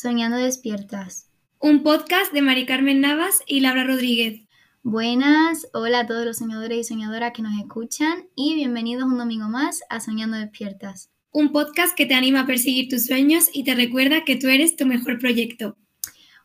Soñando 0.00 0.36
Despiertas. 0.36 1.28
Un 1.58 1.82
podcast 1.82 2.32
de 2.32 2.40
Mari 2.40 2.66
Carmen 2.66 3.00
Navas 3.00 3.42
y 3.48 3.58
Laura 3.58 3.82
Rodríguez. 3.82 4.46
Buenas, 4.84 5.66
hola 5.72 5.98
a 5.98 6.06
todos 6.06 6.24
los 6.24 6.36
soñadores 6.36 6.78
y 6.78 6.84
soñadoras 6.84 7.32
que 7.34 7.42
nos 7.42 7.58
escuchan 7.58 8.28
y 8.36 8.54
bienvenidos 8.54 9.06
un 9.06 9.18
domingo 9.18 9.48
más 9.48 9.80
a 9.90 9.98
Soñando 9.98 10.36
Despiertas. 10.36 11.10
Un 11.32 11.50
podcast 11.50 11.96
que 11.96 12.06
te 12.06 12.14
anima 12.14 12.42
a 12.42 12.46
perseguir 12.46 12.88
tus 12.88 13.06
sueños 13.06 13.48
y 13.52 13.64
te 13.64 13.74
recuerda 13.74 14.22
que 14.24 14.36
tú 14.36 14.46
eres 14.46 14.76
tu 14.76 14.86
mejor 14.86 15.18
proyecto. 15.18 15.76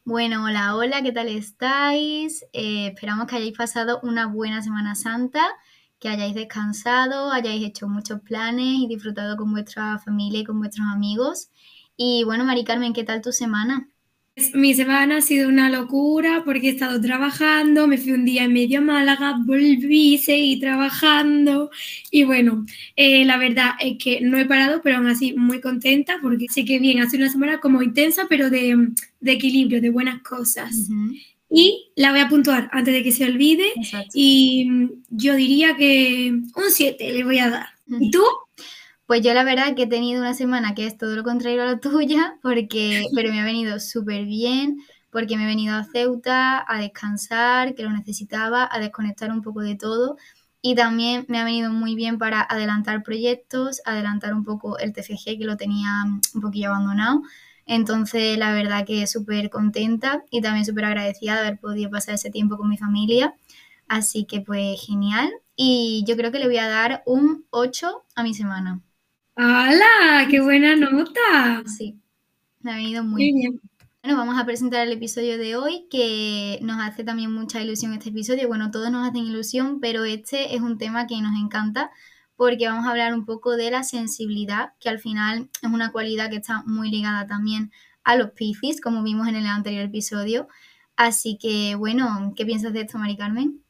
Bueno, 0.03 0.45
hola, 0.45 0.75
hola, 0.75 1.03
¿qué 1.03 1.11
tal 1.11 1.27
estáis? 1.27 2.43
Eh, 2.53 2.87
esperamos 2.87 3.27
que 3.27 3.35
hayáis 3.35 3.55
pasado 3.55 3.99
una 4.01 4.25
buena 4.25 4.63
Semana 4.63 4.95
Santa, 4.95 5.45
que 5.99 6.09
hayáis 6.09 6.33
descansado, 6.33 7.31
hayáis 7.31 7.63
hecho 7.63 7.87
muchos 7.87 8.19
planes 8.21 8.79
y 8.79 8.87
disfrutado 8.87 9.37
con 9.37 9.51
vuestra 9.51 9.99
familia 9.99 10.39
y 10.39 10.43
con 10.43 10.57
vuestros 10.57 10.87
amigos. 10.91 11.51
Y 11.97 12.23
bueno, 12.23 12.45
Mari 12.45 12.63
Carmen, 12.63 12.93
¿qué 12.93 13.03
tal 13.03 13.21
tu 13.21 13.31
semana? 13.31 13.87
Mi 14.55 14.73
semana 14.73 15.17
ha 15.17 15.21
sido 15.21 15.47
una 15.47 15.69
locura 15.69 16.41
porque 16.43 16.69
he 16.69 16.71
estado 16.71 16.99
trabajando, 16.99 17.85
me 17.85 17.99
fui 17.99 18.13
un 18.13 18.25
día 18.25 18.45
en 18.45 18.53
medio 18.53 18.79
a 18.79 18.81
Málaga, 18.81 19.35
volví, 19.45 20.17
seguí 20.17 20.59
trabajando 20.59 21.69
y 22.09 22.23
bueno, 22.23 22.65
eh, 22.95 23.25
la 23.25 23.37
verdad 23.37 23.73
es 23.79 23.99
que 24.03 24.21
no 24.21 24.39
he 24.39 24.45
parado, 24.45 24.81
pero 24.81 24.97
aún 24.97 25.05
así 25.05 25.33
muy 25.33 25.61
contenta 25.61 26.17
porque 26.19 26.47
sé 26.49 26.65
que 26.65 26.79
bien, 26.79 26.99
ha 26.99 27.09
sido 27.11 27.23
una 27.23 27.31
semana 27.31 27.59
como 27.59 27.83
intensa, 27.83 28.25
pero 28.27 28.49
de, 28.49 28.89
equilibrio, 29.23 29.81
de 29.81 29.91
buenas 29.91 30.23
cosas. 30.23 30.89
Y 31.47 31.91
la 31.95 32.09
voy 32.09 32.21
a 32.21 32.29
puntuar 32.29 32.69
antes 32.73 32.91
de 32.91 33.03
que 33.03 33.11
se 33.11 33.25
olvide 33.25 33.71
y 34.15 34.67
yo 35.09 35.35
diría 35.35 35.75
que 35.75 36.31
un 36.31 36.71
7 36.71 37.13
le 37.13 37.23
voy 37.23 37.37
a 37.37 37.51
dar. 37.51 37.67
¿Y 37.99 38.09
tú? 38.09 38.23
Pues 39.13 39.21
yo 39.21 39.35
la 39.35 39.43
verdad 39.43 39.75
que 39.75 39.83
he 39.83 39.87
tenido 39.87 40.21
una 40.21 40.33
semana 40.33 40.73
que 40.73 40.87
es 40.87 40.97
todo 40.97 41.15
lo 41.15 41.21
contrario 41.21 41.61
a 41.61 41.65
la 41.67 41.79
tuya, 41.79 42.39
porque, 42.41 43.05
pero 43.13 43.29
me 43.29 43.41
ha 43.41 43.45
venido 43.45 43.79
súper 43.79 44.25
bien, 44.25 44.79
porque 45.11 45.37
me 45.37 45.43
he 45.43 45.45
venido 45.45 45.75
a 45.75 45.83
Ceuta 45.83 46.65
a 46.67 46.79
descansar, 46.79 47.75
que 47.75 47.83
lo 47.83 47.91
necesitaba, 47.91 48.67
a 48.71 48.79
desconectar 48.79 49.29
un 49.29 49.43
poco 49.43 49.61
de 49.61 49.75
todo. 49.75 50.17
Y 50.63 50.73
también 50.73 51.27
me 51.27 51.37
ha 51.37 51.43
venido 51.43 51.71
muy 51.71 51.93
bien 51.93 52.17
para 52.17 52.41
adelantar 52.41 53.03
proyectos, 53.03 53.83
adelantar 53.85 54.33
un 54.33 54.43
poco 54.43 54.79
el 54.79 54.93
TFG 54.93 55.37
que 55.37 55.45
lo 55.45 55.57
tenía 55.57 55.89
un 56.33 56.41
poquillo 56.41 56.69
abandonado. 56.69 57.21
Entonces, 57.67 58.35
la 58.39 58.51
verdad 58.51 58.83
que 58.83 59.05
súper 59.05 59.51
contenta 59.51 60.23
y 60.31 60.41
también 60.41 60.65
súper 60.65 60.85
agradecida 60.85 61.35
de 61.35 61.39
haber 61.41 61.59
podido 61.59 61.91
pasar 61.91 62.15
ese 62.15 62.31
tiempo 62.31 62.57
con 62.57 62.67
mi 62.67 62.79
familia. 62.79 63.35
Así 63.87 64.25
que 64.25 64.41
pues 64.41 64.83
genial. 64.83 65.29
Y 65.55 66.03
yo 66.07 66.17
creo 66.17 66.31
que 66.31 66.39
le 66.39 66.47
voy 66.47 66.57
a 66.57 66.67
dar 66.67 67.03
un 67.05 67.45
8 67.51 68.05
a 68.15 68.23
mi 68.23 68.33
semana. 68.33 68.81
¡Hala! 69.35 70.27
¡Qué 70.29 70.39
buena 70.41 70.75
nota! 70.75 71.63
Sí, 71.65 71.99
me 72.61 72.71
ha 72.71 72.75
venido 72.75 73.03
muy, 73.03 73.33
bien. 73.33 73.59
Bueno, 74.03 74.17
vamos 74.17 74.39
a 74.39 74.45
presentar 74.45 74.85
el 74.85 74.93
episodio 74.93 75.37
de 75.39 75.55
hoy, 75.55 75.87
que 75.89 76.59
nos 76.61 76.79
hace 76.79 77.03
también 77.03 77.31
mucha 77.31 77.61
ilusión 77.61 77.93
este 77.93 78.09
episodio. 78.09 78.47
Bueno, 78.47 78.69
todos 78.69 78.91
nos 78.91 79.07
hacen 79.07 79.23
ilusión, 79.23 79.79
pero 79.79 80.03
este 80.03 80.55
es 80.55 80.61
un 80.61 80.77
tema 80.77 81.07
que 81.07 81.19
nos 81.19 81.35
encanta 81.41 81.89
porque 82.35 82.67
vamos 82.67 82.85
a 82.85 82.91
hablar 82.91 83.13
un 83.13 83.25
poco 83.25 83.55
de 83.55 83.71
la 83.71 83.83
sensibilidad, 83.83 84.73
que 84.79 84.89
al 84.89 84.99
final 84.99 85.49
es 85.61 85.69
una 85.69 85.91
cualidad 85.91 86.29
que 86.29 86.35
está 86.35 86.63
muy 86.67 86.91
ligada 86.91 87.25
también 87.25 87.71
a 88.03 88.15
los 88.15 88.31
piscis, 88.31 88.81
como 88.81 89.01
vimos 89.01 89.27
en 89.27 89.35
el 89.35 89.47
anterior 89.47 89.85
episodio. 89.85 90.47
Así 90.95 91.39
que, 91.41 91.73
bueno, 91.75 92.33
¿qué 92.35 92.45
piensas 92.45 92.73
de 92.73 92.81
esto, 92.81 92.99
Mari 92.99 93.17
Carmen? 93.17 93.62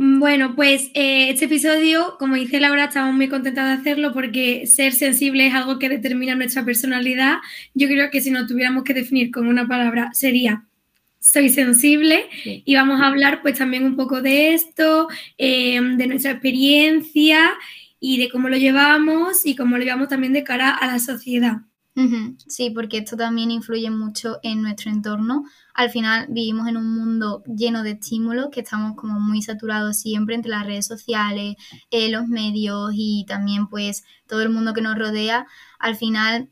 Mm, 0.00 0.18
bueno, 0.18 0.54
pues 0.56 0.90
eh, 0.94 1.28
este 1.28 1.44
episodio, 1.44 2.16
como 2.18 2.34
dice 2.36 2.58
Laura, 2.58 2.84
estamos 2.86 3.14
muy 3.14 3.28
contentas 3.28 3.66
de 3.66 3.80
hacerlo 3.82 4.14
porque 4.14 4.66
ser 4.66 4.94
sensible 4.94 5.46
es 5.46 5.54
algo 5.54 5.78
que 5.78 5.90
determina 5.90 6.34
nuestra 6.34 6.64
personalidad. 6.64 7.36
Yo 7.74 7.86
creo 7.86 8.10
que 8.10 8.22
si 8.22 8.30
nos 8.30 8.46
tuviéramos 8.46 8.84
que 8.84 8.94
definir 8.94 9.30
con 9.30 9.46
una 9.46 9.68
palabra 9.68 10.10
sería 10.14 10.64
soy 11.18 11.50
sensible 11.50 12.30
y 12.44 12.74
vamos 12.76 12.98
a 13.02 13.08
hablar 13.08 13.42
pues 13.42 13.58
también 13.58 13.84
un 13.84 13.94
poco 13.96 14.22
de 14.22 14.54
esto, 14.54 15.08
em, 15.36 15.98
de 15.98 16.06
nuestra 16.06 16.30
experiencia 16.32 17.50
y 18.00 18.18
de 18.18 18.30
cómo 18.30 18.48
lo 18.48 18.56
llevamos 18.56 19.44
y 19.44 19.54
cómo 19.54 19.76
lo 19.76 19.84
llevamos 19.84 20.08
también 20.08 20.32
de 20.32 20.44
cara 20.44 20.70
a 20.70 20.86
la 20.86 20.98
sociedad. 20.98 21.58
Sí, 22.46 22.70
porque 22.70 22.98
esto 22.98 23.16
también 23.16 23.50
influye 23.50 23.90
mucho 23.90 24.38
en 24.42 24.62
nuestro 24.62 24.90
entorno. 24.90 25.44
Al 25.74 25.90
final 25.90 26.26
vivimos 26.30 26.66
en 26.68 26.76
un 26.76 26.94
mundo 26.94 27.42
lleno 27.46 27.82
de 27.82 27.92
estímulos 27.92 28.48
que 28.50 28.60
estamos 28.60 28.96
como 28.96 29.20
muy 29.20 29.42
saturados 29.42 29.98
siempre 29.98 30.34
entre 30.34 30.50
las 30.50 30.66
redes 30.66 30.86
sociales, 30.86 31.56
eh, 31.90 32.10
los 32.10 32.26
medios 32.26 32.90
y 32.94 33.24
también 33.28 33.68
pues 33.68 34.04
todo 34.26 34.42
el 34.42 34.50
mundo 34.50 34.72
que 34.74 34.82
nos 34.82 34.98
rodea. 34.98 35.46
Al 35.78 35.96
final 35.96 36.48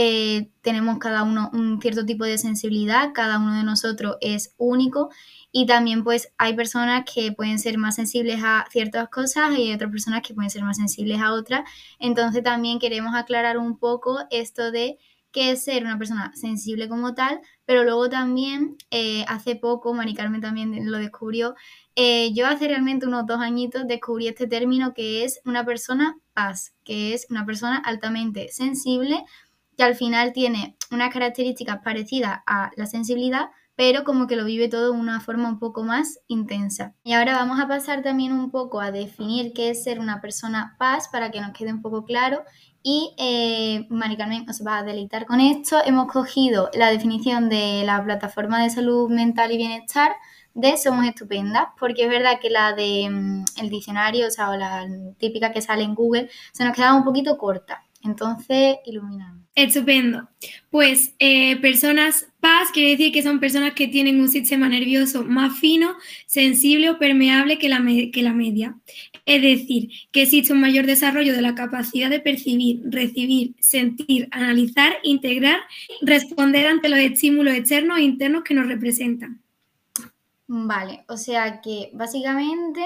eh, 0.00 0.52
tenemos 0.60 0.98
cada 0.98 1.24
uno 1.24 1.50
un 1.52 1.80
cierto 1.82 2.06
tipo 2.06 2.22
de 2.22 2.38
sensibilidad, 2.38 3.10
cada 3.12 3.38
uno 3.40 3.56
de 3.56 3.64
nosotros 3.64 4.16
es 4.20 4.54
único 4.56 5.10
y 5.50 5.66
también 5.66 6.04
pues 6.04 6.32
hay 6.38 6.54
personas 6.54 7.02
que 7.12 7.32
pueden 7.32 7.58
ser 7.58 7.78
más 7.78 7.96
sensibles 7.96 8.40
a 8.44 8.64
ciertas 8.70 9.08
cosas 9.08 9.58
y 9.58 9.72
otras 9.72 9.90
personas 9.90 10.22
que 10.22 10.34
pueden 10.34 10.50
ser 10.50 10.62
más 10.62 10.76
sensibles 10.76 11.20
a 11.20 11.32
otras. 11.32 11.68
Entonces 11.98 12.44
también 12.44 12.78
queremos 12.78 13.16
aclarar 13.16 13.58
un 13.58 13.76
poco 13.76 14.20
esto 14.30 14.70
de 14.70 14.98
qué 15.32 15.50
es 15.50 15.64
ser 15.64 15.82
una 15.82 15.98
persona 15.98 16.30
sensible 16.36 16.88
como 16.88 17.14
tal, 17.14 17.40
pero 17.64 17.82
luego 17.82 18.08
también 18.08 18.76
eh, 18.92 19.24
hace 19.26 19.56
poco, 19.56 19.94
Mari 19.94 20.14
Carmen 20.14 20.40
también 20.40 20.88
lo 20.88 20.98
descubrió, 20.98 21.56
eh, 21.96 22.32
yo 22.32 22.46
hace 22.46 22.68
realmente 22.68 23.06
unos 23.06 23.26
dos 23.26 23.40
añitos 23.40 23.88
descubrí 23.88 24.28
este 24.28 24.46
término 24.46 24.94
que 24.94 25.24
es 25.24 25.40
una 25.44 25.64
persona 25.64 26.16
paz, 26.34 26.72
que 26.84 27.14
es 27.14 27.26
una 27.30 27.44
persona 27.44 27.78
altamente 27.78 28.48
sensible 28.52 29.24
que 29.78 29.84
al 29.84 29.94
final 29.94 30.32
tiene 30.32 30.76
unas 30.90 31.12
características 31.12 31.78
parecidas 31.84 32.40
a 32.46 32.72
la 32.76 32.86
sensibilidad, 32.86 33.50
pero 33.76 34.02
como 34.02 34.26
que 34.26 34.34
lo 34.34 34.44
vive 34.44 34.68
todo 34.68 34.92
de 34.92 34.98
una 34.98 35.20
forma 35.20 35.48
un 35.48 35.60
poco 35.60 35.84
más 35.84 36.18
intensa. 36.26 36.96
Y 37.04 37.12
ahora 37.12 37.34
vamos 37.34 37.60
a 37.60 37.68
pasar 37.68 38.02
también 38.02 38.32
un 38.32 38.50
poco 38.50 38.80
a 38.80 38.90
definir 38.90 39.52
qué 39.52 39.70
es 39.70 39.84
ser 39.84 40.00
una 40.00 40.20
persona 40.20 40.74
paz 40.80 41.08
para 41.08 41.30
que 41.30 41.40
nos 41.40 41.52
quede 41.52 41.72
un 41.72 41.80
poco 41.80 42.04
claro. 42.04 42.42
Y 42.82 43.14
eh, 43.18 43.86
Mari 43.88 44.16
Carmen 44.16 44.50
os 44.50 44.66
va 44.66 44.78
a 44.78 44.82
deleitar 44.82 45.26
con 45.26 45.38
esto. 45.38 45.78
Hemos 45.84 46.10
cogido 46.10 46.70
la 46.74 46.90
definición 46.90 47.48
de 47.48 47.84
la 47.86 48.02
plataforma 48.02 48.60
de 48.60 48.70
salud 48.70 49.08
mental 49.10 49.52
y 49.52 49.58
bienestar 49.58 50.10
de 50.54 50.76
Somos 50.76 51.06
Estupendas, 51.06 51.68
porque 51.78 52.02
es 52.02 52.10
verdad 52.10 52.40
que 52.40 52.50
la 52.50 52.72
de 52.72 53.08
mm, 53.08 53.44
el 53.60 53.70
diccionario, 53.70 54.26
o 54.26 54.30
sea, 54.32 54.56
la 54.56 54.88
típica 55.18 55.52
que 55.52 55.62
sale 55.62 55.84
en 55.84 55.94
Google, 55.94 56.28
se 56.52 56.64
nos 56.64 56.74
quedaba 56.74 56.96
un 56.96 57.04
poquito 57.04 57.38
corta. 57.38 57.84
Entonces, 58.08 58.78
iluminamos. 58.86 59.44
Estupendo. 59.54 60.28
Pues 60.70 61.14
eh, 61.18 61.56
personas 61.56 62.26
paz 62.40 62.68
quiere 62.72 62.92
decir 62.92 63.12
que 63.12 63.22
son 63.22 63.38
personas 63.38 63.74
que 63.74 63.86
tienen 63.86 64.20
un 64.20 64.28
sistema 64.28 64.68
nervioso 64.68 65.24
más 65.24 65.58
fino, 65.58 65.94
sensible 66.26 66.88
o 66.88 66.98
permeable 66.98 67.58
que 67.58 67.68
la, 67.68 67.84
que 68.12 68.22
la 68.22 68.32
media. 68.32 68.76
Es 69.26 69.42
decir, 69.42 69.90
que 70.10 70.22
existe 70.22 70.52
un 70.54 70.60
mayor 70.60 70.86
desarrollo 70.86 71.34
de 71.34 71.42
la 71.42 71.54
capacidad 71.54 72.08
de 72.08 72.20
percibir, 72.20 72.80
recibir, 72.84 73.54
sentir, 73.60 74.28
analizar, 74.30 74.94
integrar, 75.02 75.60
responder 76.00 76.66
ante 76.66 76.88
los 76.88 77.00
estímulos 77.00 77.54
externos 77.54 77.98
e 77.98 78.02
internos 78.02 78.44
que 78.44 78.54
nos 78.54 78.68
representan. 78.68 79.42
Vale, 80.46 81.04
o 81.08 81.18
sea 81.18 81.60
que 81.60 81.90
básicamente 81.92 82.80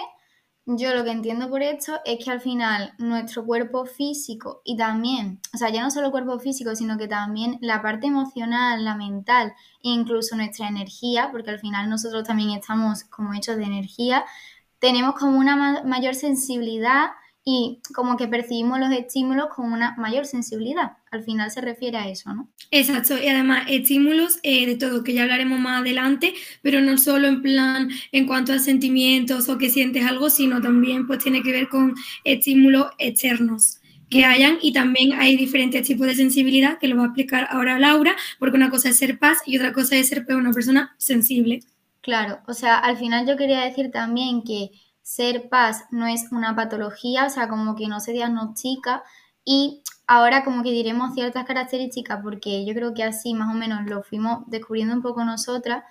yo 0.64 0.94
lo 0.94 1.04
que 1.04 1.10
entiendo 1.10 1.50
por 1.50 1.62
esto 1.62 2.00
es 2.04 2.24
que 2.24 2.30
al 2.30 2.40
final 2.40 2.94
nuestro 2.98 3.44
cuerpo 3.44 3.84
físico 3.84 4.62
y 4.64 4.76
también, 4.76 5.40
o 5.52 5.58
sea, 5.58 5.70
ya 5.70 5.82
no 5.82 5.90
solo 5.90 6.12
cuerpo 6.12 6.38
físico, 6.38 6.76
sino 6.76 6.96
que 6.98 7.08
también 7.08 7.58
la 7.60 7.82
parte 7.82 8.06
emocional, 8.06 8.84
la 8.84 8.94
mental 8.94 9.54
e 9.82 9.88
incluso 9.88 10.36
nuestra 10.36 10.68
energía, 10.68 11.30
porque 11.32 11.50
al 11.50 11.58
final 11.58 11.90
nosotros 11.90 12.24
también 12.24 12.50
estamos 12.50 13.04
como 13.04 13.34
hechos 13.34 13.56
de 13.56 13.64
energía, 13.64 14.24
tenemos 14.78 15.14
como 15.16 15.38
una 15.38 15.82
mayor 15.84 16.14
sensibilidad 16.14 17.10
y 17.44 17.80
como 17.94 18.16
que 18.16 18.28
percibimos 18.28 18.78
los 18.78 18.92
estímulos 18.92 19.48
con 19.54 19.72
una 19.72 19.94
mayor 19.96 20.26
sensibilidad. 20.26 20.92
Al 21.10 21.24
final 21.24 21.50
se 21.50 21.60
refiere 21.60 21.98
a 21.98 22.08
eso, 22.08 22.32
¿no? 22.32 22.48
Exacto, 22.70 23.20
y 23.20 23.26
además 23.26 23.64
estímulos 23.68 24.38
eh, 24.42 24.66
de 24.66 24.76
todo, 24.76 25.02
que 25.02 25.14
ya 25.14 25.22
hablaremos 25.22 25.58
más 25.58 25.80
adelante, 25.80 26.34
pero 26.62 26.80
no 26.80 26.96
solo 26.98 27.26
en 27.26 27.42
plan 27.42 27.90
en 28.12 28.26
cuanto 28.26 28.52
a 28.52 28.58
sentimientos 28.58 29.48
o 29.48 29.58
que 29.58 29.70
sientes 29.70 30.06
algo, 30.06 30.30
sino 30.30 30.60
también 30.60 31.06
pues 31.06 31.22
tiene 31.22 31.42
que 31.42 31.52
ver 31.52 31.68
con 31.68 31.94
estímulos 32.24 32.86
externos 32.98 33.78
que 34.08 34.26
hayan 34.26 34.58
y 34.60 34.74
también 34.74 35.14
hay 35.14 35.36
diferentes 35.36 35.86
tipos 35.86 36.06
de 36.06 36.14
sensibilidad 36.14 36.78
que 36.78 36.86
lo 36.86 36.96
va 36.96 37.04
a 37.04 37.06
explicar 37.06 37.48
ahora 37.50 37.78
Laura, 37.78 38.14
porque 38.38 38.58
una 38.58 38.68
cosa 38.68 38.90
es 38.90 38.98
ser 38.98 39.18
paz 39.18 39.38
y 39.46 39.56
otra 39.56 39.72
cosa 39.72 39.96
es 39.96 40.08
ser 40.08 40.26
pues, 40.26 40.36
una 40.36 40.52
persona 40.52 40.94
sensible. 40.98 41.60
Claro, 42.02 42.40
o 42.46 42.52
sea, 42.52 42.78
al 42.78 42.98
final 42.98 43.26
yo 43.26 43.36
quería 43.36 43.60
decir 43.60 43.90
también 43.90 44.42
que 44.42 44.70
ser 45.02 45.48
paz 45.48 45.84
no 45.90 46.06
es 46.06 46.30
una 46.32 46.54
patología, 46.54 47.26
o 47.26 47.30
sea, 47.30 47.48
como 47.48 47.74
que 47.76 47.88
no 47.88 48.00
se 48.00 48.12
diagnostica. 48.12 49.02
Y 49.44 49.82
ahora 50.06 50.44
como 50.44 50.62
que 50.62 50.70
diremos 50.70 51.14
ciertas 51.14 51.44
características 51.44 52.20
porque 52.22 52.64
yo 52.64 52.74
creo 52.74 52.94
que 52.94 53.04
así 53.04 53.34
más 53.34 53.52
o 53.54 53.58
menos 53.58 53.84
lo 53.86 54.02
fuimos 54.02 54.44
descubriendo 54.46 54.94
un 54.94 55.02
poco 55.02 55.24
nosotras, 55.24 55.84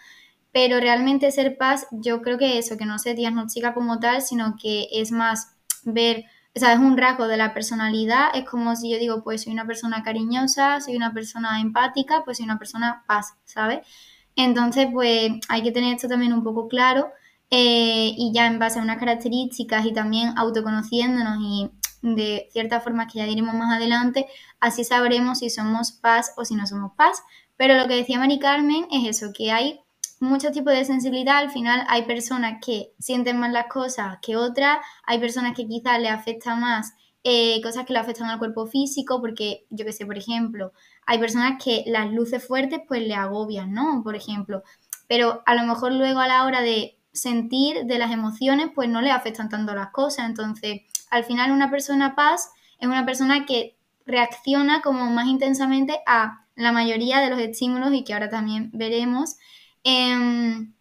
pero 0.51 0.79
realmente 0.79 1.31
ser 1.31 1.57
paz 1.57 1.87
yo 1.91 2.21
creo 2.21 2.37
que 2.37 2.57
eso, 2.57 2.77
que 2.77 2.85
no 2.85 2.99
se 2.99 3.13
diagnostica 3.13 3.73
como 3.73 3.99
tal, 3.99 4.21
sino 4.21 4.55
que 4.61 4.87
es 4.91 5.11
más 5.11 5.55
ver 5.83 6.25
o 6.53 6.59
sea, 6.59 6.73
es 6.73 6.79
un 6.79 6.97
rasgo 6.97 7.27
de 7.27 7.37
la 7.37 7.53
personalidad, 7.53 8.27
es 8.33 8.43
como 8.43 8.75
si 8.75 8.91
yo 8.91 8.99
digo, 8.99 9.23
pues 9.23 9.43
soy 9.43 9.53
una 9.53 9.65
persona 9.65 10.03
cariñosa, 10.03 10.81
soy 10.81 10.97
una 10.97 11.13
persona 11.13 11.61
empática, 11.61 12.23
pues 12.25 12.37
soy 12.37 12.43
una 12.45 12.59
persona 12.59 13.03
paz, 13.07 13.35
¿sabes? 13.45 13.87
Entonces, 14.35 14.87
pues 14.91 15.31
hay 15.47 15.63
que 15.63 15.71
tener 15.71 15.95
esto 15.95 16.09
también 16.09 16.33
un 16.33 16.43
poco 16.43 16.67
claro 16.67 17.09
eh, 17.51 18.13
y 18.17 18.31
ya 18.33 18.47
en 18.47 18.59
base 18.59 18.79
a 18.79 18.81
unas 18.81 18.97
características 18.97 19.85
y 19.85 19.93
también 19.93 20.33
autoconociéndonos 20.37 21.37
y 21.41 21.69
de 22.01 22.47
ciertas 22.51 22.83
formas 22.83 23.11
que 23.11 23.19
ya 23.19 23.25
diremos 23.25 23.53
más 23.53 23.75
adelante, 23.75 24.25
así 24.59 24.83
sabremos 24.83 25.39
si 25.39 25.49
somos 25.49 25.91
paz 25.91 26.33
o 26.37 26.45
si 26.45 26.55
no 26.55 26.65
somos 26.65 26.93
paz. 26.95 27.21
Pero 27.57 27.75
lo 27.75 27.87
que 27.87 27.95
decía 27.95 28.17
Mari 28.17 28.39
Carmen 28.39 28.87
es 28.89 29.07
eso, 29.07 29.31
que 29.37 29.51
hay 29.51 29.81
muchos 30.19 30.51
tipos 30.51 30.73
de 30.73 30.85
sensibilidad. 30.85 31.37
Al 31.37 31.51
final 31.51 31.85
hay 31.89 32.03
personas 32.03 32.59
que 32.65 32.93
sienten 32.99 33.37
más 33.37 33.51
las 33.51 33.67
cosas 33.67 34.17
que 34.21 34.37
otras, 34.37 34.79
hay 35.03 35.19
personas 35.19 35.55
que 35.55 35.67
quizás 35.67 35.99
le 35.99 36.09
afecta 36.09 36.55
más 36.55 36.93
eh, 37.23 37.61
cosas 37.61 37.85
que 37.85 37.93
le 37.93 37.99
afectan 37.99 38.29
al 38.29 38.39
cuerpo 38.39 38.65
físico, 38.65 39.19
porque 39.19 39.65
yo 39.69 39.85
que 39.85 39.93
sé, 39.93 40.05
por 40.05 40.17
ejemplo, 40.17 40.71
hay 41.05 41.19
personas 41.19 41.61
que 41.63 41.83
las 41.85 42.11
luces 42.11 42.43
fuertes 42.45 42.79
pues 42.87 43.01
le 43.01 43.13
agobian, 43.13 43.73
¿no? 43.73 44.01
Por 44.03 44.15
ejemplo, 44.15 44.63
pero 45.07 45.43
a 45.45 45.53
lo 45.53 45.63
mejor 45.63 45.91
luego 45.91 46.19
a 46.19 46.27
la 46.27 46.45
hora 46.45 46.61
de 46.61 46.97
sentir 47.13 47.85
de 47.85 47.99
las 47.99 48.11
emociones 48.11 48.69
pues 48.73 48.89
no 48.89 49.01
le 49.01 49.11
afectan 49.11 49.49
tanto 49.49 49.73
las 49.73 49.91
cosas. 49.91 50.27
Entonces, 50.27 50.81
al 51.09 51.23
final 51.23 51.51
una 51.51 51.69
persona 51.69 52.15
paz 52.15 52.51
es 52.79 52.87
una 52.87 53.05
persona 53.05 53.45
que 53.45 53.77
reacciona 54.05 54.81
como 54.81 55.05
más 55.05 55.27
intensamente 55.27 55.99
a 56.05 56.45
la 56.55 56.71
mayoría 56.71 57.19
de 57.19 57.29
los 57.29 57.39
estímulos 57.39 57.93
y 57.93 58.03
que 58.03 58.13
ahora 58.13 58.29
también 58.29 58.69
veremos. 58.73 59.37
Em, 59.83 60.73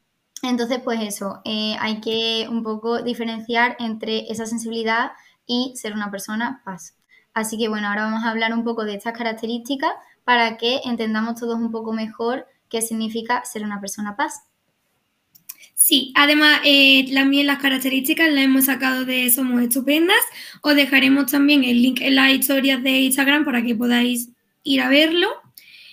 entonces, 0.43 0.81
pues 0.83 1.01
eso, 1.03 1.41
eh, 1.45 1.77
hay 1.81 2.01
que 2.01 2.47
un 2.49 2.63
poco 2.63 3.03
diferenciar 3.03 3.77
entre 3.79 4.31
esa 4.31 4.47
sensibilidad 4.47 5.13
y 5.47 5.75
ser 5.77 5.93
una 5.93 6.11
persona 6.11 6.63
paz. 6.65 6.97
Así 7.35 7.59
que 7.59 7.69
bueno, 7.69 7.89
ahora 7.89 8.05
vamos 8.05 8.25
a 8.25 8.31
hablar 8.31 8.53
un 8.53 8.65
poco 8.65 8.85
de 8.85 8.95
estas 8.95 9.17
características 9.17 9.93
para 10.25 10.57
que 10.57 10.81
entendamos 10.85 11.39
todos 11.41 11.57
un 11.57 11.71
poco 11.71 11.93
mejor 11.93 12.47
qué 12.69 12.83
significa 12.83 13.45
ser 13.45 13.65
una 13.65 13.81
persona 13.81 14.17
paz. 14.17 14.50
Sí, 15.83 16.13
además 16.15 16.61
eh, 16.63 17.11
también 17.15 17.47
las 17.47 17.59
características 17.59 18.31
las 18.31 18.45
hemos 18.45 18.67
sacado 18.67 19.07
de 19.07 19.31
Somos 19.31 19.63
Estupendas. 19.63 20.21
Os 20.61 20.75
dejaremos 20.77 21.31
también 21.33 21.65
el 21.65 21.81
link 21.81 22.03
en 22.03 22.17
las 22.17 22.31
historias 22.33 22.83
de 22.83 22.91
Instagram 23.01 23.47
para 23.47 23.63
que 23.63 23.75
podáis 23.75 24.29
ir 24.63 24.83
a 24.83 24.91
verlo. 24.91 25.29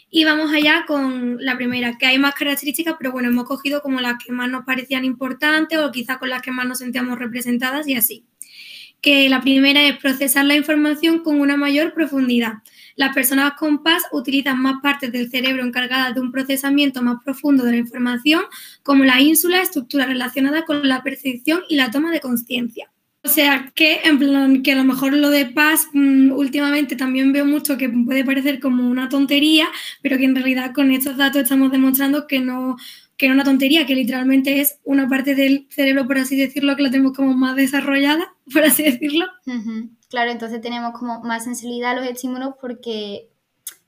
Y 0.10 0.25
vamos 0.25 0.51
allá 0.51 0.84
con 0.86 1.38
la 1.39 1.56
primera, 1.56 1.98
que 1.98 2.06
hay 2.06 2.18
más 2.18 2.36
características, 2.36 2.95
pero 3.00 3.13
bueno, 3.13 3.30
hemos 3.30 3.45
cogido 3.45 3.81
como 3.81 4.01
las 4.01 4.22
que 4.22 4.34
más 4.34 4.50
nos 4.50 4.66
parecían 4.66 5.06
importantes 5.06 5.80
o 5.80 5.89
quizás 5.89 6.18
con 6.18 6.31
las 6.31 6.42
que 6.42 6.51
más 6.51 6.68
nos 6.68 6.80
sentíamos 6.80 7.18
representadas 7.18 7.88
y 7.88 7.95
así. 7.95 8.25
Que 9.00 9.30
la 9.30 9.39
primera 9.39 9.81
es 9.88 9.98
procesar 10.00 10.44
la 10.44 10.56
información 10.57 11.19
con 11.24 11.39
una 11.39 11.56
mayor 11.56 11.94
profundidad. 11.94 12.56
Las 12.97 13.13
personas 13.13 13.53
con 13.53 13.83
paz 13.83 14.03
utilizan 14.11 14.59
más 14.59 14.81
partes 14.81 15.11
del 15.11 15.29
cerebro 15.29 15.63
encargadas 15.63 16.15
de 16.15 16.19
un 16.19 16.31
procesamiento 16.31 17.01
más 17.03 17.23
profundo 17.23 17.63
de 17.63 17.71
la 17.71 17.77
información, 17.77 18.41
como 18.83 19.05
la 19.05 19.21
ínsula, 19.21 19.61
estructura 19.61 20.07
relacionada 20.07 20.65
con 20.65 20.85
la 20.88 21.03
percepción 21.03 21.61
y 21.69 21.75
la 21.75 21.91
toma 21.91 22.11
de 22.11 22.19
conciencia. 22.19 22.91
O 23.23 23.29
sea, 23.29 23.71
que 23.75 23.99
en 24.03 24.17
plan, 24.17 24.63
que 24.63 24.71
a 24.71 24.75
lo 24.75 24.83
mejor 24.83 25.13
lo 25.13 25.29
de 25.29 25.45
paz 25.45 25.88
mm, 25.94 26.31
últimamente 26.31 26.95
también 26.95 27.33
veo 27.33 27.45
mucho 27.45 27.77
que 27.77 27.89
puede 27.89 28.25
parecer 28.25 28.59
como 28.59 28.89
una 28.89 29.09
tontería, 29.09 29.67
pero 30.01 30.17
que 30.17 30.25
en 30.25 30.35
realidad 30.35 30.73
con 30.73 30.91
estos 30.91 31.17
datos 31.17 31.43
estamos 31.43 31.71
demostrando 31.71 32.25
que 32.25 32.39
no, 32.39 32.77
que 33.17 33.27
es 33.27 33.31
una 33.31 33.43
tontería, 33.43 33.85
que 33.85 33.95
literalmente 33.95 34.61
es 34.61 34.79
una 34.85 35.07
parte 35.07 35.35
del 35.35 35.67
cerebro, 35.69 36.07
por 36.07 36.17
así 36.17 36.35
decirlo, 36.35 36.75
que 36.75 36.83
la 36.83 36.89
tenemos 36.89 37.13
como 37.13 37.33
más 37.33 37.55
desarrollada, 37.55 38.33
por 38.53 38.63
así 38.63 38.83
decirlo. 38.83 39.25
Claro, 40.09 40.31
entonces 40.31 40.62
tenemos 40.62 40.98
como 40.98 41.21
más 41.21 41.44
sensibilidad 41.44 41.92
a 41.92 41.95
los 41.95 42.06
estímulos 42.06 42.56
porque 42.62 43.30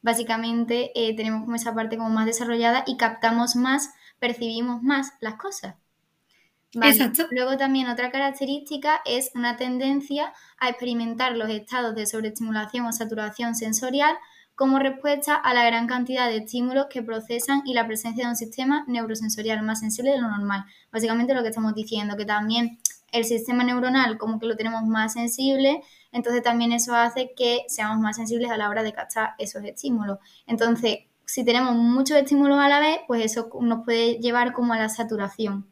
básicamente 0.01 0.91
eh, 0.95 1.15
tenemos 1.15 1.43
como 1.43 1.55
esa 1.55 1.73
parte 1.73 1.97
como 1.97 2.09
más 2.09 2.25
desarrollada 2.25 2.83
y 2.85 2.97
captamos 2.97 3.55
más, 3.55 3.93
percibimos 4.19 4.81
más 4.81 5.13
las 5.21 5.35
cosas. 5.35 5.75
Exacto. 6.73 7.25
Luego 7.31 7.57
también 7.57 7.87
otra 7.87 8.11
característica 8.11 9.01
es 9.05 9.31
una 9.33 9.57
tendencia 9.57 10.33
a 10.59 10.69
experimentar 10.69 11.35
los 11.35 11.49
estados 11.49 11.95
de 11.95 12.05
sobreestimulación 12.05 12.85
o 12.85 12.91
saturación 12.91 13.55
sensorial 13.55 14.15
como 14.53 14.77
respuesta 14.77 15.35
a 15.35 15.53
la 15.53 15.65
gran 15.65 15.87
cantidad 15.87 16.27
de 16.27 16.37
estímulos 16.37 16.87
que 16.89 17.01
procesan 17.01 17.61
y 17.65 17.73
la 17.73 17.87
presencia 17.87 18.25
de 18.25 18.31
un 18.31 18.35
sistema 18.35 18.83
neurosensorial 18.87 19.63
más 19.63 19.79
sensible 19.79 20.11
de 20.11 20.19
lo 20.19 20.29
normal. 20.29 20.65
Básicamente 20.91 21.33
lo 21.33 21.41
que 21.41 21.47
estamos 21.47 21.73
diciendo, 21.73 22.17
que 22.17 22.25
también 22.25 22.77
el 23.11 23.25
sistema 23.25 23.63
neuronal 23.63 24.17
como 24.17 24.39
que 24.39 24.47
lo 24.47 24.57
tenemos 24.57 24.83
más 24.83 25.13
sensible, 25.13 25.81
entonces 26.11 26.41
también 26.43 26.71
eso 26.71 26.95
hace 26.95 27.33
que 27.35 27.65
seamos 27.67 27.99
más 27.99 28.15
sensibles 28.15 28.49
a 28.51 28.57
la 28.57 28.69
hora 28.69 28.83
de 28.83 28.93
captar 28.93 29.35
esos 29.37 29.63
estímulos. 29.63 30.19
Entonces, 30.47 30.99
si 31.25 31.45
tenemos 31.45 31.75
muchos 31.75 32.17
estímulos 32.17 32.57
a 32.57 32.69
la 32.69 32.79
vez, 32.79 32.99
pues 33.07 33.23
eso 33.23 33.49
nos 33.61 33.85
puede 33.85 34.15
llevar 34.15 34.53
como 34.53 34.73
a 34.73 34.79
la 34.79 34.89
saturación. 34.89 35.67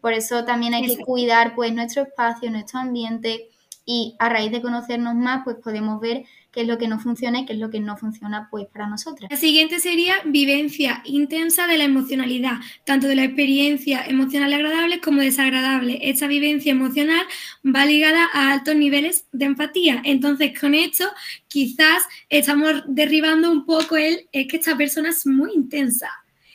Por 0.00 0.12
eso 0.12 0.44
también 0.44 0.74
hay 0.74 0.86
que 0.86 1.04
cuidar 1.04 1.54
pues 1.54 1.72
nuestro 1.72 2.02
espacio, 2.02 2.50
nuestro 2.50 2.80
ambiente 2.80 3.48
y 3.84 4.16
a 4.18 4.28
raíz 4.28 4.50
de 4.50 4.60
conocernos 4.60 5.14
más, 5.14 5.42
pues 5.44 5.56
podemos 5.62 6.00
ver 6.00 6.24
qué 6.56 6.62
es 6.62 6.68
lo 6.68 6.78
que 6.78 6.88
no 6.88 6.98
funciona 6.98 7.40
y 7.40 7.44
qué 7.44 7.52
es 7.52 7.58
lo 7.58 7.68
que 7.68 7.80
no 7.80 7.98
funciona 7.98 8.48
pues 8.50 8.66
para 8.68 8.88
nosotras. 8.88 9.30
La 9.30 9.36
siguiente 9.36 9.78
sería 9.78 10.14
vivencia 10.24 11.02
intensa 11.04 11.66
de 11.66 11.76
la 11.76 11.84
emocionalidad, 11.84 12.54
tanto 12.86 13.08
de 13.08 13.14
la 13.14 13.24
experiencia 13.24 14.06
emocional 14.06 14.54
agradable 14.54 15.02
como 15.02 15.20
desagradable. 15.20 15.98
Esta 16.00 16.26
vivencia 16.26 16.72
emocional 16.72 17.26
va 17.62 17.84
ligada 17.84 18.26
a 18.32 18.52
altos 18.52 18.74
niveles 18.74 19.26
de 19.32 19.44
empatía. 19.44 20.00
Entonces, 20.02 20.58
con 20.58 20.74
esto 20.74 21.04
quizás 21.46 22.04
estamos 22.30 22.84
derribando 22.86 23.52
un 23.52 23.66
poco 23.66 23.98
el 23.98 24.26
es 24.32 24.48
que 24.48 24.56
esta 24.56 24.78
persona 24.78 25.10
es 25.10 25.26
muy 25.26 25.52
intensa. 25.52 26.08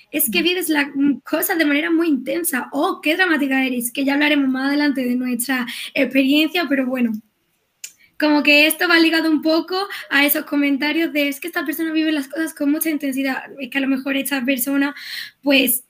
Es 0.10 0.32
que 0.32 0.42
vives 0.42 0.68
las 0.68 0.88
cosas 1.24 1.60
de 1.60 1.66
manera 1.66 1.92
muy 1.92 2.08
intensa. 2.08 2.70
Oh, 2.72 3.02
qué 3.04 3.16
dramática 3.16 3.64
eres, 3.64 3.92
que 3.92 4.04
ya 4.04 4.16
hablaremos 4.16 4.50
más 4.50 4.70
adelante 4.70 5.06
de 5.06 5.16
nuestra 5.16 5.68
experiencia, 5.94 6.66
pero 6.68 6.88
bueno, 6.88 7.12
como 8.22 8.44
que 8.44 8.68
esto 8.68 8.88
va 8.88 9.00
ligado 9.00 9.32
un 9.32 9.42
poco 9.42 9.76
a 10.12 10.26
esos 10.26 10.46
comentarios 10.46 11.12
de 11.12 11.28
es 11.28 11.40
que 11.40 11.48
esta 11.48 11.66
persona 11.66 11.92
vive 11.92 12.12
las 12.12 12.28
cosas 12.28 12.54
con 12.54 12.72
mucha 12.72 12.92
intensidad, 12.92 13.46
es 13.60 13.72
que 13.72 13.80
a 13.80 13.82
lo 13.82 13.88
mejor 13.88 14.16
esta 14.16 14.46
persona 14.46 14.94
pues 15.42 15.86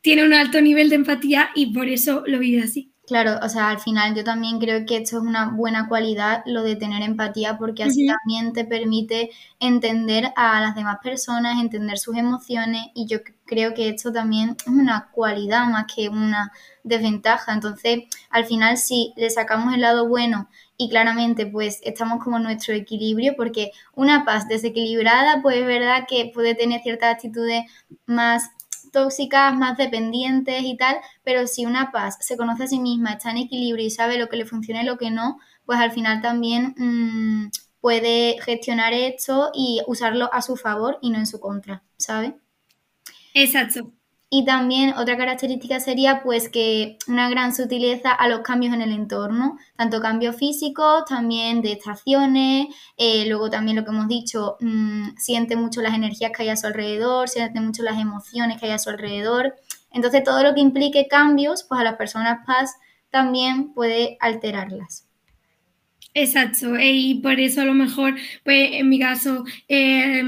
tiene 0.00 0.24
un 0.24 0.32
alto 0.32 0.62
nivel 0.62 0.88
de 0.88 0.96
empatía 0.96 1.50
y 1.54 1.74
por 1.74 1.88
eso 1.88 2.24
lo 2.26 2.38
vive 2.38 2.62
así. 2.62 2.90
Claro, 3.08 3.38
o 3.42 3.48
sea, 3.48 3.70
al 3.70 3.80
final 3.80 4.14
yo 4.14 4.22
también 4.22 4.58
creo 4.58 4.84
que 4.84 4.98
esto 4.98 5.16
es 5.16 5.22
una 5.22 5.46
buena 5.48 5.88
cualidad, 5.88 6.42
lo 6.44 6.62
de 6.62 6.76
tener 6.76 7.02
empatía, 7.02 7.56
porque 7.56 7.82
así 7.82 8.06
también 8.06 8.52
te 8.52 8.66
permite 8.66 9.30
entender 9.60 10.30
a 10.36 10.60
las 10.60 10.74
demás 10.74 10.98
personas, 11.02 11.58
entender 11.58 11.96
sus 11.98 12.18
emociones, 12.18 12.82
y 12.94 13.06
yo 13.06 13.20
creo 13.46 13.72
que 13.72 13.88
esto 13.88 14.12
también 14.12 14.56
es 14.60 14.66
una 14.66 15.08
cualidad 15.10 15.64
más 15.68 15.86
que 15.86 16.10
una 16.10 16.52
desventaja. 16.82 17.54
Entonces, 17.54 18.00
al 18.28 18.44
final, 18.44 18.76
si 18.76 19.14
le 19.16 19.30
sacamos 19.30 19.72
el 19.72 19.80
lado 19.80 20.06
bueno 20.06 20.50
y 20.76 20.90
claramente 20.90 21.46
pues 21.46 21.80
estamos 21.84 22.22
como 22.22 22.36
en 22.36 22.42
nuestro 22.42 22.74
equilibrio 22.74 23.34
porque 23.36 23.72
una 23.94 24.24
paz 24.26 24.46
desequilibrada 24.48 25.40
pues 25.42 25.56
es 25.56 25.66
verdad 25.66 26.04
que 26.08 26.30
puede 26.32 26.54
tener 26.54 26.82
ciertas 26.82 27.14
actitudes 27.14 27.64
más 28.06 28.50
tóxicas, 28.90 29.54
más 29.54 29.76
dependientes 29.76 30.62
y 30.64 30.76
tal, 30.76 30.96
pero 31.24 31.46
si 31.46 31.66
una 31.66 31.90
paz 31.92 32.16
se 32.20 32.36
conoce 32.36 32.64
a 32.64 32.68
sí 32.68 32.78
misma, 32.80 33.12
está 33.12 33.30
en 33.30 33.38
equilibrio 33.38 33.86
y 33.86 33.90
sabe 33.90 34.18
lo 34.18 34.28
que 34.28 34.36
le 34.36 34.46
funciona 34.46 34.82
y 34.82 34.86
lo 34.86 34.98
que 34.98 35.10
no, 35.10 35.38
pues 35.66 35.78
al 35.78 35.92
final 35.92 36.22
también 36.22 36.74
mm, 36.76 37.50
puede 37.80 38.40
gestionar 38.42 38.92
esto 38.92 39.50
y 39.54 39.82
usarlo 39.86 40.32
a 40.32 40.42
su 40.42 40.56
favor 40.56 40.98
y 41.02 41.10
no 41.10 41.18
en 41.18 41.26
su 41.26 41.40
contra, 41.40 41.82
¿sabe? 41.96 42.36
Exacto. 43.34 43.92
Y 44.30 44.44
también 44.44 44.92
otra 44.98 45.16
característica 45.16 45.80
sería 45.80 46.22
pues 46.22 46.50
que 46.50 46.98
una 47.06 47.30
gran 47.30 47.54
sutileza 47.54 48.12
a 48.12 48.28
los 48.28 48.40
cambios 48.40 48.74
en 48.74 48.82
el 48.82 48.92
entorno, 48.92 49.56
tanto 49.74 50.02
cambios 50.02 50.36
físicos, 50.36 51.06
también 51.06 51.62
de 51.62 51.72
estaciones, 51.72 52.66
eh, 52.98 53.24
luego 53.26 53.48
también 53.48 53.78
lo 53.78 53.84
que 53.84 53.90
hemos 53.90 54.06
dicho, 54.06 54.58
mm, 54.60 55.16
siente 55.16 55.56
mucho 55.56 55.80
las 55.80 55.94
energías 55.94 56.30
que 56.36 56.42
hay 56.42 56.50
a 56.50 56.56
su 56.56 56.66
alrededor, 56.66 57.30
siente 57.30 57.58
mucho 57.60 57.82
las 57.82 57.98
emociones 57.98 58.60
que 58.60 58.66
hay 58.66 58.72
a 58.72 58.78
su 58.78 58.90
alrededor. 58.90 59.56
Entonces 59.92 60.22
todo 60.22 60.42
lo 60.42 60.54
que 60.54 60.60
implique 60.60 61.08
cambios, 61.08 61.64
pues 61.64 61.80
a 61.80 61.84
las 61.84 61.96
personas 61.96 62.40
paz 62.46 62.74
también 63.10 63.72
puede 63.72 64.18
alterarlas. 64.20 65.06
Exacto, 66.12 66.78
y 66.78 67.20
por 67.22 67.38
eso 67.40 67.62
a 67.62 67.64
lo 67.64 67.74
mejor, 67.74 68.14
pues 68.44 68.70
en 68.72 68.88
mi 68.88 68.98
caso, 68.98 69.44
eh, 69.68 70.22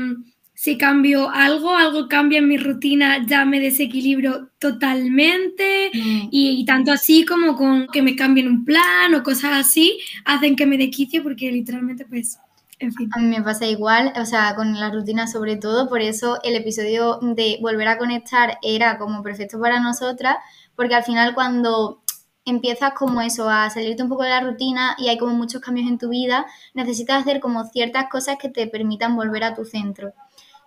si 0.61 0.77
cambio 0.77 1.31
algo, 1.31 1.75
algo 1.75 2.07
cambia 2.07 2.39
en 2.39 2.47
mi 2.47 2.59
rutina, 2.59 3.25
ya 3.27 3.47
me 3.47 3.61
desequilibro 3.61 4.49
totalmente 4.59 5.91
mm. 5.95 6.29
y, 6.31 6.67
tanto 6.67 6.93
así 6.93 7.25
como 7.25 7.57
con 7.57 7.87
que 7.87 8.03
me 8.03 8.15
cambien 8.15 8.47
un 8.47 8.67
plan 8.67 9.15
o 9.15 9.23
cosas 9.23 9.53
así, 9.55 9.99
hacen 10.27 10.57
que 10.57 10.67
me 10.67 10.77
dequicie 10.77 11.23
porque 11.23 11.51
literalmente 11.51 12.05
pues... 12.05 12.39
En 12.79 12.93
fin. 12.93 13.09
A 13.15 13.21
mí 13.21 13.29
me 13.29 13.43
pasa 13.43 13.65
igual, 13.65 14.13
o 14.21 14.27
sea, 14.27 14.55
con 14.55 14.79
la 14.79 14.91
rutina 14.91 15.27
sobre 15.27 15.57
todo, 15.57 15.89
por 15.89 16.03
eso 16.03 16.39
el 16.43 16.55
episodio 16.57 17.19
de 17.23 17.57
volver 17.63 17.89
a 17.89 17.97
conectar 17.97 18.59
era 18.63 18.99
como 18.99 19.23
perfecto 19.23 19.59
para 19.59 19.81
nosotras, 19.81 20.37
porque 20.77 20.95
al 20.95 21.05
final 21.05 21.35
cuando 21.35 22.03
empiezas 22.45 22.93
como 22.93 23.23
eso, 23.23 23.49
a 23.49 23.71
salirte 23.71 24.03
un 24.03 24.11
poco 24.11 24.25
de 24.25 24.31
la 24.31 24.41
rutina 24.41 24.95
y 24.99 25.09
hay 25.09 25.17
como 25.17 25.33
muchos 25.33 25.63
cambios 25.63 25.89
en 25.89 25.97
tu 25.97 26.11
vida, 26.11 26.45
necesitas 26.75 27.23
hacer 27.23 27.41
como 27.41 27.65
ciertas 27.65 28.11
cosas 28.11 28.37
que 28.39 28.51
te 28.51 28.67
permitan 28.67 29.17
volver 29.17 29.45
a 29.45 29.55
tu 29.55 29.65
centro. 29.65 30.13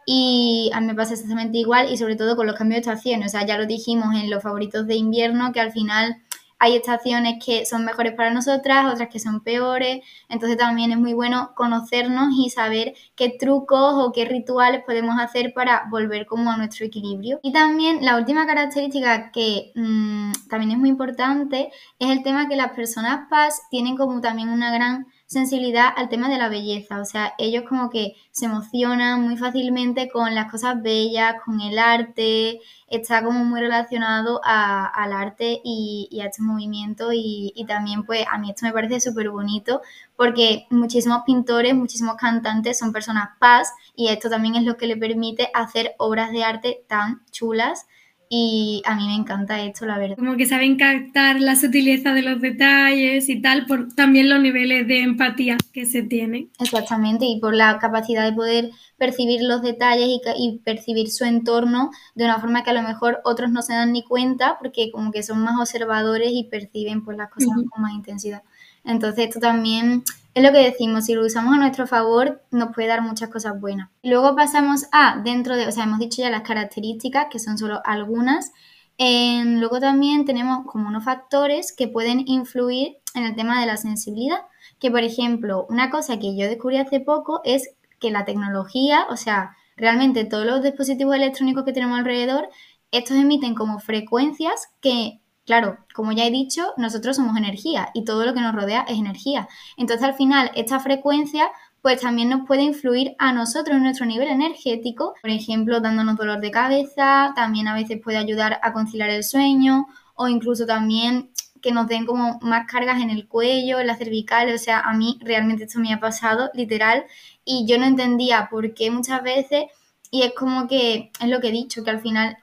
Y 0.06 0.72
a 0.74 0.82
mí 0.82 0.88
me 0.88 0.96
pasa 0.96 1.14
exactamente 1.14 1.58
igual 1.58 1.92
y 1.92 1.98
sobre 1.98 2.16
todo 2.16 2.36
con 2.36 2.48
los 2.48 2.56
cambios 2.56 2.84
de 2.84 2.92
estaciones. 2.92 3.28
O 3.28 3.30
sea, 3.38 3.46
ya 3.46 3.58
lo 3.58 3.66
dijimos 3.66 4.16
en 4.16 4.30
los 4.30 4.44
favoritos 4.44 4.88
de 4.88 4.96
invierno, 4.96 5.52
que 5.54 5.60
al 5.60 5.72
final 5.72 6.22
hay 6.64 6.78
estaciones 6.78 7.44
que 7.46 7.66
son 7.66 7.84
mejores 7.84 8.14
para 8.14 8.32
nosotras, 8.32 8.86
otras 8.94 9.10
que 9.10 9.20
son 9.20 9.42
peores, 9.42 10.02
entonces 10.30 10.58
también 10.58 10.94
es 10.94 10.98
muy 10.98 11.12
bueno 11.12 11.52
conocernos 11.56 12.30
y 12.38 12.50
saber 12.52 12.94
qué 13.16 13.36
trucos 13.38 13.96
o 13.98 14.14
qué 14.14 14.24
rituales 14.24 14.82
podemos 14.86 15.20
hacer 15.20 15.54
para 15.54 15.84
volver 15.90 16.26
como 16.26 16.50
a 16.52 16.56
nuestro 16.56 16.86
equilibrio. 16.86 17.42
Y 17.44 17.52
también 17.52 18.06
la 18.06 18.16
última 18.16 18.46
característica 18.46 19.30
que 19.32 19.74
mm, 19.76 20.32
también 20.50 20.72
es 20.72 20.78
muy 20.78 20.88
importante 20.88 21.70
es 22.00 22.10
el 22.10 22.24
tema 22.24 22.48
que 22.48 22.56
las 22.56 22.72
personas 22.72 23.28
paz 23.30 23.64
tienen 23.70 23.98
como 23.98 24.22
también 24.22 24.48
una 24.48 24.74
gran 24.74 25.08
sensibilidad 25.26 25.90
al 25.96 26.10
tema 26.10 26.30
de 26.30 26.38
la 26.38 26.50
belleza, 26.50 27.02
o 27.02 27.06
sea, 27.06 27.34
ellos 27.38 27.64
como 27.68 27.90
que 27.90 28.16
se 28.32 28.46
emocionan 28.46 29.22
muy 29.22 29.38
fácilmente 29.38 30.10
con 30.10 30.36
las 30.36 30.52
cosas 30.52 30.82
bellas, 30.82 31.36
con 31.44 31.60
el 31.62 31.80
arte, 31.80 32.60
está 32.88 33.24
como 33.24 33.44
muy 33.44 33.60
relacionado 33.60 34.42
al 34.44 35.14
arte 35.14 35.60
y, 35.64 36.20
a 36.22 36.28
este 36.28 36.44
movimiento 36.44 37.12
y, 37.12 37.52
y, 37.56 37.66
también 37.66 38.04
pues 38.04 38.26
a 38.32 38.38
mí 38.38 38.52
esto 38.52 38.66
me 38.66 38.74
parece 38.74 39.00
súper 39.02 39.30
bonito 39.30 39.82
porque 40.16 40.68
muchísimos 40.70 41.24
pintores, 41.26 41.74
muchísimos 41.74 42.16
cantantes 42.18 42.78
son 42.78 42.94
personas 42.94 43.30
paz 43.40 43.74
y 43.96 44.10
esto 44.10 44.30
también 44.30 44.56
es 44.56 44.64
lo 44.64 44.78
que 44.78 44.88
le 44.88 44.98
permite 44.98 45.50
hacer 45.54 45.96
obras 45.98 46.32
de 46.32 46.44
arte 46.44 46.84
tan 46.88 47.24
chulas 47.32 47.88
y 48.36 48.82
a 48.86 48.96
mí 48.96 49.06
me 49.06 49.14
encanta 49.14 49.62
esto, 49.62 49.86
la 49.86 50.00
verdad. 50.00 50.16
Como 50.16 50.38
que 50.38 50.48
saben 50.48 50.76
captar 50.76 51.40
la 51.40 51.56
sutileza 51.56 52.16
de 52.16 52.24
los 52.24 52.42
detalles 52.42 53.30
y 53.30 53.40
tal, 53.40 53.68
por 53.68 53.94
también 53.94 54.28
los 54.28 54.42
niveles 54.42 54.88
de 54.88 55.04
empatía 55.04 55.56
que 55.72 55.86
se 55.86 56.02
tienen. 56.02 56.50
Exactamente, 56.60 57.26
y 57.26 57.40
por 57.40 57.54
la 57.54 57.78
capacidad 57.78 58.26
de 58.28 58.36
poder 58.36 58.72
percibir 58.98 59.44
los 59.44 59.62
detalles 59.62 60.20
y, 60.36 60.58
percibir 60.64 61.12
su 61.12 61.26
entorno 61.26 61.92
de 62.16 62.26
una 62.26 62.40
forma 62.40 62.64
que 62.64 62.72
a 62.72 62.74
lo 62.74 62.82
mejor 62.82 63.22
otros 63.24 63.52
no 63.52 63.62
se 63.62 63.74
dan 63.74 63.92
ni 63.92 64.04
cuenta, 64.04 64.58
porque 64.58 64.90
como 64.90 65.12
que 65.12 65.22
son 65.22 65.38
más 65.44 65.60
observadores 65.60 66.32
y 66.32 66.46
perciben 66.46 67.06
pues, 67.06 67.18
las 67.18 67.30
cosas 67.30 67.52
con 67.70 67.84
más 67.84 67.94
intensidad. 67.94 68.42
Entonces 68.84 69.28
esto 69.28 69.40
también 69.40 70.04
es 70.34 70.44
lo 70.44 70.52
que 70.52 70.60
decimos, 70.60 71.06
si 71.06 71.14
lo 71.14 71.26
usamos 71.26 71.54
a 71.54 71.58
nuestro 71.58 71.86
favor 71.86 72.42
nos 72.50 72.74
puede 72.74 72.88
dar 72.88 73.02
muchas 73.02 73.30
cosas 73.30 73.60
buenas. 73.60 73.90
Luego 74.02 74.36
pasamos 74.36 74.86
a, 74.92 75.22
dentro 75.24 75.56
de, 75.56 75.68
o 75.68 75.72
sea, 75.72 75.84
hemos 75.84 76.00
dicho 76.00 76.22
ya 76.22 76.30
las 76.30 76.42
características, 76.42 77.28
que 77.30 77.40
son 77.40 77.58
solo 77.58 77.82
algunas. 77.86 78.52
luego 78.98 79.80
también 79.80 80.26
tenemos 80.26 80.66
como 80.66 80.88
unos 80.88 81.04
factores 81.04 81.72
que 81.72 81.88
pueden 81.88 82.24
influir 82.28 82.98
en 83.14 83.26
el 83.26 83.36
tema 83.36 83.60
de 83.60 83.68
la 83.68 83.78
sensibilidad, 83.78 84.40
que 84.80 84.90
por 84.90 85.04
ejemplo, 85.04 85.68
una 85.70 85.90
cosa 85.92 86.18
que 86.18 86.36
yo 86.36 86.48
descubrí 86.48 86.78
hace 86.78 87.00
poco 87.00 87.42
es 87.44 87.70
que 88.00 88.10
la 88.12 88.26
tecnología, 88.26 89.06
o 89.10 89.18
sea, 89.18 89.56
realmente 89.78 90.26
todos 90.26 90.46
los 90.46 90.64
dispositivos 90.64 91.16
electrónicos 91.16 91.64
que 91.64 91.74
tenemos 91.74 92.00
alrededor, 92.00 92.50
estos 92.92 93.18
emiten 93.18 93.56
como 93.56 93.80
frecuencias 93.80 94.68
que 94.82 95.20
Claro, 95.46 95.78
como 95.94 96.14
ya 96.14 96.26
he 96.26 96.32
dicho, 96.32 96.74
nosotros 96.78 97.18
somos 97.18 97.36
energía 97.36 97.90
y 97.94 98.06
todo 98.06 98.26
lo 98.26 98.34
que 98.34 98.40
nos 98.40 98.56
rodea 98.56 98.86
es 98.88 98.98
energía. 98.98 99.50
Entonces, 99.78 100.06
al 100.06 100.14
final, 100.14 100.52
esta 100.56 100.80
frecuencia 100.80 101.52
pues 101.84 102.00
también 102.00 102.30
nos 102.30 102.48
puede 102.48 102.62
influir 102.62 103.14
a 103.20 103.34
nosotros 103.34 103.76
en 103.76 103.84
nuestro 103.84 104.06
nivel 104.06 104.30
energético, 104.30 105.16
por 105.22 105.30
ejemplo, 105.30 105.82
dándonos 105.82 106.16
dolor 106.16 106.40
de 106.40 106.50
cabeza, 106.50 107.34
también 107.36 107.68
a 107.68 107.76
veces 107.76 108.00
puede 108.02 108.18
ayudar 108.18 108.58
a 108.64 108.72
conciliar 108.72 109.10
el 109.10 109.26
sueño 109.26 109.88
o 110.16 110.30
incluso 110.30 110.66
también 110.66 111.32
que 111.62 111.74
nos 111.74 111.88
den 111.88 112.06
como 112.06 112.40
más 112.42 112.68
cargas 112.68 113.02
en 113.02 113.10
el 113.10 113.28
cuello, 113.28 113.82
en 113.82 113.88
la 113.88 113.98
cervical, 113.98 114.54
o 114.54 114.58
sea, 114.58 114.80
a 114.80 114.94
mí 114.94 115.20
realmente 115.22 115.66
esto 115.66 115.80
me 115.80 115.94
ha 115.94 116.00
pasado 116.00 116.50
literal 116.54 117.04
y 117.44 117.66
yo 117.68 117.78
no 117.78 117.86
entendía 117.86 118.48
por 118.50 118.74
qué 118.74 118.90
muchas 118.90 119.22
veces 119.22 119.66
y 120.10 120.22
es 120.22 120.34
como 120.34 120.70
que 120.70 121.12
es 121.20 121.28
lo 121.28 121.42
que 121.42 121.50
he 121.50 121.52
dicho, 121.52 121.84
que 121.84 121.90
al 121.90 122.00
final 122.00 122.38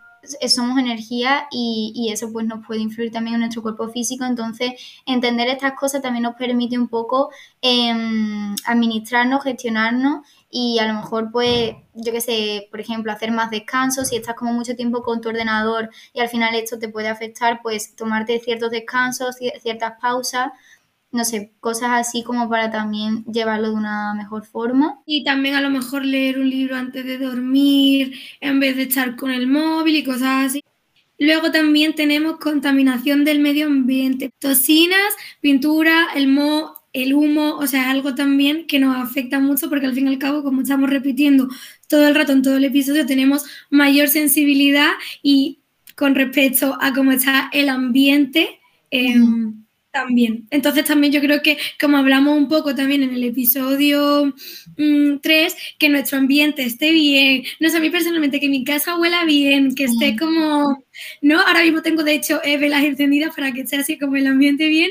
somos 0.49 0.79
energía 0.79 1.47
y, 1.51 2.11
eso 2.13 2.33
pues 2.33 2.47
nos 2.47 2.67
puede 2.67 2.81
influir 2.81 3.13
también 3.13 3.35
en 3.35 3.41
nuestro 3.41 3.63
cuerpo 3.63 3.89
físico. 3.89 4.25
Entonces, 4.25 4.73
entender 5.07 5.49
estas 5.49 5.75
cosas 5.75 6.03
también 6.03 6.25
nos 6.25 6.35
permite 6.35 6.79
un 6.79 6.89
poco 6.89 7.31
em, 7.63 8.55
administrarnos, 8.67 9.45
gestionarnos 9.45 10.27
y 10.51 10.79
a 10.79 10.87
lo 10.87 10.95
mejor 10.95 11.31
pues, 11.31 11.73
yo 11.95 12.13
qué 12.13 12.21
sé, 12.21 12.69
por 12.71 12.81
ejemplo, 12.81 13.13
hacer 13.13 13.31
más 13.31 13.51
descansos. 13.51 14.09
Si 14.09 14.17
estás 14.17 14.35
como 14.35 14.53
mucho 14.53 14.75
tiempo 14.77 15.03
con 15.03 15.21
tu 15.21 15.29
ordenador 15.29 15.91
y 16.13 16.21
al 16.21 16.29
final 16.29 16.55
esto 16.55 16.79
te 16.79 16.89
puede 16.89 17.09
afectar, 17.09 17.61
pues 17.63 17.95
tomarte 17.95 18.39
ciertos 18.41 18.71
descansos, 18.71 19.37
ciertas 19.63 19.93
pausas 20.01 20.51
no 21.13 21.25
sé, 21.25 21.53
cosas 21.61 21.91
así 21.93 22.23
como 22.23 22.49
para 22.49 22.71
también 22.71 23.25
llevarlo 23.25 23.71
de 23.71 23.75
una 23.75 24.15
mejor 24.15 24.45
forma. 24.45 25.01
Y 25.07 25.25
también 25.25 25.55
a 25.55 25.61
lo 25.61 25.71
mejor 25.71 26.05
leer 26.05 26.39
un 26.39 26.51
libro 26.51 26.77
antes 26.77 27.05
de 27.05 27.19
dormir, 27.19 28.15
en 28.41 28.61
vez 28.61 28.77
de 28.77 28.85
estar 28.85 29.17
con 29.17 29.31
el 29.31 29.47
móvil 29.47 29.97
y 29.97 30.05
cosas 30.05 30.47
así. 30.47 30.65
Luego 31.19 31.51
también 31.51 31.95
tenemos 31.95 32.39
contaminación 32.39 33.25
del 33.25 33.41
medio 33.41 33.67
ambiente, 33.67 34.31
toxinas, 34.39 35.15
pintura, 35.41 36.09
el 36.15 36.29
mo 36.29 36.81
el 36.93 37.15
humo, 37.15 37.57
o 37.57 37.67
sea, 37.67 37.91
algo 37.91 38.15
también 38.15 38.67
que 38.67 38.79
nos 38.81 38.97
afecta 38.97 39.39
mucho 39.39 39.69
porque 39.69 39.87
al 39.87 39.95
fin 39.95 40.07
y 40.09 40.11
al 40.11 40.19
cabo, 40.19 40.43
como 40.43 40.63
estamos 40.63 40.91
repitiendo 40.91 41.49
todo 41.89 42.07
el 42.09 42.15
rato 42.15 42.33
en 42.33 42.43
todo 42.43 42.57
el 42.57 42.65
episodio, 42.65 43.07
tenemos 43.07 43.45
mayor 43.71 44.09
sensibilidad 44.09 44.91
y 45.23 45.61
con 45.97 46.15
respecto 46.15 46.77
a 46.81 46.93
cómo 46.93 47.13
está 47.13 47.49
el 47.53 47.69
ambiente. 47.69 48.61
Em, 48.91 49.60
también. 49.91 50.47
Entonces 50.51 50.85
también 50.85 51.13
yo 51.13 51.21
creo 51.21 51.43
que 51.43 51.59
como 51.81 51.97
hablamos 51.97 52.37
un 52.37 52.49
poco 52.49 52.75
también 52.75 53.03
en 53.03 53.15
el 53.15 53.25
episodio 53.25 54.35
3, 55.23 55.55
mm, 55.55 55.57
que 55.79 55.89
nuestro 55.89 56.19
ambiente 56.19 56.63
esté 56.63 56.91
bien, 56.93 57.43
no 57.61 57.69
sé, 57.69 57.77
a 57.79 57.81
mí 57.81 57.91
personalmente 57.91 58.41
que 58.41 58.49
mi 58.49 58.65
casa 58.65 58.97
huela 58.99 59.25
bien, 59.25 59.75
que 59.75 59.85
esté 59.85 60.17
como, 60.17 60.85
¿no? 61.23 61.41
Ahora 61.41 61.63
mismo 61.63 61.83
tengo 61.83 62.05
de 62.05 62.15
hecho 62.15 62.41
eh, 62.45 62.57
velas 62.59 62.85
encendidas 62.85 63.35
para 63.35 63.53
que 63.53 63.63
esté 63.63 63.77
así 63.77 63.99
como 63.99 64.17
el 64.17 64.27
ambiente 64.27 64.69
bien, 64.69 64.91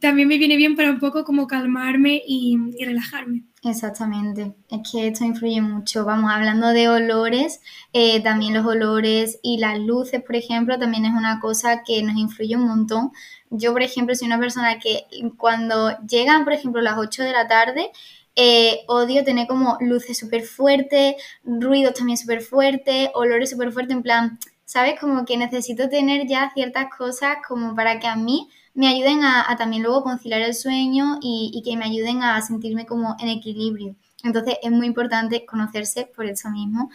también 0.00 0.28
me 0.28 0.38
viene 0.38 0.56
bien 0.56 0.76
para 0.76 0.90
un 0.90 0.98
poco 0.98 1.24
como 1.24 1.46
calmarme 1.46 2.22
y, 2.26 2.56
relajarme. 2.84 3.44
Exactamente, 3.64 4.54
es 4.70 4.90
que 4.90 5.08
esto 5.08 5.24
influye 5.24 5.60
mucho. 5.60 6.04
Vamos, 6.04 6.30
hablando 6.30 6.68
de 6.68 6.88
olores, 6.88 7.60
eh, 7.92 8.22
también 8.22 8.54
los 8.54 8.64
olores 8.64 9.40
y 9.42 9.58
las 9.58 9.78
luces, 9.78 10.22
por 10.22 10.36
ejemplo, 10.36 10.78
también 10.78 11.04
es 11.04 11.12
una 11.12 11.40
cosa 11.40 11.82
que 11.84 12.02
nos 12.02 12.16
influye 12.16 12.56
un 12.56 12.66
montón. 12.66 13.10
Yo, 13.50 13.72
por 13.72 13.82
ejemplo, 13.82 14.14
soy 14.14 14.26
una 14.26 14.38
persona 14.38 14.78
que 14.78 15.04
cuando 15.36 15.96
llegan, 16.06 16.44
por 16.44 16.52
ejemplo, 16.52 16.80
las 16.80 16.98
8 16.98 17.24
de 17.24 17.32
la 17.32 17.48
tarde, 17.48 17.90
eh, 18.36 18.84
odio 18.86 19.24
tener 19.24 19.48
como 19.48 19.76
luces 19.80 20.16
súper 20.16 20.42
fuertes, 20.44 21.16
ruidos 21.42 21.94
también 21.94 22.16
súper 22.16 22.40
fuertes, 22.40 23.10
olores 23.14 23.50
súper 23.50 23.72
fuertes, 23.72 23.96
en 23.96 24.02
plan, 24.04 24.38
¿sabes? 24.64 25.00
Como 25.00 25.24
que 25.24 25.36
necesito 25.36 25.88
tener 25.88 26.28
ya 26.28 26.52
ciertas 26.54 26.86
cosas 26.96 27.38
como 27.46 27.74
para 27.74 27.98
que 27.98 28.06
a 28.06 28.14
mí 28.14 28.48
me 28.74 28.88
ayuden 28.88 29.24
a, 29.24 29.54
también 29.58 29.82
luego 29.82 30.02
conciliar 30.02 30.40
el 30.42 30.54
sueño 30.54 31.18
y, 31.20 31.62
que 31.64 31.76
me 31.76 31.84
ayuden 31.84 32.22
a 32.22 32.40
sentirme 32.42 32.86
como 32.86 33.16
en 33.18 33.28
equilibrio. 33.28 33.96
Entonces 34.22 34.56
es 34.62 34.70
muy 34.70 34.86
importante 34.86 35.44
conocerse 35.44 36.08
por 36.14 36.26
eso 36.26 36.50
mismo. 36.50 36.90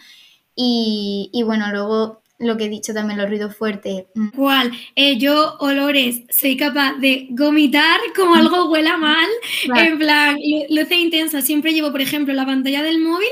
Y, 0.56 1.42
bueno, 1.44 1.70
luego 1.70 2.22
lo 2.38 2.56
que 2.56 2.64
he 2.64 2.68
dicho 2.68 2.92
también, 2.92 3.18
los 3.18 3.28
ruidos 3.28 3.56
fuertes. 3.56 4.04
Mm. 4.14 4.28
¿Cuál? 4.30 4.72
Eh, 4.96 5.18
yo, 5.18 5.56
olores, 5.60 6.22
soy 6.30 6.56
capaz 6.56 6.94
de 6.94 7.28
vomitar 7.30 8.00
como 8.16 8.34
algo 8.34 8.70
huela 8.70 8.96
mal. 8.96 9.28
En 9.76 9.98
plan, 9.98 10.36
luces 10.68 10.98
intensas. 10.98 11.44
Siempre 11.44 11.72
llevo, 11.72 11.92
por 11.92 12.00
ejemplo, 12.00 12.34
la 12.34 12.46
pantalla 12.46 12.82
del 12.82 12.98
móvil, 12.98 13.28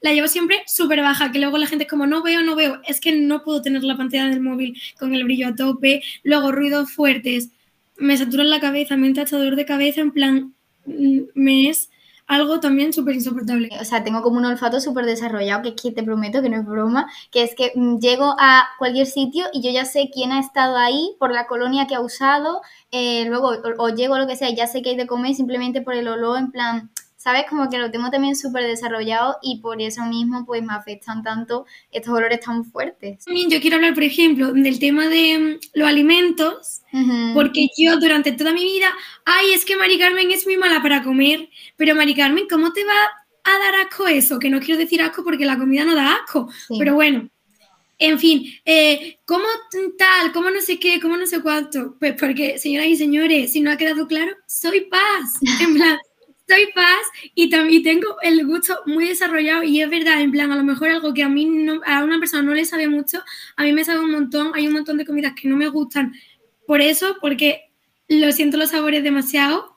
la 0.00 0.12
llevo 0.12 0.28
siempre 0.28 0.62
súper 0.66 1.00
baja, 1.00 1.32
que 1.32 1.38
luego 1.38 1.58
la 1.58 1.66
gente 1.66 1.84
es 1.84 1.90
como, 1.90 2.06
no 2.06 2.22
veo, 2.22 2.42
no 2.42 2.54
veo. 2.54 2.80
Es 2.86 3.00
que 3.00 3.12
no 3.16 3.42
puedo 3.42 3.62
tener 3.62 3.82
la 3.82 3.96
pantalla 3.96 4.26
del 4.28 4.40
móvil 4.40 4.80
con 4.98 5.14
el 5.14 5.24
brillo 5.24 5.48
a 5.48 5.54
tope. 5.54 6.02
Luego, 6.22 6.52
ruidos 6.52 6.92
fuertes 6.92 7.50
me 7.98 8.16
satura 8.16 8.44
la 8.44 8.60
cabeza, 8.60 8.96
me 8.96 9.06
entra 9.06 9.24
dolor 9.24 9.56
de 9.56 9.66
cabeza, 9.66 10.00
en 10.00 10.12
plan, 10.12 10.54
mm, 10.86 11.20
me 11.34 11.68
es 11.68 11.90
algo 12.26 12.58
también 12.60 12.92
súper 12.92 13.14
insoportable. 13.14 13.70
O 13.80 13.84
sea, 13.84 14.02
tengo 14.02 14.22
como 14.22 14.38
un 14.38 14.44
olfato 14.44 14.80
súper 14.80 15.06
desarrollado, 15.06 15.62
que 15.62 15.68
es 15.70 15.74
que 15.80 15.92
te 15.92 16.02
prometo 16.02 16.42
que 16.42 16.48
no 16.48 16.56
es 16.56 16.66
broma, 16.66 17.08
que 17.30 17.42
es 17.42 17.54
que 17.54 17.72
mm, 17.74 17.98
llego 17.98 18.34
a 18.38 18.68
cualquier 18.78 19.06
sitio 19.06 19.46
y 19.52 19.62
yo 19.62 19.70
ya 19.70 19.84
sé 19.84 20.10
quién 20.12 20.32
ha 20.32 20.40
estado 20.40 20.76
ahí 20.76 21.14
por 21.18 21.32
la 21.32 21.46
colonia 21.46 21.86
que 21.86 21.94
ha 21.94 22.00
usado, 22.00 22.62
eh, 22.90 23.24
luego 23.26 23.52
o, 23.78 23.88
llego 23.90 24.14
a 24.14 24.18
lo 24.18 24.26
que 24.26 24.36
sea 24.36 24.50
ya 24.50 24.66
sé 24.66 24.82
que 24.82 24.90
hay 24.90 24.96
de 24.96 25.06
comer 25.06 25.34
simplemente 25.34 25.82
por 25.82 25.94
el 25.94 26.08
olor, 26.08 26.38
en 26.38 26.50
plan, 26.50 26.90
¿sabes? 27.26 27.46
Como 27.50 27.68
que 27.68 27.76
lo 27.76 27.90
tengo 27.90 28.08
también 28.08 28.36
súper 28.36 28.62
desarrollado 28.68 29.38
y 29.42 29.58
por 29.58 29.82
eso 29.82 30.04
mismo 30.04 30.46
pues 30.46 30.62
me 30.62 30.72
afectan 30.72 31.24
tanto 31.24 31.66
estos 31.90 32.14
olores 32.14 32.38
tan 32.38 32.64
fuertes. 32.64 33.24
También 33.24 33.50
yo 33.50 33.60
quiero 33.60 33.74
hablar, 33.74 33.94
por 33.94 34.04
ejemplo, 34.04 34.52
del 34.52 34.78
tema 34.78 35.08
de 35.08 35.36
mm, 35.36 35.58
los 35.74 35.88
alimentos, 35.88 36.82
porque 37.34 37.66
yo 37.76 37.98
durante 37.98 38.30
toda 38.30 38.52
mi 38.52 38.62
vida, 38.62 38.86
ay, 39.24 39.54
es 39.54 39.64
que 39.64 39.74
Mari 39.74 39.98
Carmen 39.98 40.30
es 40.30 40.46
muy 40.46 40.56
mala 40.56 40.80
para 40.80 41.02
comer, 41.02 41.48
pero 41.76 41.96
Mari 41.96 42.14
Carmen, 42.14 42.46
¿cómo 42.48 42.72
te 42.72 42.84
va 42.84 42.94
a 43.42 43.58
dar 43.58 43.74
asco 43.86 44.06
eso? 44.06 44.38
Que 44.38 44.48
no 44.48 44.60
quiero 44.60 44.78
decir 44.78 45.02
asco 45.02 45.24
porque 45.24 45.46
la 45.46 45.58
comida 45.58 45.84
no 45.84 45.96
da 45.96 46.18
asco, 46.22 46.48
pero 46.78 46.94
bueno, 46.94 47.28
En 47.98 48.20
fin, 48.20 48.44
eh, 48.64 49.18
¿cómo 49.24 49.46
tal? 49.98 50.30
¿Cómo 50.32 50.50
no 50.50 50.60
sé 50.60 50.78
qué? 50.78 51.00
¿Cómo 51.00 51.16
no 51.16 51.26
sé 51.26 51.40
cuánto? 51.40 51.96
Pues 51.98 52.14
porque, 52.20 52.56
señoras 52.58 52.86
y 52.88 52.96
señores, 52.96 53.52
si 53.52 53.62
no 53.62 53.72
ha 53.72 53.76
quedado 53.76 54.06
claro, 54.06 54.32
soy 54.46 54.82
paz. 54.82 55.40
En 55.60 55.74
plan, 55.74 55.98
soy 56.48 56.66
paz 56.74 57.06
y 57.34 57.50
también 57.50 57.82
tengo 57.82 58.16
el 58.22 58.46
gusto 58.46 58.78
muy 58.86 59.08
desarrollado 59.08 59.62
y 59.64 59.80
es 59.80 59.90
verdad, 59.90 60.20
en 60.20 60.30
plan, 60.30 60.52
a 60.52 60.56
lo 60.56 60.64
mejor 60.64 60.88
algo 60.88 61.12
que 61.12 61.22
a 61.22 61.28
mí 61.28 61.44
no, 61.46 61.80
a 61.84 62.04
una 62.04 62.18
persona 62.18 62.42
no 62.42 62.54
le 62.54 62.64
sabe 62.64 62.88
mucho, 62.88 63.22
a 63.56 63.64
mí 63.64 63.72
me 63.72 63.84
sabe 63.84 64.00
un 64.00 64.12
montón, 64.12 64.52
hay 64.54 64.66
un 64.66 64.74
montón 64.74 64.96
de 64.96 65.04
comidas 65.04 65.34
que 65.40 65.48
no 65.48 65.56
me 65.56 65.68
gustan 65.68 66.14
por 66.66 66.80
eso, 66.80 67.16
porque 67.20 67.62
lo 68.08 68.30
siento 68.32 68.56
los 68.56 68.70
sabores 68.70 69.02
demasiado 69.02 69.76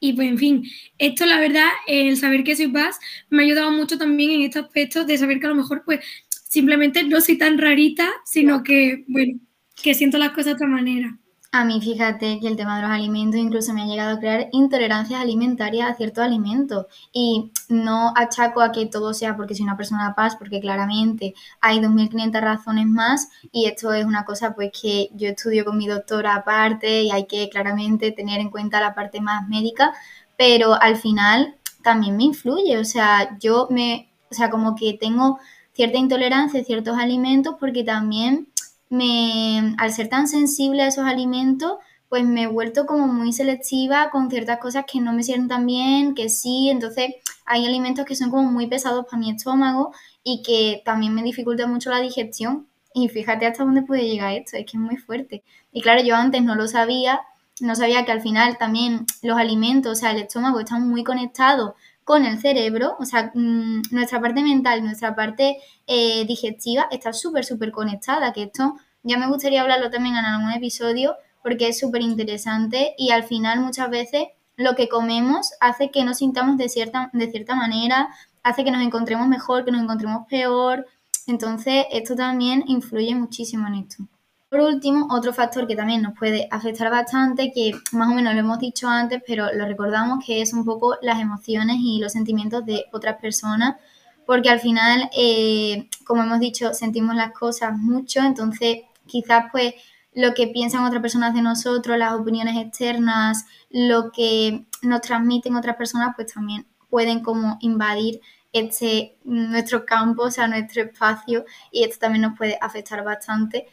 y 0.00 0.12
pues 0.12 0.28
en 0.28 0.38
fin, 0.38 0.64
esto 0.98 1.26
la 1.26 1.40
verdad, 1.40 1.68
el 1.86 2.16
saber 2.16 2.44
que 2.44 2.56
soy 2.56 2.68
paz 2.68 2.98
me 3.30 3.42
ha 3.42 3.46
ayudado 3.46 3.70
mucho 3.70 3.98
también 3.98 4.30
en 4.30 4.42
este 4.42 4.60
aspecto 4.60 5.04
de 5.04 5.18
saber 5.18 5.40
que 5.40 5.46
a 5.46 5.50
lo 5.50 5.56
mejor 5.56 5.82
pues 5.84 6.00
simplemente 6.30 7.02
no 7.04 7.20
soy 7.20 7.36
tan 7.38 7.58
rarita, 7.58 8.08
sino 8.24 8.62
que, 8.62 9.04
bueno, 9.08 9.40
que 9.82 9.94
siento 9.94 10.18
las 10.18 10.30
cosas 10.30 10.46
de 10.46 10.52
otra 10.52 10.66
manera. 10.66 11.18
A 11.50 11.64
mí, 11.64 11.80
fíjate 11.80 12.40
que 12.40 12.46
el 12.46 12.56
tema 12.56 12.76
de 12.76 12.82
los 12.82 12.90
alimentos 12.90 13.40
incluso 13.40 13.72
me 13.72 13.82
ha 13.82 13.86
llegado 13.86 14.16
a 14.16 14.18
crear 14.18 14.48
intolerancias 14.52 15.18
alimentarias 15.18 15.90
a 15.90 15.94
ciertos 15.94 16.22
alimentos. 16.22 16.86
Y 17.10 17.52
no 17.70 18.12
achaco 18.16 18.60
a 18.60 18.70
que 18.70 18.84
todo 18.84 19.14
sea 19.14 19.34
porque 19.34 19.54
soy 19.54 19.64
una 19.64 19.76
persona 19.76 20.14
paz, 20.14 20.36
porque 20.36 20.60
claramente 20.60 21.34
hay 21.62 21.80
2.500 21.80 22.40
razones 22.42 22.86
más 22.86 23.30
y 23.50 23.64
esto 23.64 23.94
es 23.94 24.04
una 24.04 24.26
cosa 24.26 24.54
pues 24.54 24.72
que 24.78 25.08
yo 25.14 25.28
estudio 25.30 25.64
con 25.64 25.78
mi 25.78 25.86
doctora 25.86 26.34
aparte 26.34 27.02
y 27.02 27.10
hay 27.10 27.26
que 27.26 27.48
claramente 27.48 28.12
tener 28.12 28.40
en 28.40 28.50
cuenta 28.50 28.80
la 28.80 28.94
parte 28.94 29.22
más 29.22 29.48
médica, 29.48 29.94
pero 30.36 30.74
al 30.74 30.96
final 30.96 31.56
también 31.82 32.16
me 32.18 32.24
influye. 32.24 32.76
O 32.78 32.84
sea, 32.84 33.38
yo 33.38 33.68
me, 33.70 34.10
o 34.30 34.34
sea, 34.34 34.50
como 34.50 34.76
que 34.76 34.98
tengo 35.00 35.38
cierta 35.72 35.96
intolerancia 35.96 36.60
a 36.60 36.64
ciertos 36.64 36.98
alimentos 36.98 37.56
porque 37.58 37.84
también 37.84 38.48
me, 38.90 39.74
al 39.78 39.92
ser 39.92 40.08
tan 40.08 40.28
sensible 40.28 40.82
a 40.82 40.88
esos 40.88 41.04
alimentos, 41.04 41.78
pues 42.08 42.24
me 42.24 42.44
he 42.44 42.46
vuelto 42.46 42.86
como 42.86 43.06
muy 43.06 43.32
selectiva 43.32 44.10
con 44.10 44.30
ciertas 44.30 44.58
cosas 44.58 44.84
que 44.90 45.00
no 45.00 45.12
me 45.12 45.22
sienten 45.22 45.48
tan 45.48 45.66
bien, 45.66 46.14
que 46.14 46.28
sí, 46.28 46.70
entonces 46.70 47.14
hay 47.44 47.66
alimentos 47.66 48.04
que 48.06 48.16
son 48.16 48.30
como 48.30 48.50
muy 48.50 48.66
pesados 48.66 49.04
para 49.04 49.18
mi 49.18 49.30
estómago 49.30 49.92
y 50.24 50.42
que 50.42 50.82
también 50.84 51.14
me 51.14 51.22
dificultan 51.22 51.70
mucho 51.70 51.90
la 51.90 52.00
digestión. 52.00 52.66
Y 52.94 53.08
fíjate 53.08 53.46
hasta 53.46 53.64
dónde 53.64 53.82
puede 53.82 54.08
llegar 54.08 54.32
esto, 54.32 54.56
es 54.56 54.64
que 54.64 54.76
es 54.76 54.82
muy 54.82 54.96
fuerte. 54.96 55.44
Y 55.72 55.82
claro, 55.82 56.02
yo 56.02 56.16
antes 56.16 56.42
no 56.42 56.54
lo 56.54 56.66
sabía, 56.66 57.20
no 57.60 57.74
sabía 57.74 58.04
que 58.04 58.12
al 58.12 58.22
final 58.22 58.56
también 58.58 59.04
los 59.22 59.38
alimentos, 59.38 59.92
o 59.92 60.00
sea, 60.00 60.12
el 60.12 60.22
estómago 60.22 60.60
están 60.60 60.88
muy 60.88 61.04
conectados 61.04 61.74
con 62.08 62.24
el 62.24 62.40
cerebro, 62.40 62.96
o 62.98 63.04
sea, 63.04 63.30
mm, 63.34 63.82
nuestra 63.90 64.18
parte 64.18 64.40
mental, 64.42 64.82
nuestra 64.82 65.14
parte 65.14 65.58
eh, 65.86 66.24
digestiva 66.24 66.88
está 66.90 67.12
súper, 67.12 67.44
súper 67.44 67.70
conectada, 67.70 68.32
que 68.32 68.44
esto 68.44 68.76
ya 69.02 69.18
me 69.18 69.28
gustaría 69.28 69.60
hablarlo 69.60 69.90
también 69.90 70.16
en 70.16 70.24
algún 70.24 70.50
episodio 70.52 71.16
porque 71.42 71.68
es 71.68 71.78
súper 71.78 72.00
interesante 72.00 72.94
y 72.96 73.10
al 73.10 73.24
final 73.24 73.60
muchas 73.60 73.90
veces 73.90 74.28
lo 74.56 74.74
que 74.74 74.88
comemos 74.88 75.50
hace 75.60 75.90
que 75.90 76.02
nos 76.02 76.16
sintamos 76.16 76.56
de 76.56 76.70
cierta, 76.70 77.10
de 77.12 77.30
cierta 77.30 77.54
manera, 77.54 78.08
hace 78.42 78.64
que 78.64 78.70
nos 78.70 78.82
encontremos 78.82 79.28
mejor, 79.28 79.66
que 79.66 79.70
nos 79.70 79.82
encontremos 79.82 80.26
peor, 80.30 80.86
entonces 81.26 81.84
esto 81.90 82.16
también 82.16 82.64
influye 82.68 83.14
muchísimo 83.14 83.66
en 83.68 83.74
esto. 83.74 84.08
Por 84.50 84.60
último, 84.60 85.08
otro 85.10 85.34
factor 85.34 85.66
que 85.66 85.76
también 85.76 86.00
nos 86.00 86.18
puede 86.18 86.48
afectar 86.50 86.90
bastante, 86.90 87.52
que 87.52 87.72
más 87.92 88.08
o 88.10 88.14
menos 88.14 88.32
lo 88.32 88.40
hemos 88.40 88.58
dicho 88.58 88.88
antes, 88.88 89.22
pero 89.26 89.52
lo 89.52 89.66
recordamos, 89.66 90.24
que 90.24 90.40
es 90.40 90.54
un 90.54 90.64
poco 90.64 90.96
las 91.02 91.20
emociones 91.20 91.76
y 91.80 91.98
los 92.00 92.12
sentimientos 92.12 92.64
de 92.64 92.86
otras 92.92 93.20
personas, 93.20 93.76
porque 94.24 94.48
al 94.48 94.60
final, 94.60 95.10
eh, 95.14 95.88
como 96.06 96.22
hemos 96.22 96.40
dicho, 96.40 96.72
sentimos 96.72 97.14
las 97.14 97.32
cosas 97.32 97.76
mucho, 97.76 98.20
entonces 98.20 98.78
quizás 99.06 99.46
pues 99.52 99.74
lo 100.14 100.32
que 100.32 100.48
piensan 100.48 100.84
otras 100.84 101.02
personas 101.02 101.34
de 101.34 101.42
nosotros, 101.42 101.98
las 101.98 102.14
opiniones 102.14 102.56
externas, 102.56 103.44
lo 103.70 104.10
que 104.12 104.66
nos 104.82 105.02
transmiten 105.02 105.56
otras 105.56 105.76
personas, 105.76 106.14
pues 106.16 106.32
también 106.32 106.66
pueden 106.88 107.22
como 107.22 107.58
invadir 107.60 108.20
este 108.52 109.18
nuestro 109.24 109.84
campo, 109.84 110.22
o 110.24 110.30
sea, 110.30 110.48
nuestro 110.48 110.82
espacio, 110.82 111.44
y 111.70 111.84
esto 111.84 111.98
también 112.00 112.22
nos 112.22 112.36
puede 112.38 112.58
afectar 112.60 113.04
bastante. 113.04 113.66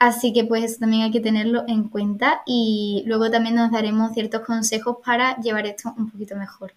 Así 0.00 0.32
que 0.32 0.44
pues 0.44 0.64
eso 0.64 0.80
también 0.80 1.02
hay 1.02 1.10
que 1.12 1.20
tenerlo 1.20 1.64
en 1.68 1.88
cuenta 1.88 2.42
y 2.46 3.04
luego 3.06 3.30
también 3.30 3.54
nos 3.54 3.70
daremos 3.70 4.12
ciertos 4.12 4.42
consejos 4.42 4.96
para 5.04 5.36
llevar 5.36 5.66
esto 5.66 5.94
un 5.96 6.10
poquito 6.10 6.34
mejor. 6.36 6.72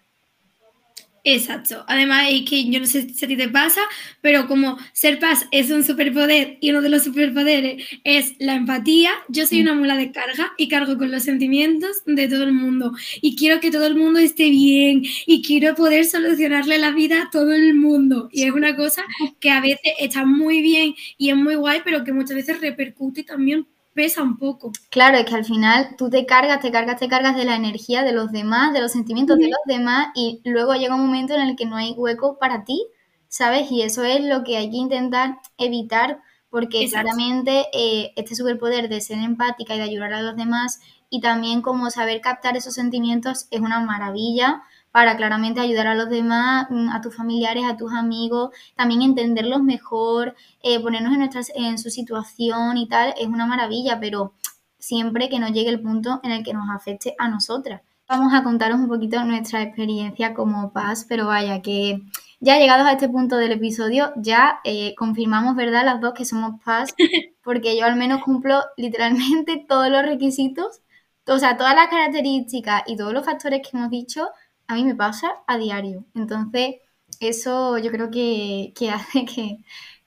Exacto. 1.24 1.84
Además, 1.86 2.26
es 2.30 2.42
que 2.50 2.68
yo 2.68 2.80
no 2.80 2.86
sé 2.86 3.08
si 3.08 3.24
a 3.24 3.28
ti 3.28 3.36
te 3.36 3.48
pasa, 3.48 3.80
pero 4.20 4.48
como 4.48 4.76
ser 4.92 5.20
paz 5.20 5.46
es 5.52 5.70
un 5.70 5.84
superpoder 5.84 6.58
y 6.60 6.70
uno 6.70 6.82
de 6.82 6.88
los 6.88 7.04
superpoderes 7.04 7.84
es 8.02 8.34
la 8.40 8.54
empatía, 8.56 9.12
yo 9.28 9.46
soy 9.46 9.60
una 9.60 9.74
mula 9.74 9.96
de 9.96 10.10
carga 10.10 10.52
y 10.58 10.66
cargo 10.68 10.98
con 10.98 11.12
los 11.12 11.22
sentimientos 11.22 12.02
de 12.06 12.26
todo 12.28 12.42
el 12.42 12.52
mundo. 12.52 12.92
Y 13.20 13.36
quiero 13.36 13.60
que 13.60 13.70
todo 13.70 13.86
el 13.86 13.94
mundo 13.94 14.18
esté 14.18 14.50
bien 14.50 15.02
y 15.26 15.42
quiero 15.42 15.76
poder 15.76 16.04
solucionarle 16.06 16.78
la 16.78 16.90
vida 16.90 17.22
a 17.22 17.30
todo 17.30 17.52
el 17.52 17.74
mundo. 17.74 18.28
Y 18.32 18.42
es 18.42 18.50
una 18.52 18.74
cosa 18.74 19.04
que 19.38 19.50
a 19.50 19.60
veces 19.60 19.78
está 20.00 20.24
muy 20.26 20.60
bien 20.60 20.94
y 21.18 21.30
es 21.30 21.36
muy 21.36 21.54
guay, 21.54 21.82
pero 21.84 22.02
que 22.02 22.12
muchas 22.12 22.34
veces 22.36 22.60
repercute 22.60 23.22
también 23.22 23.68
pesa 23.94 24.22
un 24.22 24.36
poco. 24.38 24.72
Claro, 24.90 25.18
es 25.18 25.24
que 25.26 25.34
al 25.34 25.44
final 25.44 25.96
tú 25.96 26.10
te 26.10 26.26
cargas, 26.26 26.60
te 26.60 26.70
cargas, 26.70 26.98
te 26.98 27.08
cargas 27.08 27.36
de 27.36 27.44
la 27.44 27.56
energía 27.56 28.02
de 28.02 28.12
los 28.12 28.32
demás, 28.32 28.72
de 28.72 28.80
los 28.80 28.92
sentimientos 28.92 29.38
de 29.38 29.48
los 29.48 29.60
demás 29.66 30.08
y 30.14 30.40
luego 30.44 30.74
llega 30.74 30.94
un 30.94 31.02
momento 31.06 31.34
en 31.34 31.42
el 31.42 31.56
que 31.56 31.66
no 31.66 31.76
hay 31.76 31.92
hueco 31.92 32.38
para 32.38 32.64
ti, 32.64 32.86
¿sabes? 33.28 33.70
Y 33.70 33.82
eso 33.82 34.04
es 34.04 34.22
lo 34.22 34.44
que 34.44 34.56
hay 34.56 34.70
que 34.70 34.76
intentar 34.76 35.38
evitar 35.58 36.20
porque 36.50 36.88
claramente 36.90 37.66
eh, 37.72 38.12
este 38.16 38.34
superpoder 38.34 38.88
de 38.88 39.00
ser 39.00 39.18
empática 39.18 39.74
y 39.74 39.78
de 39.78 39.84
ayudar 39.84 40.12
a 40.12 40.22
los 40.22 40.36
demás 40.36 40.80
y 41.08 41.20
también 41.20 41.62
como 41.62 41.90
saber 41.90 42.20
captar 42.20 42.56
esos 42.56 42.74
sentimientos 42.74 43.46
es 43.50 43.60
una 43.60 43.80
maravilla 43.80 44.62
para 44.92 45.16
claramente 45.16 45.60
ayudar 45.60 45.88
a 45.88 45.94
los 45.94 46.08
demás, 46.08 46.66
mm, 46.70 46.90
a 46.90 47.00
tus 47.00 47.16
familiares, 47.16 47.64
a 47.64 47.76
tus 47.76 47.92
amigos, 47.92 48.50
también 48.76 49.02
entenderlos 49.02 49.62
mejor, 49.62 50.36
eh, 50.62 50.80
ponernos 50.80 51.12
en, 51.12 51.18
nuestras, 51.20 51.50
en 51.54 51.78
su 51.78 51.90
situación 51.90 52.76
y 52.76 52.86
tal, 52.88 53.14
es 53.18 53.26
una 53.26 53.46
maravilla, 53.46 53.98
pero 53.98 54.34
siempre 54.78 55.28
que 55.28 55.38
no 55.38 55.48
llegue 55.48 55.70
el 55.70 55.80
punto 55.80 56.20
en 56.22 56.32
el 56.32 56.44
que 56.44 56.52
nos 56.52 56.68
afecte 56.70 57.14
a 57.18 57.28
nosotras. 57.28 57.82
Vamos 58.08 58.34
a 58.34 58.42
contaros 58.42 58.78
un 58.78 58.88
poquito 58.88 59.24
nuestra 59.24 59.62
experiencia 59.62 60.34
como 60.34 60.72
paz, 60.72 61.06
pero 61.08 61.26
vaya 61.26 61.62
que 61.62 62.02
ya 62.40 62.58
llegados 62.58 62.86
a 62.86 62.92
este 62.92 63.08
punto 63.08 63.36
del 63.36 63.52
episodio, 63.52 64.12
ya 64.16 64.58
eh, 64.64 64.94
confirmamos, 64.96 65.56
¿verdad? 65.56 65.84
Las 65.84 66.00
dos 66.00 66.12
que 66.12 66.24
somos 66.24 66.60
paz, 66.62 66.92
porque 67.44 67.78
yo 67.78 67.86
al 67.86 67.96
menos 67.96 68.22
cumplo 68.22 68.60
literalmente 68.76 69.64
todos 69.66 69.88
los 69.88 70.02
requisitos, 70.02 70.82
o 71.26 71.38
sea, 71.38 71.56
todas 71.56 71.74
las 71.76 71.88
características 71.88 72.82
y 72.86 72.96
todos 72.96 73.12
los 73.12 73.24
factores 73.24 73.62
que 73.62 73.76
hemos 73.76 73.90
dicho 73.90 74.28
a 74.72 74.76
mí 74.76 74.84
me 74.84 74.94
pasa 74.94 75.32
a 75.46 75.58
diario. 75.58 76.04
Entonces, 76.14 76.76
eso 77.20 77.78
yo 77.78 77.90
creo 77.90 78.10
que, 78.10 78.72
hace 78.92 79.24
que, 79.24 79.58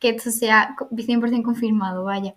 esto 0.01 0.29
sea 0.31 0.75
100% 0.91 1.43
confirmado, 1.43 2.03
vaya. 2.03 2.35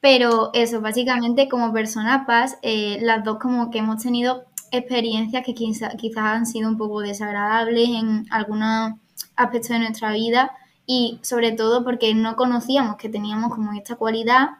Pero 0.00 0.50
eso, 0.54 0.80
básicamente 0.80 1.48
como 1.48 1.72
persona 1.72 2.26
paz, 2.26 2.58
eh, 2.62 2.98
las 3.02 3.24
dos 3.24 3.38
como 3.38 3.70
que 3.70 3.78
hemos 3.78 4.02
tenido 4.02 4.44
experiencias 4.72 5.44
que 5.44 5.54
quizás 5.54 6.24
han 6.24 6.46
sido 6.46 6.68
un 6.68 6.76
poco 6.78 7.00
desagradables 7.00 7.88
en 7.88 8.26
algunos 8.30 8.94
aspectos 9.36 9.70
de 9.70 9.78
nuestra 9.80 10.12
vida 10.12 10.52
y 10.86 11.18
sobre 11.22 11.52
todo 11.52 11.84
porque 11.84 12.14
no 12.14 12.36
conocíamos 12.36 12.96
que 12.96 13.08
teníamos 13.08 13.54
como 13.54 13.72
esta 13.72 13.96
cualidad 13.96 14.50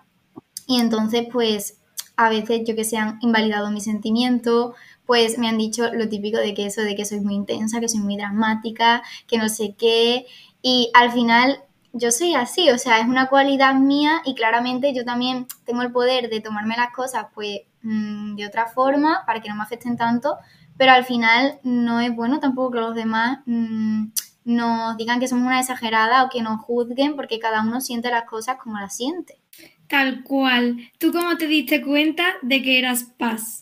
y 0.67 0.81
entonces 0.81 1.27
pues 1.33 1.83
a 2.17 2.29
veces 2.29 2.63
yo 2.67 2.77
que 2.77 2.85
se 2.85 2.97
han 2.99 3.19
invalidado 3.23 3.71
mis 3.71 3.85
sentimientos, 3.85 4.75
pues 5.07 5.39
me 5.39 5.49
han 5.49 5.59
dicho 5.59 5.93
lo 5.93 6.09
típico 6.09 6.39
de 6.39 6.55
que 6.55 6.67
eso, 6.67 6.83
de 6.83 6.95
que 6.95 7.05
soy 7.05 7.21
muy 7.21 7.35
intensa, 7.35 7.81
que 7.81 7.89
soy 7.89 8.01
muy 8.01 8.17
dramática, 8.17 9.03
que 9.27 9.39
no 9.39 9.49
sé 9.49 9.75
qué, 9.77 10.27
y 10.63 10.91
al 10.95 11.13
final 11.13 11.63
yo 11.93 12.11
soy 12.11 12.35
así, 12.35 12.71
o 12.71 12.79
sea, 12.79 13.01
es 13.01 13.07
una 13.07 13.29
cualidad 13.29 13.75
mía 13.75 14.23
y 14.25 14.35
claramente 14.35 14.95
yo 14.95 15.05
también 15.05 15.47
tengo 15.65 15.83
el 15.83 15.93
poder 15.93 16.31
de 16.31 16.41
tomarme 16.41 16.77
las 16.77 16.93
cosas 16.93 17.27
pues 17.35 17.61
mm, 17.83 18.37
de 18.37 18.47
otra 18.47 18.67
forma 18.67 19.25
para 19.27 19.41
que 19.41 19.49
no 19.49 19.57
me 19.57 19.63
afecten 19.63 19.97
tanto, 19.97 20.39
pero 20.79 20.93
al 20.93 21.05
final 21.05 21.59
no 21.63 22.01
es 22.01 22.15
bueno 22.15 22.41
tampoco 22.41 22.73
que 22.73 22.81
los 22.81 22.95
demás 22.95 23.41
mm, 23.47 24.07
nos 24.45 24.97
digan 24.97 25.21
que 25.21 25.29
somos 25.29 25.47
una 25.47 25.61
exagerada 25.61 26.25
o 26.25 26.31
que 26.31 26.43
nos 26.43 26.61
juzguen 26.61 27.15
porque 27.15 27.39
cada 27.39 27.63
uno 27.63 27.81
siente 27.81 28.11
las 28.11 28.25
cosas 28.25 28.57
como 28.57 28.79
las 28.79 28.97
siente. 28.97 29.39
Tal 29.87 30.23
cual. 30.25 30.91
¿Tú 30.99 31.13
cómo 31.13 31.37
te 31.37 31.47
diste 31.47 31.83
cuenta 31.83 32.25
de 32.41 32.63
que 32.63 32.79
eras 32.79 33.05
paz? 33.19 33.62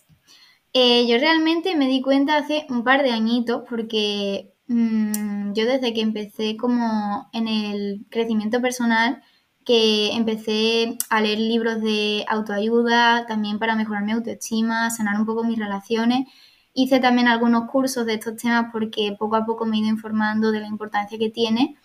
Eh, 0.73 1.07
yo 1.09 1.19
realmente 1.19 1.75
me 1.77 1.89
di 1.89 2.01
cuenta 2.01 2.37
hace 2.37 2.67
un 2.69 2.85
par 2.85 3.03
de 3.03 3.11
añitos 3.11 3.63
porque 3.69 4.53
mm, 4.69 5.53
yo 5.53 5.67
desde 5.67 5.93
que 5.93 6.01
empecé 6.01 6.57
como 6.57 7.29
en 7.33 7.49
el 7.49 8.07
crecimiento 8.09 8.61
personal, 8.61 9.23
que 9.65 10.13
empecé 10.13 10.97
a 11.11 11.21
leer 11.21 11.39
libros 11.39 11.81
de 11.83 12.25
autoayuda, 12.29 13.27
también 13.27 13.59
para 13.59 13.77
mejorar 13.77 14.05
mi 14.05 14.13
autoestima, 14.13 14.91
sanar 14.91 15.19
un 15.19 15.27
poco 15.27 15.45
mis 15.45 15.59
relaciones. 15.59 16.29
Hice 16.75 17.01
también 17.01 17.29
algunos 17.29 17.69
cursos 17.71 18.07
de 18.07 18.15
estos 18.15 18.37
temas 18.37 18.67
porque 18.73 19.17
poco 19.19 19.37
a 19.37 19.45
poco 19.47 19.67
me 19.67 19.77
he 19.77 19.81
ido 19.81 19.89
informando 19.89 20.53
de 20.53 20.61
la 20.61 20.69
importancia 20.69 21.19
que 21.19 21.31
tiene. 21.31 21.77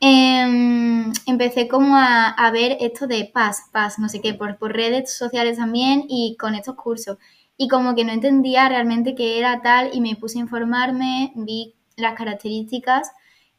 em, 0.00 1.12
empecé 1.26 1.68
como 1.68 1.96
a, 1.96 2.50
ver 2.52 2.76
esto 2.80 3.06
de 3.06 3.24
paz, 3.32 3.64
paz, 3.72 3.98
no 3.98 4.08
sé 4.08 4.20
qué, 4.20 4.34
por, 4.34 4.58
por 4.58 4.72
redes 4.74 5.16
sociales 5.16 5.58
también 5.58 6.04
y 6.08 6.36
con 6.38 6.54
estos 6.54 6.76
cursos. 6.76 7.18
Y 7.56 7.68
como 7.68 7.94
que 7.94 8.04
no 8.04 8.12
entendía 8.12 8.68
realmente 8.68 9.14
qué 9.14 9.38
era 9.38 9.62
tal 9.62 9.90
y 9.92 10.00
me 10.00 10.16
puse 10.16 10.38
a 10.38 10.42
informarme, 10.42 11.32
vi 11.36 11.74
las 11.96 12.14
características 12.14 13.10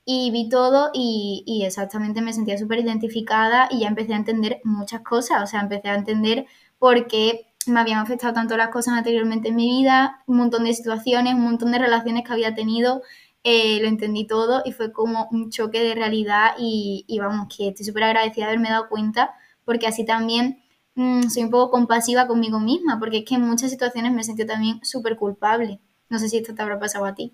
y 0.06 0.32
vi 0.32 0.50
todo 0.50 0.92
y, 0.94 1.44
y 1.46 1.66
exactamente 1.66 2.22
me 2.22 2.34
sentía 2.34 2.58
súper 2.58 2.80
identificada 2.80 3.68
y 3.72 3.82
ya 3.82 3.88
empecé 3.88 4.14
a 4.14 4.18
entender 4.18 4.62
muchas 4.64 5.02
cosas, 5.02 5.44
o 5.44 5.48
sea, 5.48 5.62
empecé 5.62 5.90
a 5.90 5.96
entender 5.96 6.46
por 6.80 7.08
qué 7.08 7.48
me 7.66 7.80
habían 7.80 8.00
afectado 8.00 8.34
tanto 8.34 8.56
las 8.56 8.70
cosas 8.70 8.94
anteriormente 8.96 9.50
en 9.50 9.56
mi 9.56 9.68
vida, 9.70 10.24
un 10.28 10.38
montón 10.38 10.64
de 10.64 10.74
situaciones, 10.74 11.34
un 11.34 11.44
montón 11.44 11.72
de 11.72 11.80
relaciones 11.80 12.24
que 12.24 12.32
había 12.34 12.56
tenido, 12.56 13.02
eh, 13.44 13.80
lo 13.82 13.88
entendí 13.88 14.26
todo 14.28 14.62
y 14.66 14.72
fue 14.72 14.92
como 14.92 15.28
un 15.32 15.50
choque 15.52 15.82
de 15.82 15.96
realidad 15.96 16.52
y, 16.58 17.06
y 17.08 17.20
vamos, 17.20 17.48
que 17.56 17.70
estoy 17.70 17.86
súper 17.86 18.04
agradecida 18.04 18.46
de 18.46 18.52
haberme 18.52 18.70
dado 18.70 18.90
cuenta 18.90 19.34
porque 19.66 19.88
así 19.88 20.06
también 20.06 20.62
mmm, 20.98 21.30
soy 21.30 21.44
un 21.44 21.52
poco 21.52 21.72
compasiva 21.72 22.28
conmigo 22.28 22.60
misma, 22.60 23.00
porque 23.00 23.20
es 23.20 23.26
que 23.26 23.36
en 23.36 23.42
muchas 23.42 23.72
situaciones 23.72 24.12
me 24.12 24.24
sentí 24.24 24.46
también 24.46 24.84
súper 24.84 25.16
culpable. 25.16 25.80
No 26.10 26.20
sé 26.20 26.28
si 26.28 26.38
esto 26.38 26.56
te 26.56 26.62
habrá 26.62 26.80
pasado 26.80 27.06
a 27.06 27.16
ti. 27.16 27.34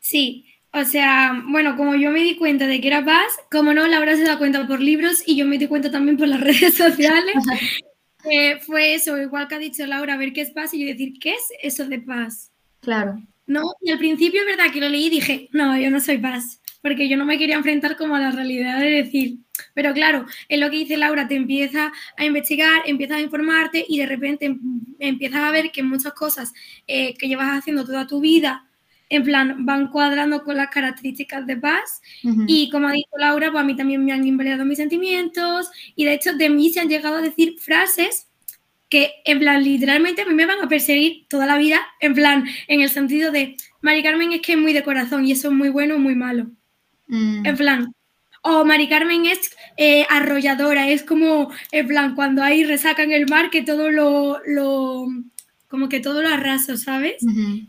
Sí, 0.00 0.46
o 0.72 0.84
sea, 0.84 1.42
bueno, 1.48 1.76
como 1.76 1.94
yo 1.94 2.10
me 2.10 2.20
di 2.20 2.36
cuenta 2.36 2.66
de 2.66 2.80
que 2.80 2.88
era 2.88 3.04
paz, 3.04 3.32
como 3.50 3.72
no, 3.72 3.86
Laura 3.86 4.16
se 4.16 4.24
da 4.24 4.36
cuenta 4.36 4.66
por 4.66 4.80
libros 4.80 5.22
y 5.24 5.36
yo 5.36 5.46
me 5.46 5.58
di 5.58 5.68
cuenta 5.68 5.90
también 5.90 6.16
por 6.16 6.26
las 6.26 6.40
redes 6.42 6.74
sociales. 6.74 7.36
eh, 8.28 8.58
fue 8.60 8.94
eso, 8.94 9.16
igual 9.16 9.46
que 9.46 9.54
ha 9.54 9.58
dicho 9.58 9.86
Laura, 9.86 10.14
a 10.14 10.18
ver 10.18 10.32
qué 10.32 10.40
es 10.40 10.50
paz 10.50 10.74
y 10.74 10.80
yo 10.80 10.86
decir, 10.86 11.14
¿qué 11.20 11.34
es 11.34 11.48
eso 11.62 11.86
de 11.86 12.00
paz? 12.00 12.50
Claro. 12.80 13.22
No, 13.46 13.62
y 13.80 13.92
al 13.92 13.98
principio 13.98 14.40
es 14.40 14.46
verdad 14.46 14.72
que 14.72 14.80
lo 14.80 14.88
leí 14.88 15.06
y 15.06 15.10
dije, 15.10 15.48
no, 15.52 15.78
yo 15.78 15.90
no 15.90 16.00
soy 16.00 16.18
paz, 16.18 16.60
porque 16.80 17.08
yo 17.08 17.16
no 17.16 17.26
me 17.26 17.38
quería 17.38 17.56
enfrentar 17.56 17.96
como 17.96 18.16
a 18.16 18.20
la 18.20 18.32
realidad 18.32 18.80
de 18.80 18.90
decir, 18.90 19.38
pero 19.74 19.92
claro, 19.92 20.26
es 20.48 20.58
lo 20.58 20.70
que 20.70 20.78
dice 20.78 20.96
Laura, 20.96 21.28
te 21.28 21.36
empieza 21.36 21.92
a 22.16 22.24
investigar, 22.24 22.82
empiezas 22.86 23.18
a 23.18 23.20
informarte 23.20 23.84
y 23.88 23.98
de 23.98 24.06
repente 24.06 24.46
em, 24.46 24.60
empiezas 24.98 25.40
a 25.40 25.50
ver 25.50 25.70
que 25.70 25.82
muchas 25.82 26.12
cosas 26.14 26.52
eh, 26.86 27.14
que 27.14 27.28
llevas 27.28 27.58
haciendo 27.58 27.84
toda 27.84 28.06
tu 28.06 28.20
vida 28.20 28.66
en 29.12 29.24
plan, 29.24 29.66
van 29.66 29.88
cuadrando 29.88 30.42
con 30.42 30.56
las 30.56 30.70
características 30.70 31.46
de 31.46 31.58
paz. 31.58 32.00
Y 32.46 32.70
como 32.70 32.88
ha 32.88 32.92
dicho 32.92 33.10
Laura, 33.18 33.52
pues 33.52 33.62
a 33.62 33.66
mí 33.66 33.76
también 33.76 34.02
me 34.02 34.10
han 34.10 34.26
invalidado 34.26 34.64
mis 34.64 34.78
sentimientos. 34.78 35.70
Y 35.94 36.06
de 36.06 36.14
hecho, 36.14 36.32
de 36.32 36.48
mí 36.48 36.70
se 36.70 36.80
han 36.80 36.88
llegado 36.88 37.16
a 37.16 37.20
decir 37.20 37.56
frases 37.58 38.28
que, 38.88 39.10
en 39.26 39.38
plan, 39.38 39.62
literalmente 39.62 40.22
a 40.22 40.24
mí 40.24 40.32
me 40.32 40.46
van 40.46 40.62
a 40.62 40.68
perseguir 40.68 41.26
toda 41.28 41.44
la 41.44 41.58
vida. 41.58 41.78
En 42.00 42.14
plan, 42.14 42.46
en 42.68 42.80
el 42.80 42.88
sentido 42.88 43.30
de, 43.30 43.56
Mari 43.82 44.02
Carmen 44.02 44.32
es 44.32 44.40
que 44.40 44.52
es 44.52 44.58
muy 44.58 44.72
de 44.72 44.82
corazón 44.82 45.26
y 45.26 45.32
eso 45.32 45.48
es 45.48 45.54
muy 45.54 45.68
bueno 45.68 45.96
o 45.96 45.98
muy 45.98 46.14
malo. 46.14 46.46
Mm. 47.06 47.44
En 47.44 47.56
plan, 47.58 47.94
o 48.42 48.64
Mari 48.64 48.88
Carmen 48.88 49.26
es 49.26 49.50
eh, 49.76 50.04
arrolladora, 50.10 50.88
es 50.88 51.02
como, 51.02 51.50
en 51.70 51.86
plan, 51.86 52.14
cuando 52.14 52.42
hay 52.42 52.64
resaca 52.64 53.02
en 53.02 53.12
el 53.12 53.28
mar 53.28 53.50
que 53.50 53.62
todo 53.62 53.90
lo, 53.90 54.40
lo 54.44 55.06
como 55.68 55.88
que 55.88 56.00
todo 56.00 56.22
lo 56.22 56.28
arraso, 56.28 56.76
¿sabes? 56.76 57.24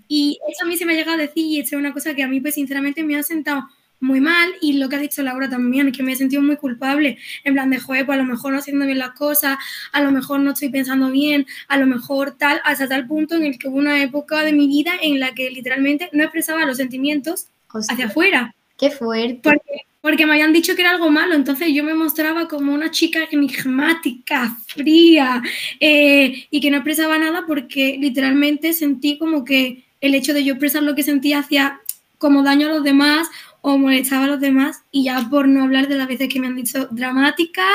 Y 0.10 0.38
eso 0.50 0.66
a 0.66 0.68
mí 0.68 0.76
se 0.76 0.86
me 0.86 0.94
ha 0.94 0.96
llegado 0.98 1.18
a 1.18 1.22
decir 1.22 1.46
y 1.46 1.60
es 1.60 1.72
una 1.72 1.94
cosa 1.94 2.14
que 2.14 2.24
a 2.24 2.28
mí 2.28 2.42
pues 2.42 2.56
sinceramente 2.56 3.04
me 3.04 3.16
ha 3.16 3.24
sentado 3.24 3.70
muy 4.02 4.20
mal 4.20 4.50
y 4.60 4.74
lo 4.74 4.90
que 4.90 4.98
ha 4.98 5.00
dicho 5.00 5.24
Laura 5.24 5.50
también, 5.50 5.92
que 5.94 6.04
me 6.04 6.12
he 6.12 6.16
sentido 6.18 6.42
muy 6.42 6.58
culpable, 6.58 7.18
en 7.46 7.54
plan 7.54 7.70
de, 7.70 7.80
joder, 7.80 8.06
pues 8.06 8.20
a 8.20 8.22
lo 8.22 8.28
mejor 8.28 8.52
no 8.52 8.60
haciendo 8.60 8.86
bien 8.86 8.98
las 8.98 9.12
cosas, 9.12 9.58
a 9.94 10.02
lo 10.02 10.12
mejor 10.12 10.42
no 10.42 10.52
estoy 10.52 10.70
pensando 10.70 11.10
bien, 11.12 11.48
a 11.70 11.78
lo 11.78 11.86
mejor 11.86 12.36
tal, 12.38 12.60
hasta 12.66 12.90
tal 12.90 13.08
punto 13.08 13.36
en 13.36 13.46
el 13.46 13.58
que 13.58 13.70
hubo 13.70 13.78
una 13.78 14.04
época 14.04 14.44
de 14.44 14.52
mi 14.52 14.68
vida 14.68 14.92
en 15.02 15.22
la 15.22 15.34
que 15.34 15.50
literalmente 15.50 16.10
no 16.12 16.24
expresaba 16.24 16.66
los 16.66 16.78
sentimientos 16.78 17.48
hacia 17.90 18.08
afuera. 18.08 18.54
Qué 18.78 18.92
fuerte. 18.92 19.40
Porque 19.42 19.86
porque 20.04 20.26
me 20.26 20.34
habían 20.34 20.52
dicho 20.52 20.76
que 20.76 20.82
era 20.82 20.92
algo 20.92 21.10
malo, 21.10 21.34
entonces 21.34 21.70
yo 21.74 21.82
me 21.82 21.94
mostraba 21.94 22.50
como 22.50 22.74
una 22.74 22.92
chica 22.92 23.22
enigmática, 23.32 24.54
fría, 24.68 25.42
eh, 25.80 26.46
y 26.52 26.60
que 26.60 26.70
no 26.70 26.78
expresaba 26.78 27.18
nada 27.18 27.46
porque 27.48 27.98
literalmente 27.98 28.74
sentí 28.74 29.18
como 29.18 29.46
que 29.46 29.86
el 30.02 30.14
hecho 30.14 30.34
de 30.34 30.44
yo 30.44 30.56
expresar 30.56 30.84
lo 30.84 30.94
que 30.94 31.04
sentía 31.04 31.40
hacía 31.40 31.80
como 32.18 32.44
daño 32.44 32.68
a 32.68 32.72
los 32.72 32.84
demás 32.84 33.30
o 33.62 33.78
molestaba 33.78 34.26
a 34.26 34.28
los 34.28 34.42
demás, 34.42 34.82
y 34.92 35.06
ya 35.06 35.26
por 35.30 35.48
no 35.48 35.64
hablar 35.64 35.88
de 35.88 35.96
las 35.96 36.10
veces 36.10 36.28
que 36.28 36.42
me 36.42 36.48
han 36.48 36.58
dicho 36.58 36.90
dramática, 36.92 37.66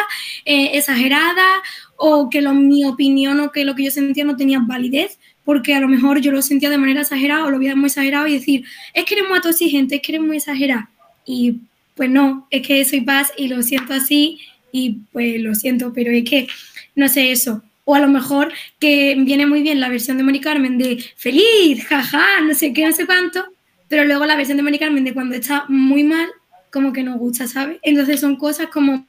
eh, 0.44 0.72
exagerada, 0.74 1.62
o 1.96 2.28
que 2.28 2.42
mi 2.42 2.84
opinión 2.84 3.40
o 3.40 3.52
que 3.52 3.64
lo 3.64 3.74
que 3.74 3.84
yo 3.84 3.90
sentía 3.90 4.26
no 4.26 4.36
tenía 4.36 4.60
validez, 4.60 5.18
porque 5.46 5.74
a 5.74 5.80
lo 5.80 5.88
mejor 5.88 6.20
yo 6.20 6.30
lo 6.30 6.42
sentía 6.42 6.68
de 6.68 6.76
manera 6.76 7.00
exagerada 7.00 7.46
o 7.46 7.50
lo 7.50 7.58
veía 7.58 7.74
muy 7.74 7.86
exagerado 7.86 8.26
y 8.26 8.34
decir, 8.34 8.66
es 8.92 9.06
que 9.06 9.14
eres 9.14 9.28
muy 9.28 9.36
autoexigente, 9.36 9.94
es 9.94 10.02
que 10.02 10.12
eres 10.12 10.26
muy 10.26 10.36
exagerada. 10.36 10.90
Y 11.24 11.60
pues 11.98 12.08
no, 12.08 12.46
es 12.50 12.64
que 12.64 12.84
soy 12.84 13.00
paz 13.00 13.32
y 13.36 13.48
lo 13.48 13.60
siento 13.60 13.92
así 13.92 14.38
y 14.70 15.00
pues 15.12 15.42
lo 15.42 15.56
siento, 15.56 15.92
pero 15.92 16.12
es 16.12 16.22
que 16.22 16.46
no 16.94 17.08
sé 17.08 17.32
eso. 17.32 17.64
O 17.84 17.96
a 17.96 17.98
lo 17.98 18.06
mejor 18.06 18.52
que 18.78 19.16
viene 19.18 19.46
muy 19.46 19.62
bien 19.62 19.80
la 19.80 19.88
versión 19.88 20.16
de 20.16 20.22
Mari 20.22 20.40
Carmen 20.40 20.78
de 20.78 21.04
feliz, 21.16 21.84
jaja, 21.86 22.40
no 22.46 22.54
sé 22.54 22.72
qué, 22.72 22.86
no 22.86 22.92
sé 22.92 23.04
cuánto, 23.04 23.44
pero 23.88 24.04
luego 24.04 24.26
la 24.26 24.36
versión 24.36 24.56
de 24.56 24.62
Mari 24.62 24.78
Carmen 24.78 25.02
de 25.02 25.12
cuando 25.12 25.34
está 25.34 25.64
muy 25.68 26.04
mal, 26.04 26.28
como 26.70 26.92
que 26.92 27.02
no 27.02 27.18
gusta, 27.18 27.48
¿sabes? 27.48 27.78
Entonces 27.82 28.20
son 28.20 28.36
cosas 28.36 28.68
como 28.68 29.04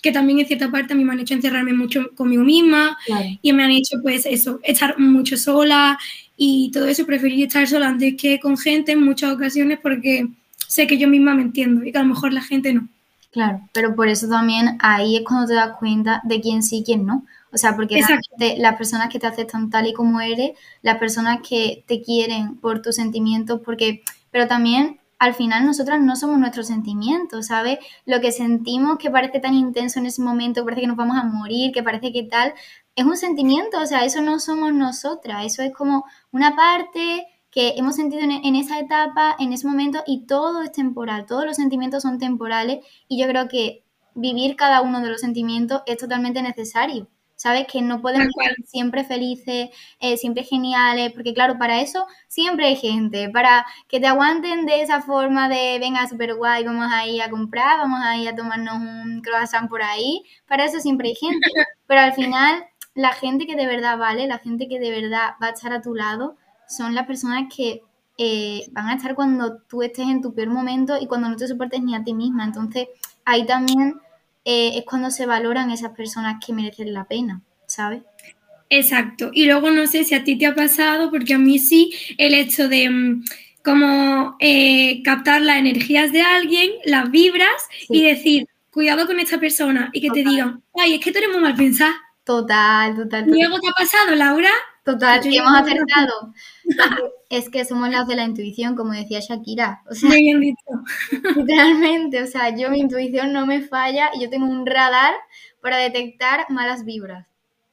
que 0.00 0.12
también 0.12 0.38
en 0.38 0.46
cierta 0.46 0.70
parte 0.70 0.92
a 0.92 0.96
mí 0.96 1.04
me 1.04 1.14
han 1.14 1.20
hecho 1.20 1.34
encerrarme 1.34 1.72
mucho 1.72 2.10
conmigo 2.14 2.44
misma 2.44 2.96
y 3.42 3.52
me 3.52 3.64
han 3.64 3.72
hecho 3.72 3.98
pues 4.00 4.26
eso, 4.26 4.60
estar 4.62 4.96
mucho 5.00 5.36
sola 5.36 5.98
y 6.36 6.70
todo 6.72 6.86
eso, 6.86 7.04
preferir 7.04 7.48
estar 7.48 7.66
sola 7.66 7.88
antes 7.88 8.14
que 8.14 8.38
con 8.38 8.56
gente 8.56 8.92
en 8.92 9.02
muchas 9.02 9.32
ocasiones 9.32 9.80
porque 9.82 10.28
sé 10.68 10.86
que 10.86 10.98
yo 10.98 11.08
misma 11.08 11.34
me 11.34 11.42
entiendo 11.42 11.84
y 11.84 11.90
que 11.90 11.98
a 11.98 12.02
lo 12.02 12.08
mejor 12.08 12.32
la 12.32 12.42
gente 12.42 12.72
no. 12.72 12.88
Claro, 13.32 13.60
pero 13.72 13.94
por 13.94 14.08
eso 14.08 14.28
también 14.28 14.78
ahí 14.80 15.16
es 15.16 15.22
cuando 15.24 15.46
te 15.46 15.54
das 15.54 15.76
cuenta 15.78 16.20
de 16.24 16.40
quién 16.40 16.62
sí 16.62 16.78
y 16.78 16.84
quién 16.84 17.04
no. 17.04 17.24
O 17.52 17.56
sea, 17.56 17.74
porque 17.74 18.00
las 18.58 18.76
personas 18.76 19.08
que 19.08 19.18
te 19.18 19.26
aceptan 19.26 19.70
tal 19.70 19.86
y 19.86 19.94
como 19.94 20.20
eres, 20.20 20.52
las 20.82 20.98
personas 20.98 21.38
que 21.46 21.84
te 21.86 22.02
quieren 22.02 22.56
por 22.56 22.82
tus 22.82 22.96
sentimientos, 22.96 23.60
porque, 23.64 24.02
pero 24.30 24.46
también 24.46 25.00
al 25.18 25.34
final 25.34 25.64
nosotras 25.64 26.00
no 26.00 26.14
somos 26.14 26.38
nuestros 26.38 26.66
sentimientos, 26.66 27.46
¿sabes? 27.46 27.78
Lo 28.04 28.20
que 28.20 28.32
sentimos 28.32 28.98
que 28.98 29.10
parece 29.10 29.40
tan 29.40 29.54
intenso 29.54 29.98
en 29.98 30.06
ese 30.06 30.22
momento, 30.22 30.64
parece 30.64 30.82
que 30.82 30.86
nos 30.86 30.96
vamos 30.96 31.16
a 31.16 31.24
morir, 31.24 31.72
que 31.72 31.82
parece 31.82 32.12
que 32.12 32.22
tal, 32.24 32.52
es 32.94 33.04
un 33.04 33.16
sentimiento, 33.16 33.80
o 33.80 33.86
sea, 33.86 34.04
eso 34.04 34.20
no 34.20 34.38
somos 34.38 34.72
nosotras, 34.72 35.44
eso 35.44 35.62
es 35.62 35.72
como 35.72 36.04
una 36.30 36.54
parte 36.54 37.26
que 37.58 37.74
hemos 37.76 37.96
sentido 37.96 38.22
en, 38.22 38.54
esa 38.54 38.78
etapa, 38.78 39.34
en 39.40 39.52
ese 39.52 39.66
momento, 39.66 40.04
y 40.06 40.26
todo 40.26 40.62
es 40.62 40.70
temporal, 40.70 41.26
todos 41.26 41.44
los 41.44 41.56
sentimientos 41.56 42.04
son 42.04 42.20
temporales 42.20 42.86
y 43.08 43.20
yo 43.20 43.26
creo 43.26 43.48
que 43.48 43.82
vivir 44.14 44.54
cada 44.54 44.80
uno 44.80 45.00
de 45.00 45.10
los 45.10 45.20
sentimientos 45.20 45.82
es 45.86 45.98
totalmente 45.98 46.40
necesario. 46.40 47.08
¿Sabes? 47.34 47.66
Que 47.66 47.82
no 47.82 48.00
podemos 48.00 48.28
ser 48.36 48.54
siempre 48.64 49.02
felices, 49.02 49.70
eh, 49.98 50.16
siempre 50.16 50.44
geniales, 50.44 51.12
porque 51.12 51.34
claro, 51.34 51.58
para 51.58 51.80
eso 51.80 52.06
siempre 52.28 52.66
hay 52.66 52.76
gente, 52.76 53.28
para 53.28 53.66
que 53.88 53.98
te 53.98 54.06
aguanten 54.06 54.64
de 54.64 54.82
esa 54.82 55.02
forma 55.02 55.48
de, 55.48 55.78
venga, 55.80 56.06
súper 56.06 56.36
guay, 56.36 56.62
vamos 56.64 56.86
a 56.92 57.06
ir 57.08 57.22
a 57.22 57.30
comprar, 57.30 57.78
vamos 57.78 58.00
a 58.04 58.16
ir 58.16 58.28
a 58.28 58.36
tomarnos 58.36 58.74
un 58.76 59.20
croissant 59.20 59.68
por 59.68 59.82
ahí, 59.82 60.22
para 60.46 60.64
eso 60.64 60.78
siempre 60.78 61.08
hay 61.08 61.14
gente. 61.16 61.38
Pero 61.88 62.00
al 62.02 62.12
final, 62.12 62.66
la 62.94 63.12
gente 63.12 63.46
que 63.46 63.56
de 63.56 63.66
verdad 63.66 63.98
vale, 63.98 64.28
la 64.28 64.38
gente 64.38 64.68
que 64.68 64.78
de 64.78 64.90
verdad 64.90 65.34
va 65.42 65.48
a 65.48 65.50
estar 65.50 65.72
a 65.72 65.82
tu 65.82 65.94
lado, 65.94 66.36
son 66.68 66.94
las 66.94 67.06
personas 67.06 67.44
que 67.54 67.82
eh, 68.18 68.66
van 68.72 68.88
a 68.88 68.94
estar 68.94 69.14
cuando 69.14 69.58
tú 69.68 69.82
estés 69.82 70.08
en 70.08 70.20
tu 70.20 70.34
peor 70.34 70.48
momento 70.48 70.96
y 71.00 71.06
cuando 71.06 71.28
no 71.28 71.36
te 71.36 71.46
soportes 71.46 71.80
ni 71.82 71.94
a 71.94 72.02
ti 72.02 72.14
misma. 72.14 72.44
Entonces, 72.44 72.88
ahí 73.24 73.46
también 73.46 74.00
eh, 74.44 74.78
es 74.78 74.84
cuando 74.84 75.10
se 75.10 75.26
valoran 75.26 75.70
esas 75.70 75.92
personas 75.92 76.42
que 76.44 76.52
merecen 76.52 76.92
la 76.92 77.04
pena, 77.04 77.42
¿sabes? 77.66 78.02
Exacto. 78.70 79.30
Y 79.32 79.46
luego 79.46 79.70
no 79.70 79.86
sé 79.86 80.04
si 80.04 80.14
a 80.14 80.24
ti 80.24 80.36
te 80.36 80.46
ha 80.46 80.54
pasado, 80.54 81.10
porque 81.10 81.34
a 81.34 81.38
mí 81.38 81.58
sí, 81.58 81.92
el 82.18 82.34
hecho 82.34 82.68
de 82.68 82.90
mm, 82.90 83.24
como 83.64 84.36
eh, 84.40 85.02
captar 85.02 85.42
las 85.42 85.58
energías 85.58 86.12
de 86.12 86.22
alguien, 86.22 86.72
las 86.84 87.10
vibras 87.10 87.68
y 87.88 88.02
decir, 88.02 88.48
cuidado 88.70 89.06
con 89.06 89.20
esta 89.20 89.38
persona 89.38 89.90
y 89.92 90.00
que 90.00 90.10
te 90.10 90.28
digan, 90.28 90.62
ay, 90.74 90.94
es 90.94 91.00
que 91.00 91.12
tú 91.12 91.18
eres 91.18 91.30
muy 91.30 91.40
mal 91.40 91.54
pensada. 91.54 91.94
Total, 92.24 92.94
total, 92.94 93.24
total. 93.24 93.38
¿Luego 93.38 93.60
te 93.60 93.68
ha 93.68 93.72
pasado, 93.72 94.14
Laura? 94.14 94.50
Total, 94.88 95.20
que 95.20 95.36
hemos 95.36 95.54
acertado. 95.54 96.32
es 97.28 97.50
que 97.50 97.66
somos 97.66 97.90
las 97.90 98.08
de 98.08 98.16
la 98.16 98.24
intuición, 98.24 98.74
como 98.74 98.92
decía 98.92 99.20
Shakira. 99.20 99.82
O 99.90 99.94
sea, 99.94 100.08
bien 100.08 100.40
dicho. 100.40 100.64
literalmente, 101.36 102.22
o 102.22 102.26
sea, 102.26 102.56
yo 102.56 102.70
mi 102.70 102.80
intuición 102.80 103.34
no 103.34 103.44
me 103.44 103.60
falla 103.60 104.10
y 104.14 104.22
yo 104.22 104.30
tengo 104.30 104.46
un 104.46 104.64
radar 104.64 105.12
para 105.60 105.76
detectar 105.76 106.46
malas 106.48 106.86
vibras, 106.86 107.26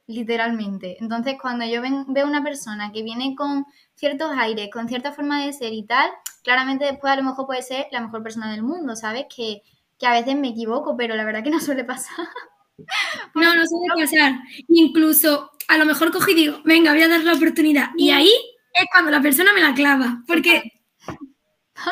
literalmente. 0.07 0.97
Entonces, 0.99 1.37
cuando 1.41 1.63
yo 1.63 1.81
veo 1.81 2.27
una 2.27 2.43
persona 2.43 2.91
que 2.91 3.01
viene 3.01 3.33
con 3.33 3.65
ciertos 3.93 4.31
aires, 4.37 4.67
con 4.69 4.89
cierta 4.89 5.13
forma 5.13 5.45
de 5.45 5.53
ser 5.53 5.71
y 5.71 5.83
tal, 5.83 6.11
claramente 6.43 6.83
después 6.83 7.13
a 7.13 7.15
lo 7.15 7.23
mejor 7.23 7.45
puede 7.45 7.61
ser 7.61 7.87
la 7.93 8.01
mejor 8.01 8.23
persona 8.23 8.51
del 8.51 8.61
mundo, 8.61 8.97
¿sabes? 8.97 9.27
Que, 9.33 9.61
que 9.97 10.05
a 10.05 10.11
veces 10.11 10.35
me 10.35 10.49
equivoco, 10.49 10.97
pero 10.97 11.15
la 11.15 11.23
verdad 11.23 11.45
que 11.45 11.49
no 11.49 11.61
suele 11.61 11.85
pasar. 11.85 12.27
no, 13.35 13.55
no 13.55 13.65
suele 13.65 13.87
pasar. 14.05 14.39
Incluso 14.67 15.51
a 15.67 15.77
lo 15.77 15.85
mejor 15.85 16.11
cogí 16.11 16.31
y 16.31 16.35
digo, 16.35 16.61
venga, 16.65 16.91
voy 16.93 17.01
a 17.01 17.07
dar 17.07 17.23
la 17.23 17.33
oportunidad. 17.33 17.89
Y 17.97 18.11
ahí 18.11 18.31
es 18.73 18.85
cuando 18.91 19.11
la 19.11 19.21
persona 19.21 19.53
me 19.53 19.61
la 19.61 19.73
clava. 19.73 20.23
Porque 20.27 20.63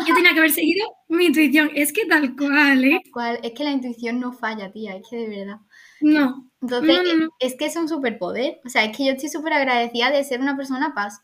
Yo 0.07 0.15
tenía 0.15 0.33
que 0.33 0.39
haber 0.39 0.51
seguido 0.51 0.87
mi 1.09 1.25
intuición. 1.27 1.71
Es 1.75 1.91
que 1.93 2.05
tal 2.05 2.35
cual, 2.35 2.83
¿eh? 2.83 2.99
Tal 3.03 3.11
cual. 3.11 3.39
Es 3.43 3.51
que 3.53 3.63
la 3.63 3.71
intuición 3.71 4.19
no 4.19 4.31
falla, 4.33 4.71
tía, 4.71 4.95
es 4.95 5.07
que 5.09 5.17
de 5.17 5.29
verdad. 5.29 5.57
No. 6.01 6.49
Entonces, 6.61 6.95
No, 6.95 7.03
no, 7.03 7.15
no. 7.25 7.29
es 7.39 7.55
que 7.57 7.65
es 7.65 7.75
un 7.75 7.89
superpoder. 7.89 8.59
O 8.65 8.69
sea, 8.69 8.85
es 8.85 8.95
que 8.95 9.05
yo 9.05 9.11
estoy 9.11 9.29
súper 9.29 9.53
agradecida 9.53 10.09
de 10.11 10.23
ser 10.23 10.39
una 10.39 10.55
persona 10.55 10.93
paz. 10.93 11.21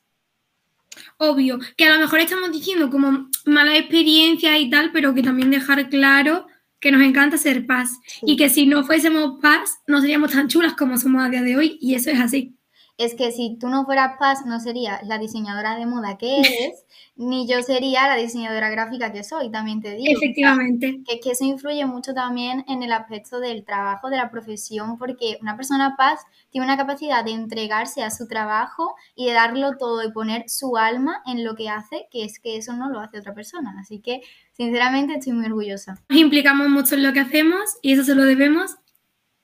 Obvio. 1.17 1.59
Que 1.77 1.85
a 1.85 1.93
lo 1.93 1.99
mejor 1.99 2.19
estamos 2.19 2.51
diciendo 2.51 2.89
como 2.89 3.29
mala 3.45 3.77
experiencia 3.77 4.57
y 4.57 4.69
tal, 4.69 4.91
pero 4.91 5.13
que 5.13 5.23
también 5.23 5.51
dejar 5.51 5.89
claro 5.89 6.47
que 6.79 6.91
nos 6.91 7.01
encanta 7.01 7.37
ser 7.37 7.65
paz. 7.65 7.99
Y 8.21 8.37
que 8.37 8.49
si 8.49 8.65
no 8.65 8.83
fuésemos 8.83 9.39
paz, 9.41 9.79
no 9.87 10.01
seríamos 10.01 10.31
tan 10.31 10.47
chulas 10.47 10.73
como 10.73 10.97
somos 10.97 11.23
a 11.23 11.29
día 11.29 11.43
de 11.43 11.57
hoy. 11.57 11.77
Y 11.81 11.95
eso 11.95 12.09
es 12.09 12.19
así. 12.19 12.58
Es 12.99 13.15
que 13.15 13.31
si 13.31 13.55
tú 13.57 13.69
no 13.69 13.85
fueras 13.85 14.17
paz, 14.19 14.45
no 14.45 14.59
serías 14.59 15.01
la 15.07 15.17
diseñadora 15.17 15.77
de 15.77 15.85
moda 15.85 16.17
que 16.17 16.39
eres, 16.39 16.83
ni 17.15 17.47
yo 17.47 17.63
sería 17.63 18.09
la 18.09 18.17
diseñadora 18.17 18.69
gráfica 18.69 19.13
que 19.13 19.23
soy, 19.23 19.49
también 19.49 19.79
te 19.79 19.95
digo. 19.95 20.19
Efectivamente. 20.21 21.01
que, 21.07 21.21
que 21.21 21.31
eso 21.31 21.45
influye 21.45 21.85
mucho 21.85 22.13
también 22.13 22.65
en 22.67 22.83
el 22.83 22.91
aspecto 22.91 23.39
del 23.39 23.63
trabajo, 23.63 24.09
de 24.09 24.17
la 24.17 24.29
profesión, 24.29 24.97
porque 24.97 25.37
una 25.41 25.55
persona 25.55 25.95
paz 25.97 26.19
tiene 26.49 26.67
una 26.67 26.75
capacidad 26.75 27.23
de 27.23 27.31
entregarse 27.31 28.03
a 28.03 28.11
su 28.11 28.27
trabajo 28.27 28.95
y 29.15 29.27
de 29.27 29.31
darlo 29.31 29.77
todo 29.77 30.03
y 30.03 30.11
poner 30.11 30.49
su 30.49 30.75
alma 30.75 31.23
en 31.25 31.45
lo 31.45 31.55
que 31.55 31.69
hace, 31.69 32.09
que 32.11 32.25
es 32.25 32.37
que 32.37 32.57
eso 32.57 32.73
no 32.73 32.89
lo 32.89 32.99
hace 32.99 33.19
otra 33.19 33.33
persona. 33.33 33.77
Así 33.79 34.01
que, 34.01 34.19
sinceramente, 34.51 35.13
estoy 35.13 35.31
muy 35.31 35.45
orgullosa. 35.45 36.03
Nos 36.09 36.19
implicamos 36.19 36.67
mucho 36.67 36.95
en 36.95 37.03
lo 37.03 37.13
que 37.13 37.21
hacemos 37.21 37.77
y 37.81 37.93
eso 37.93 38.03
se 38.03 38.13
lo 38.13 38.23
debemos 38.23 38.75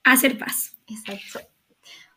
a 0.03 0.17
ser 0.17 0.37
paz. 0.37 0.75
Exacto. 0.87 1.54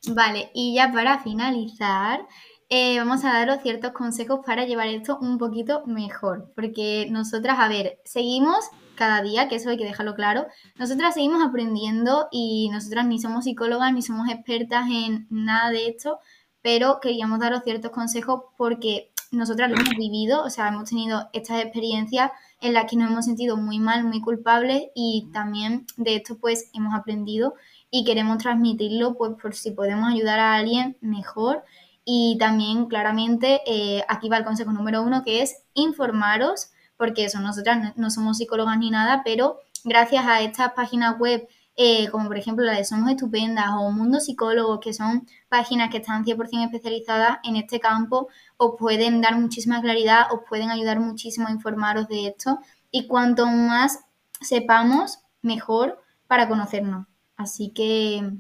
Vale, 0.07 0.51
y 0.55 0.75
ya 0.75 0.93
para 0.93 1.19
finalizar, 1.19 2.27
eh, 2.69 2.99
vamos 2.99 3.25
a 3.25 3.33
daros 3.33 3.63
ciertos 3.63 3.93
consejos 3.93 4.41
para 4.47 4.65
llevar 4.65 4.87
esto 4.89 5.19
un 5.21 5.39
poquito 5.39 5.83
mejor, 5.87 6.53
porque 6.55 7.09
nosotras, 7.11 7.59
a 7.59 7.69
ver, 7.69 7.99
seguimos 8.05 8.59
cada 8.95 9.23
día, 9.23 9.49
que 9.49 9.57
eso 9.57 9.71
hay 9.71 9.77
que 9.77 9.85
dejarlo 9.85 10.15
claro, 10.15 10.47
nosotras 10.77 11.15
seguimos 11.15 11.43
aprendiendo 11.45 12.29
y 12.31 12.69
nosotras 12.71 13.07
ni 13.07 13.21
somos 13.21 13.45
psicólogas 13.45 13.93
ni 13.93 14.03
somos 14.03 14.29
expertas 14.29 14.89
en 14.91 15.27
nada 15.31 15.71
de 15.71 15.89
esto, 15.89 16.21
pero 16.63 17.01
queríamos 17.01 17.41
daros 17.41 17.63
ciertos 17.65 17.91
consejos 17.91 18.43
porque 18.57 19.13
nosotras 19.31 19.71
lo 19.71 19.77
hemos 19.77 19.97
vivido, 19.97 20.43
o 20.45 20.51
sea, 20.51 20.69
hemos 20.69 20.89
tenido 20.89 21.29
estas 21.33 21.63
experiencias 21.63 22.31
en 22.61 22.73
las 22.73 22.91
que 22.91 22.97
nos 22.97 23.11
hemos 23.11 23.25
sentido 23.25 23.57
muy 23.57 23.79
mal, 23.79 24.05
muy 24.05 24.21
culpables 24.21 24.85
y 24.95 25.29
también 25.33 25.87
de 25.97 26.17
esto 26.17 26.39
pues 26.39 26.71
hemos 26.73 26.95
aprendido 26.95 27.55
y 27.91 28.05
queremos 28.05 28.39
transmitirlo 28.39 29.15
pues 29.17 29.33
por 29.41 29.55
si 29.55 29.71
podemos 29.71 30.13
ayudar 30.13 30.39
a 30.39 30.55
alguien 30.55 30.97
mejor. 31.01 31.65
Y 32.05 32.37
también 32.39 32.87
claramente 32.87 33.61
eh, 33.67 34.03
aquí 34.09 34.29
va 34.29 34.39
el 34.39 34.45
consejo 34.45 34.73
número 34.73 35.03
uno 35.03 35.23
que 35.25 35.43
es 35.43 35.63
informaros 35.75 36.71
porque 36.97 37.25
eso 37.25 37.39
nosotras 37.41 37.95
no, 37.97 38.11
somos 38.11 38.39
psicólogas 38.39 38.79
ni 38.79 38.91
nada 38.91 39.23
pero 39.25 39.59
gracias 39.85 40.27
a 40.27 40.41
estas 40.41 40.73
páginas 40.73 41.19
web 41.19 41.47
eh, 41.77 42.09
como 42.09 42.27
por 42.27 42.39
ejemplo 42.39 42.65
la 42.65 42.73
de 42.73 42.85
Somos 42.85 43.11
Estupendas 43.11 43.69
o 43.79 43.91
Mundo 43.91 44.21
Psicólogo 44.21 44.81
que 44.81 44.95
son 44.95 45.27
páginas 45.49 45.91
que 45.91 45.99
están 45.99 46.25
100% 46.25 46.65
especializadas 46.65 47.39
en 47.45 47.57
este 47.57 47.79
campo 47.79 48.29
os 48.57 48.75
pueden 48.79 49.21
dar 49.21 49.39
muchísima 49.39 49.81
claridad 49.83 50.33
os 50.33 50.41
pueden 50.49 50.71
ayudar 50.71 50.99
muchísimo 51.01 51.49
a 51.49 51.53
informaros 51.53 52.09
de 52.09 52.29
esto. 52.29 52.59
Y 52.91 53.07
cuanto 53.07 53.47
más 53.47 54.01
sepamos 54.41 55.19
mejor 55.43 56.03
para 56.27 56.49
conocernos 56.49 57.07
Así 57.39 57.71
que 57.71 58.33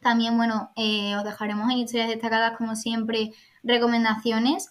también, 0.00 0.36
bueno, 0.36 0.72
eh, 0.74 1.14
os 1.16 1.24
dejaremos 1.24 1.70
en 1.70 1.78
historias 1.78 2.08
destacadas, 2.08 2.56
como 2.56 2.74
siempre, 2.74 3.32
recomendaciones. 3.62 4.70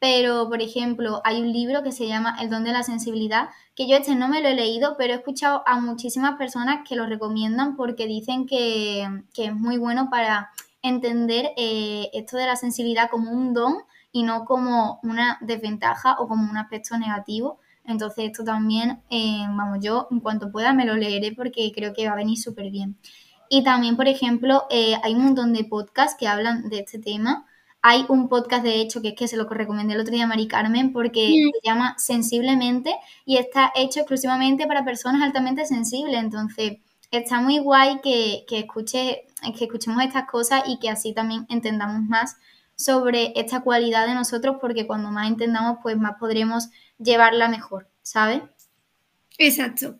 Pero, 0.00 0.48
por 0.48 0.62
ejemplo, 0.62 1.20
hay 1.24 1.42
un 1.42 1.52
libro 1.52 1.82
que 1.82 1.92
se 1.92 2.08
llama 2.08 2.36
El 2.40 2.48
don 2.48 2.64
de 2.64 2.72
la 2.72 2.82
sensibilidad, 2.82 3.50
que 3.76 3.86
yo 3.86 3.96
este 3.96 4.14
no 4.14 4.28
me 4.28 4.40
lo 4.40 4.48
he 4.48 4.54
leído, 4.54 4.96
pero 4.96 5.12
he 5.12 5.16
escuchado 5.16 5.62
a 5.66 5.78
muchísimas 5.78 6.36
personas 6.38 6.88
que 6.88 6.96
lo 6.96 7.04
recomiendan 7.06 7.76
porque 7.76 8.06
dicen 8.06 8.46
que, 8.46 9.06
que 9.34 9.46
es 9.46 9.54
muy 9.54 9.76
bueno 9.76 10.08
para 10.10 10.50
entender 10.82 11.50
eh, 11.58 12.08
esto 12.14 12.38
de 12.38 12.46
la 12.46 12.56
sensibilidad 12.56 13.10
como 13.10 13.30
un 13.30 13.52
don 13.52 13.74
y 14.10 14.22
no 14.22 14.46
como 14.46 15.00
una 15.02 15.36
desventaja 15.42 16.16
o 16.18 16.26
como 16.26 16.50
un 16.50 16.56
aspecto 16.56 16.96
negativo. 16.96 17.60
Entonces 17.90 18.26
esto 18.26 18.44
también, 18.44 19.02
eh, 19.10 19.44
vamos, 19.48 19.78
yo 19.80 20.08
en 20.10 20.20
cuanto 20.20 20.50
pueda 20.50 20.72
me 20.72 20.84
lo 20.84 20.96
leeré 20.96 21.32
porque 21.32 21.72
creo 21.74 21.92
que 21.92 22.06
va 22.06 22.12
a 22.12 22.16
venir 22.16 22.38
súper 22.38 22.70
bien. 22.70 22.96
Y 23.48 23.64
también, 23.64 23.96
por 23.96 24.06
ejemplo, 24.06 24.66
eh, 24.70 24.94
hay 25.02 25.14
un 25.14 25.24
montón 25.24 25.52
de 25.52 25.64
podcasts 25.64 26.16
que 26.18 26.28
hablan 26.28 26.68
de 26.68 26.78
este 26.80 27.00
tema. 27.00 27.46
Hay 27.82 28.04
un 28.08 28.28
podcast, 28.28 28.62
de 28.62 28.80
hecho, 28.80 29.02
que 29.02 29.08
es 29.08 29.14
que 29.14 29.26
se 29.26 29.36
lo 29.36 29.48
recomendé 29.48 29.94
el 29.94 30.00
otro 30.00 30.14
día 30.14 30.24
a 30.24 30.26
Mari 30.28 30.46
Carmen 30.46 30.92
porque 30.92 31.50
se 31.52 31.68
llama 31.68 31.96
Sensiblemente 31.98 32.94
y 33.24 33.38
está 33.38 33.72
hecho 33.74 34.00
exclusivamente 34.00 34.66
para 34.66 34.84
personas 34.84 35.22
altamente 35.22 35.66
sensibles. 35.66 36.20
Entonces, 36.20 36.78
está 37.10 37.40
muy 37.40 37.58
guay 37.58 38.00
que, 38.02 38.44
que, 38.46 38.60
escuche, 38.60 39.24
que 39.58 39.64
escuchemos 39.64 40.04
estas 40.04 40.28
cosas 40.28 40.62
y 40.66 40.78
que 40.78 40.90
así 40.90 41.12
también 41.12 41.46
entendamos 41.48 42.02
más 42.02 42.36
sobre 42.76 43.32
esta 43.36 43.60
cualidad 43.60 44.06
de 44.06 44.14
nosotros 44.14 44.56
porque 44.60 44.86
cuando 44.86 45.10
más 45.10 45.28
entendamos, 45.28 45.78
pues 45.82 45.98
más 45.98 46.16
podremos 46.18 46.70
llevarla 47.02 47.48
mejor, 47.48 47.88
¿sabes? 48.02 48.42
Exacto. 49.38 49.98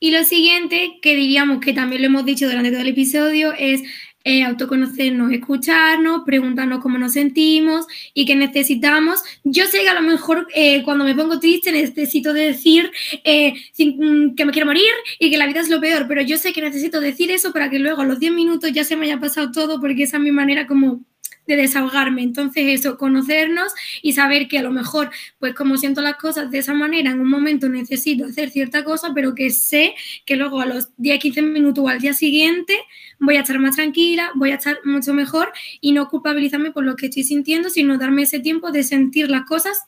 Y 0.00 0.10
lo 0.10 0.24
siguiente, 0.24 0.98
que 1.02 1.14
diríamos 1.14 1.60
que 1.60 1.72
también 1.72 2.02
lo 2.02 2.06
hemos 2.06 2.24
dicho 2.24 2.46
durante 2.46 2.70
todo 2.70 2.80
el 2.80 2.88
episodio, 2.88 3.52
es 3.58 3.82
eh, 4.24 4.44
autoconocernos, 4.44 5.32
escucharnos, 5.32 6.22
preguntarnos 6.24 6.80
cómo 6.80 6.96
nos 6.96 7.14
sentimos 7.14 7.86
y 8.14 8.24
qué 8.24 8.36
necesitamos. 8.36 9.20
Yo 9.42 9.66
sé 9.66 9.80
que 9.80 9.88
a 9.88 9.94
lo 9.94 10.02
mejor 10.02 10.46
eh, 10.54 10.82
cuando 10.84 11.04
me 11.04 11.14
pongo 11.14 11.40
triste 11.40 11.72
necesito 11.72 12.32
decir 12.32 12.92
eh, 13.24 13.54
sin, 13.72 14.36
que 14.36 14.44
me 14.44 14.52
quiero 14.52 14.66
morir 14.66 14.92
y 15.18 15.30
que 15.30 15.38
la 15.38 15.46
vida 15.46 15.60
es 15.60 15.70
lo 15.70 15.80
peor, 15.80 16.06
pero 16.06 16.22
yo 16.22 16.38
sé 16.38 16.52
que 16.52 16.60
necesito 16.60 17.00
decir 17.00 17.32
eso 17.32 17.52
para 17.52 17.68
que 17.68 17.80
luego 17.80 18.02
a 18.02 18.04
los 18.04 18.20
10 18.20 18.32
minutos 18.32 18.70
ya 18.72 18.84
se 18.84 18.94
me 18.94 19.06
haya 19.06 19.18
pasado 19.18 19.50
todo 19.50 19.80
porque 19.80 20.04
esa 20.04 20.18
es 20.18 20.22
mi 20.22 20.30
manera 20.30 20.68
como 20.68 21.04
de 21.46 21.56
desahogarme. 21.56 22.22
Entonces 22.22 22.64
eso, 22.68 22.96
conocernos 22.96 23.72
y 24.02 24.12
saber 24.12 24.48
que 24.48 24.58
a 24.58 24.62
lo 24.62 24.70
mejor, 24.70 25.10
pues 25.38 25.54
como 25.54 25.76
siento 25.76 26.00
las 26.00 26.16
cosas 26.16 26.50
de 26.50 26.58
esa 26.58 26.74
manera, 26.74 27.10
en 27.10 27.20
un 27.20 27.28
momento 27.28 27.68
necesito 27.68 28.26
hacer 28.26 28.50
cierta 28.50 28.84
cosa, 28.84 29.12
pero 29.14 29.34
que 29.34 29.50
sé 29.50 29.94
que 30.24 30.36
luego 30.36 30.60
a 30.60 30.66
los 30.66 30.90
10, 30.96 31.20
15 31.20 31.42
minutos 31.42 31.84
o 31.84 31.88
al 31.88 32.00
día 32.00 32.14
siguiente 32.14 32.76
voy 33.18 33.36
a 33.36 33.40
estar 33.40 33.58
más 33.58 33.76
tranquila, 33.76 34.30
voy 34.34 34.50
a 34.50 34.56
estar 34.56 34.78
mucho 34.84 35.14
mejor 35.14 35.52
y 35.80 35.92
no 35.92 36.08
culpabilizarme 36.08 36.70
por 36.70 36.84
lo 36.84 36.96
que 36.96 37.06
estoy 37.06 37.24
sintiendo, 37.24 37.70
sino 37.70 37.98
darme 37.98 38.22
ese 38.22 38.40
tiempo 38.40 38.70
de 38.70 38.82
sentir 38.82 39.30
las 39.30 39.44
cosas 39.44 39.78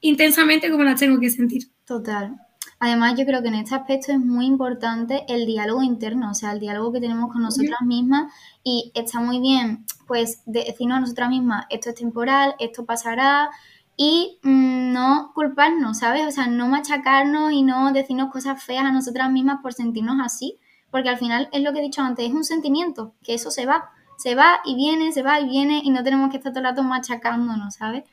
intensamente 0.00 0.70
como 0.70 0.84
las 0.84 0.98
tengo 0.98 1.20
que 1.20 1.30
sentir. 1.30 1.68
Total. 1.84 2.36
Además, 2.82 3.14
yo 3.18 3.26
creo 3.26 3.42
que 3.42 3.48
en 3.48 3.56
este 3.56 3.74
aspecto 3.74 4.10
es 4.10 4.18
muy 4.18 4.46
importante 4.46 5.24
el 5.28 5.44
diálogo 5.44 5.82
interno, 5.82 6.30
o 6.30 6.34
sea, 6.34 6.52
el 6.52 6.60
diálogo 6.60 6.92
que 6.92 7.00
tenemos 7.00 7.30
con 7.30 7.42
nosotras 7.42 7.78
mismas 7.84 8.32
y 8.62 8.92
está 8.94 9.20
muy 9.20 9.40
bien, 9.40 9.86
pues, 10.06 10.42
decirnos 10.46 10.98
a 10.98 11.00
nosotras 11.00 11.30
mismas, 11.30 11.66
esto 11.70 11.90
es 11.90 11.94
temporal, 11.94 12.54
esto 12.58 12.84
pasará 12.84 13.50
y 13.96 14.38
mmm, 14.42 14.92
no 14.92 15.32
culparnos, 15.34 15.98
¿sabes? 15.98 16.26
O 16.26 16.30
sea, 16.30 16.46
no 16.46 16.68
machacarnos 16.68 17.52
y 17.52 17.62
no 17.62 17.92
decirnos 17.92 18.30
cosas 18.30 18.62
feas 18.62 18.84
a 18.84 18.92
nosotras 18.92 19.30
mismas 19.30 19.60
por 19.62 19.72
sentirnos 19.72 20.16
así, 20.24 20.58
porque 20.90 21.08
al 21.08 21.18
final 21.18 21.48
es 21.52 21.62
lo 21.62 21.72
que 21.72 21.80
he 21.80 21.82
dicho 21.82 22.02
antes, 22.02 22.26
es 22.26 22.32
un 22.34 22.44
sentimiento, 22.44 23.14
que 23.22 23.34
eso 23.34 23.50
se 23.50 23.66
va, 23.66 23.90
se 24.18 24.34
va 24.34 24.60
y 24.64 24.74
viene, 24.74 25.12
se 25.12 25.22
va 25.22 25.40
y 25.40 25.48
viene 25.48 25.80
y 25.84 25.90
no 25.90 26.02
tenemos 26.02 26.30
que 26.30 26.38
estar 26.38 26.52
todo 26.52 26.60
el 26.60 26.70
rato 26.70 26.82
machacándonos, 26.82 27.74
¿sabes? 27.74 28.04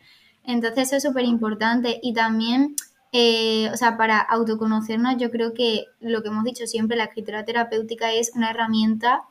Entonces 0.43 0.88
eso 0.88 0.97
es 0.97 1.03
súper 1.03 1.25
importante 1.25 1.99
y 2.01 2.13
también... 2.13 2.75
Eh, 3.13 3.69
o 3.73 3.77
sea, 3.77 3.95
para 3.95 4.19
autoconocernos, 4.19 5.15
yo 5.17 5.31
creo 5.31 5.53
que 5.53 5.86
lo 6.01 6.21
que 6.21 6.27
hemos 6.27 6.43
dicho 6.43 6.67
siempre, 6.67 6.97
la 6.97 7.05
escritura 7.05 7.45
terapéutica 7.45 8.12
es 8.12 8.33
una 8.36 8.49
herramienta 8.49 9.23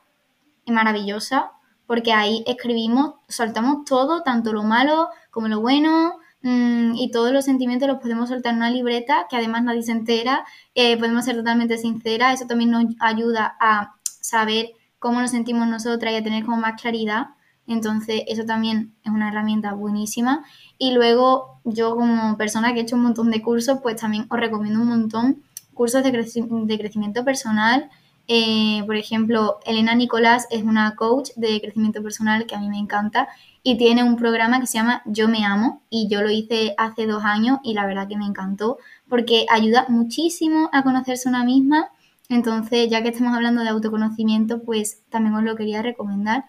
maravillosa 0.73 1.51
porque 1.87 2.11
ahí 2.11 2.43
escribimos, 2.45 3.15
soltamos 3.29 3.85
todo, 3.85 4.21
tanto 4.21 4.53
lo 4.53 4.63
malo 4.63 5.09
como 5.31 5.47
lo 5.47 5.61
bueno 5.61 6.15
mmm, 6.41 6.93
y 6.95 7.11
todos 7.11 7.31
los 7.31 7.45
sentimientos 7.45 7.87
los 7.87 7.99
podemos 7.99 8.29
soltar 8.29 8.51
en 8.51 8.57
una 8.57 8.69
libreta 8.69 9.25
que 9.29 9.37
además 9.37 9.63
nadie 9.63 9.83
se 9.83 9.93
entera, 9.93 10.45
eh, 10.75 10.97
podemos 10.97 11.25
ser 11.25 11.37
totalmente 11.37 11.77
sinceras, 11.77 12.35
eso 12.35 12.47
también 12.47 12.71
nos 12.71 12.85
ayuda 12.99 13.55
a 13.59 13.95
saber 14.03 14.71
cómo 14.99 15.21
nos 15.21 15.31
sentimos 15.31 15.67
nosotras 15.67 16.13
y 16.13 16.17
a 16.17 16.23
tener 16.23 16.45
como 16.45 16.57
más 16.57 16.79
claridad. 16.79 17.27
Entonces, 17.67 18.21
eso 18.27 18.45
también 18.45 18.95
es 19.03 19.11
una 19.11 19.29
herramienta 19.29 19.73
buenísima. 19.73 20.45
Y 20.77 20.91
luego, 20.93 21.59
yo 21.65 21.95
como 21.95 22.37
persona 22.37 22.73
que 22.73 22.79
he 22.79 22.83
hecho 22.83 22.95
un 22.95 23.03
montón 23.03 23.29
de 23.29 23.41
cursos, 23.41 23.79
pues 23.83 23.97
también 23.97 24.25
os 24.29 24.39
recomiendo 24.39 24.79
un 24.79 24.87
montón 24.87 25.43
cursos 25.73 26.03
de, 26.03 26.11
creci 26.11 26.43
de 26.49 26.77
crecimiento 26.77 27.23
personal. 27.25 27.89
Eh, 28.27 28.83
por 28.85 28.97
ejemplo, 28.97 29.59
Elena 29.65 29.95
Nicolás 29.95 30.47
es 30.51 30.63
una 30.63 30.95
coach 30.95 31.29
de 31.37 31.61
crecimiento 31.61 32.03
personal 32.03 32.45
que 32.45 32.55
a 32.55 32.59
mí 32.59 32.67
me 32.69 32.77
encanta 32.77 33.29
y 33.63 33.77
tiene 33.77 34.03
un 34.03 34.17
programa 34.17 34.59
que 34.59 34.67
se 34.67 34.77
llama 34.77 35.01
Yo 35.05 35.27
me 35.27 35.45
amo 35.45 35.81
y 35.89 36.07
yo 36.09 36.21
lo 36.21 36.29
hice 36.29 36.73
hace 36.77 37.05
dos 37.05 37.23
años 37.23 37.59
y 37.63 37.73
la 37.73 37.85
verdad 37.85 38.07
que 38.07 38.17
me 38.17 38.25
encantó 38.25 38.77
porque 39.09 39.45
ayuda 39.49 39.85
muchísimo 39.89 40.69
a 40.73 40.83
conocerse 40.83 41.29
una 41.29 41.43
misma. 41.43 41.89
Entonces, 42.29 42.89
ya 42.89 43.01
que 43.01 43.09
estamos 43.09 43.33
hablando 43.33 43.61
de 43.63 43.69
autoconocimiento, 43.69 44.61
pues 44.63 45.03
también 45.09 45.35
os 45.35 45.43
lo 45.43 45.55
quería 45.55 45.81
recomendar. 45.81 46.45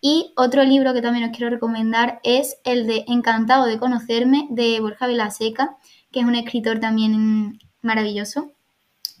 Y 0.00 0.32
otro 0.36 0.64
libro 0.64 0.94
que 0.94 1.02
también 1.02 1.28
os 1.28 1.36
quiero 1.36 1.50
recomendar 1.50 2.20
es 2.24 2.56
el 2.64 2.86
de 2.86 3.04
Encantado 3.06 3.66
de 3.66 3.78
conocerme 3.78 4.48
de 4.50 4.80
Borja 4.80 5.06
Vilaseca, 5.06 5.76
que 6.10 6.20
es 6.20 6.26
un 6.26 6.34
escritor 6.34 6.80
también 6.80 7.58
maravilloso. 7.82 8.52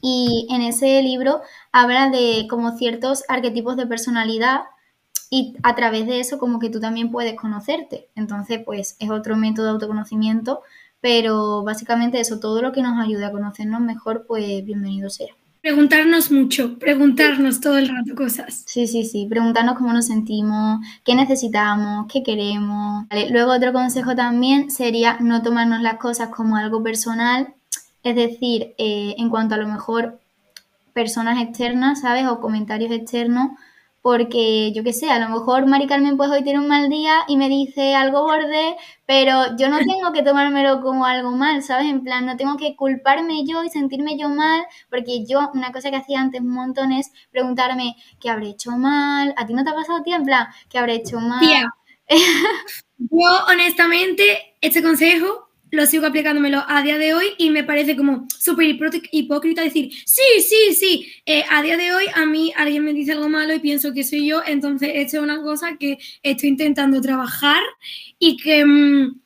Y 0.00 0.46
en 0.50 0.62
ese 0.62 1.02
libro 1.02 1.42
habla 1.72 2.10
de 2.10 2.46
como 2.48 2.76
ciertos 2.76 3.24
arquetipos 3.28 3.76
de 3.76 3.86
personalidad 3.86 4.62
y 5.30 5.54
a 5.62 5.74
través 5.76 6.06
de 6.06 6.20
eso 6.20 6.38
como 6.38 6.58
que 6.58 6.70
tú 6.70 6.80
también 6.80 7.10
puedes 7.10 7.34
conocerte. 7.34 8.08
Entonces, 8.16 8.60
pues 8.64 8.96
es 8.98 9.10
otro 9.10 9.36
método 9.36 9.66
de 9.66 9.72
autoconocimiento, 9.72 10.62
pero 11.00 11.62
básicamente 11.62 12.20
eso, 12.20 12.40
todo 12.40 12.60
lo 12.62 12.72
que 12.72 12.82
nos 12.82 12.98
ayude 12.98 13.24
a 13.24 13.32
conocernos 13.32 13.80
mejor, 13.80 14.26
pues 14.26 14.64
bienvenido 14.64 15.08
sea. 15.08 15.34
Preguntarnos 15.62 16.32
mucho, 16.32 16.78
preguntarnos 16.78 17.60
todo 17.60 17.76
el 17.76 17.88
rato 17.88 18.14
cosas. 18.14 18.64
Sí, 18.66 18.86
sí, 18.86 19.04
sí, 19.04 19.26
preguntarnos 19.28 19.76
cómo 19.76 19.92
nos 19.92 20.06
sentimos, 20.06 20.80
qué 21.04 21.14
necesitamos, 21.14 22.06
qué 22.10 22.22
queremos. 22.22 23.04
Luego 23.30 23.52
otro 23.52 23.72
consejo 23.74 24.14
también 24.14 24.70
sería 24.70 25.18
no 25.20 25.42
tomarnos 25.42 25.82
las 25.82 25.98
cosas 25.98 26.30
como 26.30 26.56
algo 26.56 26.82
personal, 26.82 27.54
es 28.02 28.16
decir, 28.16 28.74
eh, 28.78 29.14
en 29.18 29.30
cuanto 29.30 29.54
a 29.54 29.58
lo 29.58 29.68
mejor 29.68 30.20
personas 30.92 31.40
externas, 31.42 32.00
¿sabes? 32.00 32.26
O 32.26 32.40
comentarios 32.40 32.90
externos, 32.92 33.50
porque 34.02 34.72
yo 34.72 34.82
qué 34.82 34.94
sé, 34.94 35.10
a 35.10 35.18
lo 35.18 35.28
mejor 35.28 35.66
Mari 35.66 35.86
Carmen 35.86 36.16
pues 36.16 36.30
hoy 36.30 36.42
tiene 36.42 36.58
un 36.58 36.68
mal 36.68 36.88
día 36.88 37.20
y 37.28 37.36
me 37.36 37.50
dice 37.50 37.94
algo 37.94 38.22
borde, 38.22 38.76
pero 39.06 39.56
yo 39.58 39.68
no 39.68 39.78
tengo 39.78 40.12
que 40.12 40.22
tomármelo 40.22 40.80
como 40.80 41.04
algo 41.04 41.32
mal, 41.32 41.62
¿sabes? 41.62 41.86
En 41.86 42.02
plan, 42.02 42.24
no 42.24 42.36
tengo 42.36 42.56
que 42.56 42.76
culparme 42.76 43.44
yo 43.46 43.62
y 43.62 43.68
sentirme 43.68 44.16
yo 44.18 44.30
mal, 44.30 44.62
porque 44.88 45.26
yo 45.26 45.50
una 45.52 45.70
cosa 45.70 45.90
que 45.90 45.96
hacía 45.96 46.20
antes 46.20 46.40
un 46.40 46.52
montón 46.52 46.92
es 46.92 47.12
preguntarme 47.30 47.96
qué 48.18 48.30
habré 48.30 48.48
hecho 48.48 48.70
mal, 48.72 49.34
¿a 49.36 49.46
ti 49.46 49.52
no 49.52 49.64
te 49.64 49.70
ha 49.70 49.74
pasado, 49.74 50.02
tía? 50.02 50.16
En 50.16 50.24
plan, 50.24 50.46
¿qué 50.70 50.78
habré 50.78 50.94
hecho 50.94 51.20
mal? 51.20 51.40
Tía, 51.40 51.66
yo 52.98 53.28
honestamente, 53.48 54.56
este 54.62 54.82
consejo 54.82 55.49
lo 55.70 55.86
sigo 55.86 56.06
aplicándomelo 56.06 56.64
a 56.66 56.82
día 56.82 56.98
de 56.98 57.14
hoy 57.14 57.26
y 57.38 57.50
me 57.50 57.64
parece 57.64 57.96
como 57.96 58.26
súper 58.38 58.66
hipócrita 59.12 59.62
decir, 59.62 59.92
sí, 60.04 60.22
sí, 60.40 60.74
sí, 60.74 61.12
eh, 61.26 61.44
a 61.48 61.62
día 61.62 61.76
de 61.76 61.92
hoy 61.92 62.04
a 62.14 62.26
mí 62.26 62.52
alguien 62.56 62.84
me 62.84 62.92
dice 62.92 63.12
algo 63.12 63.28
malo 63.28 63.54
y 63.54 63.60
pienso 63.60 63.92
que 63.92 64.04
soy 64.04 64.26
yo, 64.26 64.42
entonces 64.46 64.90
esto 64.94 65.18
es 65.18 65.22
una 65.22 65.42
cosa 65.42 65.76
que 65.78 65.98
estoy 66.22 66.50
intentando 66.50 67.00
trabajar 67.00 67.62
y 68.18 68.36
que 68.36 68.64
mm, 68.64 69.20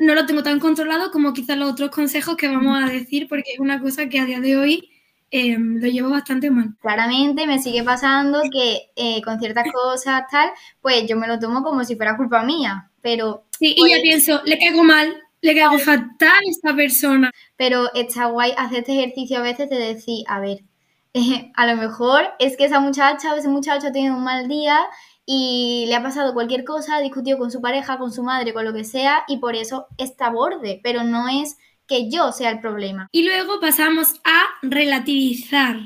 no 0.00 0.14
lo 0.14 0.26
tengo 0.26 0.42
tan 0.42 0.58
controlado 0.58 1.10
como 1.10 1.32
quizás 1.32 1.56
los 1.56 1.72
otros 1.72 1.90
consejos 1.90 2.36
que 2.36 2.48
vamos 2.48 2.82
a 2.82 2.88
decir, 2.88 3.28
porque 3.28 3.52
es 3.52 3.60
una 3.60 3.80
cosa 3.80 4.08
que 4.08 4.18
a 4.18 4.24
día 4.24 4.40
de 4.40 4.56
hoy 4.56 4.90
em, 5.30 5.80
lo 5.80 5.88
llevo 5.88 6.10
bastante 6.10 6.50
mal. 6.50 6.74
Claramente 6.80 7.46
me 7.46 7.60
sigue 7.60 7.82
pasando 7.82 8.42
que 8.52 8.90
eh, 8.96 9.22
con 9.22 9.38
ciertas 9.38 9.66
cosas 9.72 10.24
tal, 10.30 10.50
pues 10.80 11.06
yo 11.06 11.16
me 11.16 11.28
lo 11.28 11.38
tomo 11.38 11.62
como 11.62 11.84
si 11.84 11.96
fuera 11.96 12.16
culpa 12.16 12.42
mía, 12.42 12.90
pero... 13.00 13.44
Sí, 13.58 13.74
y 13.76 13.88
ya 13.88 14.02
pienso, 14.02 14.42
le 14.44 14.58
caigo 14.58 14.82
mal, 14.82 15.14
le 15.44 15.54
queda 15.54 15.78
fatal 15.78 16.28
a 16.28 16.50
esta 16.50 16.74
persona. 16.74 17.30
Pero 17.56 17.92
está 17.94 18.26
guay 18.26 18.52
hacer 18.56 18.78
este 18.78 18.98
ejercicio 18.98 19.38
a 19.38 19.42
veces 19.42 19.68
de 19.68 19.76
decir, 19.78 20.24
a 20.26 20.40
ver, 20.40 20.64
eh, 21.12 21.52
a 21.54 21.66
lo 21.66 21.76
mejor 21.76 22.24
es 22.38 22.56
que 22.56 22.64
esa 22.64 22.80
muchacha 22.80 23.32
o 23.32 23.36
ese 23.36 23.48
muchacho 23.48 23.88
ha 23.88 23.92
tenido 23.92 24.16
un 24.16 24.24
mal 24.24 24.48
día 24.48 24.80
y 25.26 25.84
le 25.88 25.96
ha 25.96 26.02
pasado 26.02 26.32
cualquier 26.32 26.64
cosa, 26.64 26.96
ha 26.96 27.00
discutido 27.00 27.38
con 27.38 27.50
su 27.50 27.60
pareja, 27.60 27.98
con 27.98 28.10
su 28.10 28.22
madre, 28.22 28.54
con 28.54 28.64
lo 28.64 28.72
que 28.72 28.84
sea, 28.84 29.24
y 29.28 29.36
por 29.36 29.54
eso 29.54 29.86
está 29.98 30.30
borde, 30.30 30.80
pero 30.82 31.04
no 31.04 31.28
es 31.28 31.58
que 31.86 32.10
yo 32.10 32.32
sea 32.32 32.50
el 32.50 32.60
problema. 32.60 33.08
Y 33.12 33.24
luego 33.24 33.60
pasamos 33.60 34.20
a 34.24 34.44
relativizar, 34.62 35.76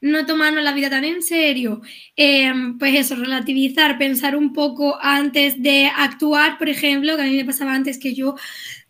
no 0.00 0.26
tomarnos 0.26 0.62
la 0.62 0.72
vida 0.72 0.90
tan 0.90 1.04
en 1.04 1.22
serio. 1.22 1.80
Em, 2.16 2.78
pues 2.78 2.94
eso, 2.94 3.16
relativizar, 3.16 3.98
pensar 3.98 4.36
un 4.36 4.52
poco 4.52 4.98
antes 5.00 5.62
de 5.62 5.86
actuar, 5.86 6.58
por 6.58 6.68
ejemplo, 6.68 7.16
que 7.16 7.22
a 7.22 7.26
mí 7.26 7.36
me 7.36 7.44
pasaba 7.44 7.74
antes 7.74 7.98
que 7.98 8.14
yo 8.14 8.36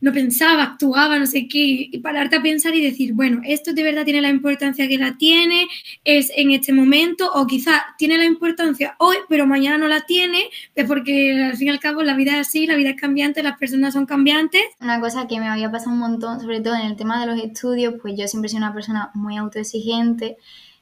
no 0.01 0.13
pensaba, 0.13 0.63
actuaba, 0.63 1.19
no 1.19 1.27
sé 1.27 1.49
qué, 1.49 1.89
y 1.91 1.99
pararte 2.01 2.37
a 2.37 2.43
pensar 2.43 2.75
y 2.75 2.83
decir, 2.83 3.15
bueno, 3.15 3.41
esto 3.45 3.73
de 3.73 3.83
verdad 3.83 4.05
tiene 4.05 4.21
la 4.21 4.29
importancia 4.29 4.87
que 4.89 4.99
la 4.99 5.17
tiene, 5.17 5.67
es 6.05 6.31
en 6.37 6.51
este 6.51 6.73
momento, 6.73 7.31
o 7.33 7.47
quizá 7.47 7.85
tiene 7.97 8.19
la 8.19 8.25
importancia 8.25 8.95
hoy, 8.99 9.17
pero 9.29 9.47
mañana 9.47 9.79
no 9.79 9.89
la 9.89 10.03
tiene, 10.03 10.51
pues 10.75 10.87
porque 10.87 11.45
al 11.45 11.57
fin 11.57 11.69
y 11.69 11.71
al 11.71 11.81
cabo 11.81 12.03
la 12.03 12.15
vida 12.15 12.33
es 12.39 12.49
así, 12.49 12.67
la 12.67 12.77
vida 12.77 12.91
es 12.91 12.97
cambiante, 12.97 13.43
las 13.43 13.59
personas 13.59 13.95
son 13.95 14.07
cambiantes. 14.07 14.63
Una 14.81 15.01
cosa 15.01 15.27
que 15.27 15.41
me 15.41 15.49
había 15.49 15.71
pasado 15.71 15.93
un 15.93 15.99
montón, 15.99 16.41
sobre 16.41 16.61
todo 16.61 16.75
en 16.75 16.83
el 16.83 16.97
tema 16.97 17.21
de 17.21 17.27
los 17.27 17.43
estudios, 17.43 17.95
pues 18.01 18.15
yo 18.19 18.29
siempre 18.29 18.49
soy 18.51 18.59
una 18.59 18.75
persona 18.75 19.11
muy 19.15 19.37
autoexigente. 19.39 20.37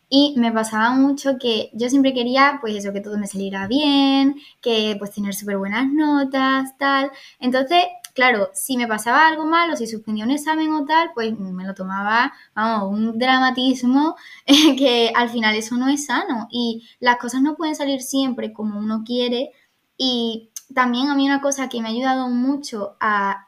Y 0.08 0.34
me 0.36 0.52
pasaba 0.52 0.90
mucho 0.90 1.38
que 1.38 1.70
yo 1.72 1.88
siempre 1.88 2.14
quería, 2.14 2.58
pues 2.60 2.76
eso, 2.76 2.92
que 2.92 3.00
todo 3.00 3.18
me 3.18 3.26
saliera 3.26 3.66
bien, 3.66 4.36
que 4.60 4.96
pues 4.98 5.12
tener 5.12 5.34
súper 5.34 5.58
buenas 5.58 5.86
notas, 5.92 6.76
tal. 6.78 7.10
Entonces, 7.40 7.84
Claro, 8.14 8.50
si 8.54 8.76
me 8.76 8.86
pasaba 8.86 9.26
algo 9.26 9.44
malo, 9.44 9.74
si 9.76 9.88
suspendía 9.88 10.24
un 10.24 10.30
examen 10.30 10.72
o 10.72 10.84
tal, 10.84 11.10
pues 11.14 11.36
me 11.36 11.64
lo 11.64 11.74
tomaba, 11.74 12.32
vamos, 12.54 12.92
un 12.92 13.18
dramatismo 13.18 14.14
que 14.46 15.12
al 15.16 15.30
final 15.30 15.56
eso 15.56 15.76
no 15.76 15.88
es 15.88 16.06
sano 16.06 16.46
y 16.48 16.86
las 17.00 17.16
cosas 17.16 17.42
no 17.42 17.56
pueden 17.56 17.74
salir 17.74 18.02
siempre 18.02 18.52
como 18.52 18.78
uno 18.78 19.02
quiere 19.04 19.50
y 19.96 20.50
también 20.74 21.08
a 21.08 21.16
mí 21.16 21.26
una 21.26 21.40
cosa 21.40 21.68
que 21.68 21.80
me 21.80 21.88
ha 21.88 21.90
ayudado 21.90 22.28
mucho 22.28 22.96
a, 23.00 23.46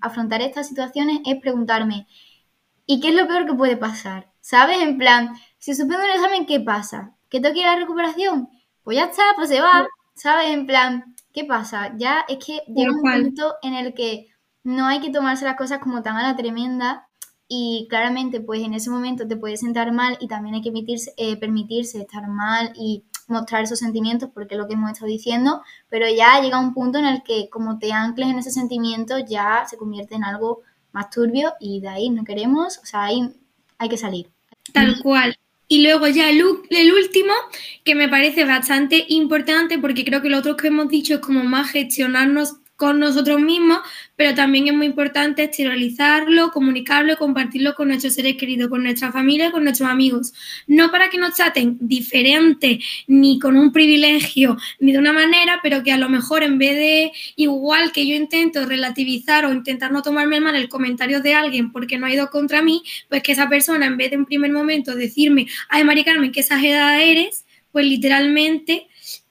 afrontar 0.00 0.42
estas 0.42 0.68
situaciones 0.68 1.20
es 1.24 1.40
preguntarme, 1.40 2.08
¿y 2.86 3.00
qué 3.00 3.10
es 3.10 3.14
lo 3.14 3.28
peor 3.28 3.46
que 3.46 3.54
puede 3.54 3.76
pasar? 3.76 4.32
¿Sabes? 4.40 4.78
En 4.80 4.98
plan, 4.98 5.34
si 5.60 5.74
suspendo 5.74 6.04
un 6.04 6.10
examen, 6.10 6.46
¿qué 6.46 6.58
pasa? 6.58 7.14
¿Que 7.28 7.40
tengo 7.40 7.54
que 7.54 7.60
ir 7.60 7.66
a 7.66 7.74
la 7.74 7.80
recuperación? 7.80 8.48
Pues 8.82 8.96
ya 8.96 9.04
está, 9.04 9.22
pues 9.36 9.48
se 9.48 9.60
va, 9.60 9.86
¿sabes? 10.14 10.50
En 10.50 10.66
plan, 10.66 11.14
¿Qué 11.32 11.44
pasa? 11.44 11.94
Ya 11.96 12.24
es 12.28 12.44
que 12.44 12.62
llega 12.66 12.92
un 12.92 13.02
punto 13.02 13.54
en 13.62 13.74
el 13.74 13.94
que 13.94 14.26
no 14.64 14.86
hay 14.86 15.00
que 15.00 15.10
tomarse 15.10 15.44
las 15.44 15.56
cosas 15.56 15.78
como 15.78 16.02
tan 16.02 16.16
a 16.16 16.22
la 16.22 16.36
tremenda 16.36 17.08
y 17.46 17.86
claramente 17.88 18.40
pues 18.40 18.62
en 18.62 18.74
ese 18.74 18.90
momento 18.90 19.26
te 19.26 19.36
puedes 19.36 19.60
sentar 19.60 19.92
mal 19.92 20.18
y 20.20 20.28
también 20.28 20.56
hay 20.56 20.62
que 20.62 20.72
eh, 21.16 21.36
permitirse 21.36 22.00
estar 22.00 22.26
mal 22.28 22.72
y 22.74 23.04
mostrar 23.28 23.62
esos 23.62 23.78
sentimientos 23.78 24.30
porque 24.34 24.54
es 24.54 24.60
lo 24.60 24.66
que 24.66 24.74
hemos 24.74 24.90
estado 24.90 25.08
diciendo, 25.08 25.62
pero 25.88 26.06
ya 26.08 26.40
llega 26.40 26.58
un 26.58 26.74
punto 26.74 26.98
en 26.98 27.06
el 27.06 27.22
que 27.22 27.48
como 27.48 27.78
te 27.78 27.92
ancles 27.92 28.28
en 28.28 28.38
ese 28.38 28.50
sentimiento 28.50 29.18
ya 29.18 29.64
se 29.68 29.76
convierte 29.76 30.16
en 30.16 30.24
algo 30.24 30.62
más 30.92 31.10
turbio 31.10 31.54
y 31.60 31.80
de 31.80 31.88
ahí 31.88 32.10
no 32.10 32.24
queremos, 32.24 32.78
o 32.78 32.86
sea, 32.86 33.04
ahí 33.04 33.32
hay 33.78 33.88
que 33.88 33.96
salir. 33.96 34.28
Tal 34.72 35.00
cual. 35.00 35.38
Y 35.72 35.84
luego 35.84 36.08
ya 36.08 36.28
el, 36.30 36.42
último, 36.42 37.32
que 37.84 37.94
me 37.94 38.08
parece 38.08 38.44
bastante 38.44 39.04
importante, 39.08 39.78
porque 39.78 40.04
creo 40.04 40.20
que 40.20 40.28
lo 40.28 40.38
otro 40.38 40.56
que 40.56 40.66
hemos 40.66 40.88
dicho 40.88 41.14
es 41.14 41.20
como 41.20 41.44
más 41.44 41.70
gestionarnos 41.70 42.56
con 42.80 42.98
nosotros 42.98 43.38
mismos, 43.42 43.80
pero 44.16 44.34
también 44.34 44.66
es 44.66 44.72
muy 44.72 44.86
importante 44.86 45.42
exteriorizarlo, 45.42 46.50
comunicarlo 46.50 47.12
y 47.12 47.16
compartirlo 47.16 47.74
con 47.74 47.88
nuestros 47.88 48.14
seres 48.14 48.36
queridos, 48.38 48.70
con 48.70 48.82
nuestra 48.82 49.12
familia 49.12 49.52
con 49.52 49.64
nuestros 49.64 49.86
amigos. 49.86 50.32
No 50.66 50.90
para 50.90 51.10
que 51.10 51.18
nos 51.18 51.34
traten 51.34 51.76
diferente, 51.78 52.80
ni 53.06 53.38
con 53.38 53.58
un 53.58 53.70
privilegio, 53.70 54.56
ni 54.78 54.92
de 54.92 54.98
una 54.98 55.12
manera, 55.12 55.60
pero 55.62 55.82
que 55.82 55.92
a 55.92 55.98
lo 55.98 56.08
mejor 56.08 56.42
en 56.42 56.56
vez 56.56 56.74
de 56.74 57.12
igual 57.36 57.92
que 57.92 58.06
yo 58.06 58.16
intento 58.16 58.64
relativizar 58.64 59.44
o 59.44 59.52
intentar 59.52 59.92
no 59.92 60.00
tomarme 60.00 60.40
mal 60.40 60.56
el 60.56 60.70
comentario 60.70 61.20
de 61.20 61.34
alguien 61.34 61.72
porque 61.72 61.98
no 61.98 62.06
ha 62.06 62.14
ido 62.14 62.30
contra 62.30 62.62
mí, 62.62 62.82
pues 63.10 63.22
que 63.22 63.32
esa 63.32 63.50
persona 63.50 63.84
en 63.84 63.98
vez 63.98 64.10
de 64.10 64.16
un 64.16 64.24
primer 64.24 64.52
momento 64.52 64.94
decirme, 64.94 65.48
ay 65.68 65.84
Mari 65.84 66.02
Carmen, 66.02 66.32
qué 66.32 66.40
exagerada 66.40 67.02
eres, 67.02 67.44
pues 67.72 67.84
literalmente 67.84 68.86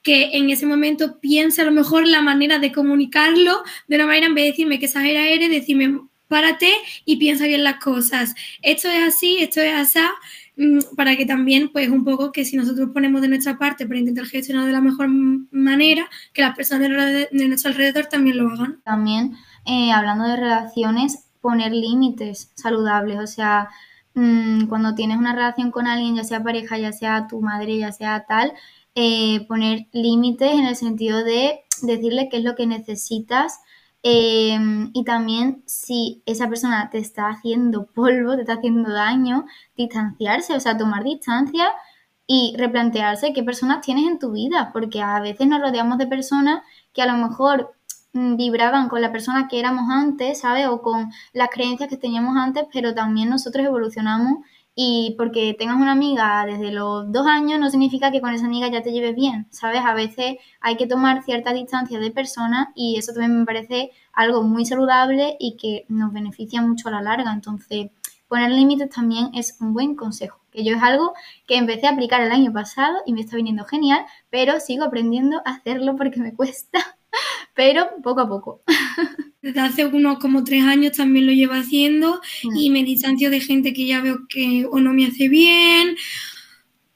que 0.10 0.36
en 0.36 0.50
ese 0.50 0.66
momento 0.66 1.20
piense 1.20 1.62
a 1.62 1.66
lo 1.66 1.72
mejor 1.72 2.08
la 2.08 2.24
manera 2.24 2.58
de 2.58 2.72
comunicarlo 2.72 3.62
de 3.88 3.96
una 3.96 4.08
manera, 4.08 4.26
en 4.26 4.34
vez 4.34 4.46
de 4.46 4.50
decirme 4.50 4.80
que 4.80 4.86
exagera 4.88 5.28
eres, 5.28 5.52
decirme 5.52 6.00
párate 6.28 6.72
y 7.06 7.18
piensa 7.18 7.46
bien 7.46 7.64
las 7.64 7.76
cosas. 7.76 8.34
Esto 8.64 8.90
es 8.90 9.08
así, 9.08 9.38
esto 9.40 9.62
es 9.62 9.72
así, 9.72 10.00
mm, 10.58 10.96
para 10.96 11.16
que 11.16 11.28
también, 11.28 11.70
pues 11.72 11.90
un 11.90 12.04
poco 12.04 12.32
que 12.32 12.44
si 12.44 12.58
nosotros 12.58 12.90
ponemos 12.92 13.22
de 13.22 13.28
nuestra 13.28 13.60
parte 13.60 13.86
para 13.86 14.00
intentar 14.00 14.26
gestionar 14.26 14.66
de 14.66 14.72
la 14.72 14.82
mejor 14.82 15.10
manera, 15.52 16.10
que 16.34 16.42
las 16.42 16.56
personas 16.56 16.90
de, 16.90 17.48
nuestro 17.48 17.70
alrededor 17.70 18.08
también 18.08 18.38
lo 18.38 18.50
hagan. 18.50 18.82
También, 18.84 19.36
eh, 19.68 19.92
hablando 19.92 20.24
de 20.26 20.38
relaciones, 20.38 21.28
poner 21.40 21.72
límites 21.72 22.52
saludables, 22.56 23.20
o 23.20 23.28
sea, 23.28 23.70
mm, 24.16 24.66
cuando 24.70 24.96
tienes 24.96 25.20
una 25.20 25.34
relación 25.36 25.70
con 25.70 25.86
alguien, 25.86 26.16
ya 26.16 26.24
sea 26.24 26.42
pareja, 26.42 26.80
ya 26.80 26.94
sea 26.94 27.28
tu 27.28 27.42
madre, 27.42 27.78
ya 27.78 27.92
sea 27.92 28.26
tal, 28.28 28.54
eh, 28.96 29.46
poner 29.48 29.88
límites 29.92 30.52
en 30.52 30.66
el 30.66 30.76
sentido 30.76 31.24
de 31.24 31.62
decirle 31.82 32.28
qué 32.30 32.38
es 32.38 32.44
lo 32.44 32.56
que 32.56 32.68
necesitas 32.68 33.60
em, 34.04 34.92
y 34.94 35.04
también 35.04 35.64
si 35.66 36.24
esa 36.26 36.50
persona 36.50 36.90
te 36.90 36.98
está 36.98 37.30
haciendo 37.30 37.86
polvo, 37.96 38.36
te 38.36 38.42
está 38.42 38.54
haciendo 38.54 38.92
daño, 38.92 39.46
distanciarse, 39.76 40.54
o 40.56 40.60
sea, 40.60 40.78
tomar 40.78 41.04
distancia 41.04 41.70
y 42.28 42.56
replantearse 42.58 43.34
qué 43.34 43.44
personas 43.44 43.82
tienes 43.82 44.06
en 44.08 44.20
tu 44.20 44.32
vida, 44.32 44.72
porque 44.72 45.02
a 45.02 45.20
veces 45.20 45.48
nos 45.48 45.62
rodeamos 45.62 45.98
de 45.98 46.08
personas 46.08 46.64
que 46.94 47.02
a 47.02 47.08
lo 47.08 47.14
mejor 47.14 47.74
mm, 48.14 48.36
vibraban 48.38 48.90
con 48.90 49.02
la 49.02 49.12
persona 49.12 49.48
que 49.48 49.60
éramos 49.60 49.90
antes, 49.90 50.42
¿sabes? 50.42 50.68
O 50.68 50.82
con 50.82 51.12
las 51.34 51.50
creencias 51.50 51.90
que 51.90 51.98
teníamos 51.98 52.38
antes, 52.38 52.66
pero 52.72 52.94
también 52.94 53.30
nosotros 53.30 53.66
evolucionamos 53.66 54.46
Y 54.82 55.16
porque 55.18 55.54
tengas 55.60 55.76
una 55.76 55.92
amiga 55.92 56.46
desde 56.46 56.72
los 56.72 57.12
dos 57.12 57.28
años 57.28 57.60
no 57.60 57.70
significa 57.70 58.12
que 58.12 58.22
con 58.22 58.34
esa 58.34 58.46
amiga 58.46 58.70
ya 58.70 58.82
te 58.82 58.94
lleves 58.94 59.14
bien, 59.14 59.46
¿sabes? 59.50 59.82
A 59.84 59.94
veces 59.94 60.38
hay 60.62 60.78
que 60.78 60.88
tomar 60.88 61.22
cierta 61.22 61.52
distancia 61.52 62.00
de 62.00 62.12
personas 62.12 62.70
y 62.76 62.98
eso 62.98 63.12
también 63.12 63.40
me 63.42 63.46
parece 63.46 63.92
algo 64.14 64.42
muy 64.42 64.66
saludable 64.66 65.36
y 65.38 65.58
que 65.58 65.84
nos 65.90 66.14
beneficia 66.14 66.62
mucho 66.62 66.88
a 66.88 66.92
la 66.92 67.02
larga. 67.02 67.34
Entonces, 67.34 67.92
poner 68.30 68.52
límites 68.52 68.90
también 68.90 69.32
es 69.34 69.58
un 69.60 69.74
buen 69.74 69.96
consejo, 69.96 70.40
que 70.50 70.64
yo 70.64 70.78
es 70.78 70.82
algo 70.82 71.12
que 71.46 71.58
empecé 71.58 71.88
a 71.88 71.92
aplicar 71.92 72.22
el 72.22 72.32
año 72.32 72.54
pasado 72.54 73.00
y 73.06 73.12
me 73.12 73.20
está 73.20 73.36
viniendo 73.36 73.66
genial, 73.66 74.06
pero 74.30 74.62
sigo 74.62 74.86
aprendiendo 74.86 75.42
a 75.44 75.56
hacerlo 75.56 75.98
porque 75.98 76.22
me 76.22 76.34
cuesta, 76.38 76.80
pero 77.60 77.90
poco 78.02 78.22
a 78.22 78.30
poco. 78.30 78.62
Desde 79.42 79.60
hace 79.60 79.86
unos 79.86 80.20
como 80.20 80.46
tres 80.46 80.64
años 80.64 80.96
también 80.96 81.26
lo 81.26 81.34
llevo 81.34 81.56
haciendo 81.56 82.22
mm. 82.44 82.56
y 82.56 82.70
me 82.70 82.86
distancio 82.86 83.30
de 83.30 83.42
gente 83.42 83.74
que 83.74 83.86
ya 83.86 84.00
veo 84.00 84.20
que 84.30 84.66
o 84.72 84.80
no 84.80 84.94
me 84.94 85.06
hace 85.06 85.28
bien 85.28 85.98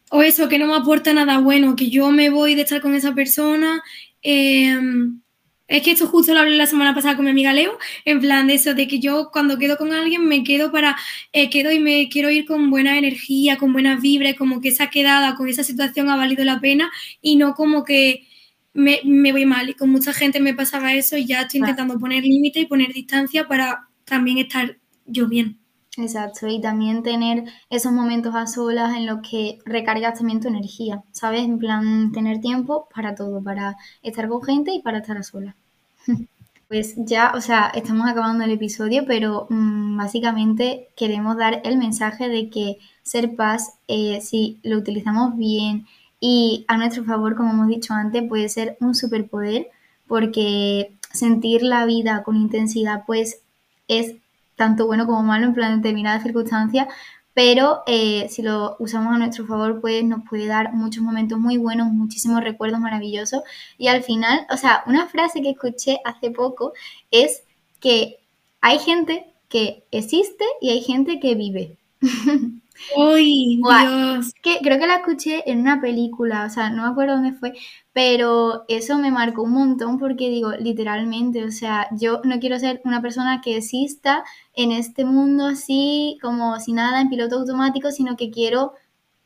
o 0.10 0.22
eso, 0.22 0.48
que 0.48 0.58
no 0.58 0.68
me 0.68 0.76
aporta 0.76 1.12
nada 1.12 1.40
bueno, 1.40 1.76
que 1.76 1.90
yo 1.90 2.12
me 2.12 2.30
voy 2.30 2.56
de 2.56 2.62
estar 2.62 2.80
con 2.80 2.96
esa 2.96 3.14
persona. 3.14 3.84
Eh, 4.22 4.80
es 5.68 5.82
que 5.82 5.92
esto 5.92 6.08
justo 6.08 6.34
lo 6.34 6.40
hablé 6.40 6.56
la 6.56 6.66
semana 6.66 6.96
pasada 6.96 7.18
con 7.18 7.26
mi 7.26 7.32
amiga 7.32 7.52
Leo, 7.52 7.78
en 8.06 8.22
plan 8.22 8.48
de 8.48 8.54
eso, 8.54 8.74
de 8.74 8.88
que 8.88 9.00
yo 9.00 9.32
cuando 9.34 9.58
quedo 9.58 9.76
con 9.76 9.92
alguien 9.92 10.26
me 10.26 10.46
quedo 10.46 10.72
para, 10.72 10.96
eh, 11.34 11.50
quedo 11.50 11.74
y 11.74 11.80
me 11.80 12.08
quiero 12.08 12.30
ir 12.30 12.46
con 12.46 12.70
buena 12.70 12.98
energía, 12.98 13.58
con 13.58 13.74
buenas 13.74 14.02
vibras, 14.02 14.36
como 14.36 14.62
que 14.62 14.70
esa 14.70 14.90
quedada 14.90 15.36
con 15.36 15.50
esa 15.50 15.66
situación 15.66 16.10
ha 16.10 16.16
valido 16.16 16.46
la 16.46 16.62
pena 16.62 16.90
y 17.22 17.36
no 17.36 17.54
como 17.54 17.84
que 17.84 18.28
me, 18.74 19.32
voy 19.32 19.46
mal. 19.46 19.70
Y 19.70 19.74
con 19.74 19.90
mucha 19.90 20.14
gente 20.14 20.40
me 20.40 20.54
pasaba 20.54 20.94
eso 20.94 21.18
y 21.18 21.26
ya 21.26 21.42
estoy 21.42 21.60
intentando 21.60 22.00
poner 22.00 22.24
límite 22.24 22.62
y 22.62 22.66
poner 22.66 22.94
distancia 22.94 23.48
para 23.48 23.88
también 24.06 24.38
estar 24.38 24.78
yo 25.06 25.28
bien. 25.28 25.60
Exacto, 25.96 26.48
y 26.48 26.60
también 26.60 27.04
tener 27.04 27.44
esos 27.70 27.92
momentos 27.92 28.34
a 28.34 28.48
solas 28.48 28.98
en 28.98 29.06
los 29.06 29.20
que 29.22 29.60
recargas 29.64 30.18
también 30.18 30.40
tu 30.40 30.48
energía, 30.48 31.04
¿sabes? 31.12 31.42
En 31.44 31.60
plan, 31.60 32.12
tener 32.12 32.42
tiempo 32.42 32.88
para 32.94 33.14
todo, 33.14 33.44
para 33.44 33.78
estar 34.02 34.28
con 34.28 34.42
gente 34.42 34.74
y 34.74 34.82
para 34.82 35.00
estar 35.00 35.18
a 35.18 35.24
solas. 35.24 35.56
Pues 36.70 36.96
ya, 36.98 37.34
o 37.36 37.42
sea, 37.42 37.72
estamos 37.76 38.10
acabando 38.10 38.44
el 38.46 38.50
episodio, 38.50 39.04
pero 39.06 39.46
mm, 39.48 39.96
básicamente 39.96 40.88
queremos 40.96 41.38
dar 41.38 41.62
el 41.66 41.78
mensaje 41.78 42.30
de 42.30 42.50
que 42.50 42.78
ser 43.04 43.36
paz, 43.36 43.78
eh, 43.88 44.22
si 44.22 44.60
lo 44.64 44.78
utilizamos 44.80 45.38
bien 45.38 45.86
y 46.26 46.64
a 46.70 46.78
nuestro 46.78 47.04
favor, 47.04 47.36
como 47.36 47.52
hemos 47.52 47.68
dicho 47.68 47.94
antes, 47.94 48.24
puede 48.30 48.48
ser 48.48 48.78
un 48.80 48.96
superpoder, 48.96 49.68
porque 50.08 50.94
sentir 51.12 51.64
la 51.64 51.86
vida 51.86 52.24
con 52.24 52.38
intensidad, 52.38 53.04
pues 53.06 53.42
es 53.90 54.16
tanto 54.56 54.88
bueno 54.88 55.06
como 55.06 55.22
malo 55.22 55.48
en 55.48 55.54
plan 55.54 55.72
de 55.72 55.78
determinadas 55.80 56.24
circunstancias, 56.24 56.88
pero 57.34 57.84
eh, 57.88 58.30
si 58.30 58.42
lo 58.42 58.78
usamos 58.80 59.14
a 59.14 59.18
nuestro 59.18 59.46
favor, 59.46 59.82
pues 59.82 60.06
nos 60.06 60.22
puede 60.24 60.46
dar 60.48 60.74
muchos 60.74 61.04
momentos 61.04 61.40
muy 61.40 61.58
buenos, 61.58 61.92
muchísimos 61.92 62.42
recuerdos 62.42 62.80
maravillosos. 62.80 63.42
Y 63.78 63.88
al 63.88 64.02
final, 64.02 64.48
o 64.50 64.56
sea, 64.56 64.82
una 64.88 65.08
frase 65.08 65.42
que 65.42 65.50
escuché 65.50 65.98
hace 66.06 66.32
poco 66.32 66.72
es 67.12 67.44
que 67.82 68.20
hay 68.62 68.80
gente 68.80 69.26
que 69.50 69.84
existe 69.92 70.46
y 70.62 70.70
hay 70.70 70.80
gente 70.80 71.20
que 71.20 71.36
vive. 71.36 71.78
¡Uy, 72.96 73.58
Dios! 73.58 74.34
Que 74.42 74.60
creo 74.62 74.80
que 74.80 74.88
la 74.88 74.98
escuché 74.98 75.50
en 75.50 75.60
una 75.62 75.80
película, 75.82 76.46
o 76.46 76.50
sea, 76.50 76.70
no 76.70 76.84
me 76.84 76.90
acuerdo 76.90 77.16
dónde 77.16 77.34
fue, 77.34 77.54
pero 77.94 78.66
eso 78.68 78.98
me 78.98 79.12
marcó 79.12 79.44
un 79.44 79.52
montón 79.54 80.00
porque 80.00 80.30
digo, 80.30 80.52
literalmente, 80.54 81.44
o 81.44 81.52
sea, 81.52 81.88
yo 81.92 82.22
no 82.24 82.40
quiero 82.40 82.60
ser 82.60 82.82
una 82.84 83.02
persona 83.02 83.42
que 83.42 83.58
exista 83.58 84.24
en 84.54 84.72
este 84.72 85.06
mundo 85.06 85.48
así, 85.48 86.18
como 86.22 86.60
si 86.60 86.74
nada, 86.74 87.02
en 87.02 87.10
piloto 87.10 87.38
automático, 87.38 87.92
sino 87.92 88.16
que 88.18 88.32
quiero 88.32 88.74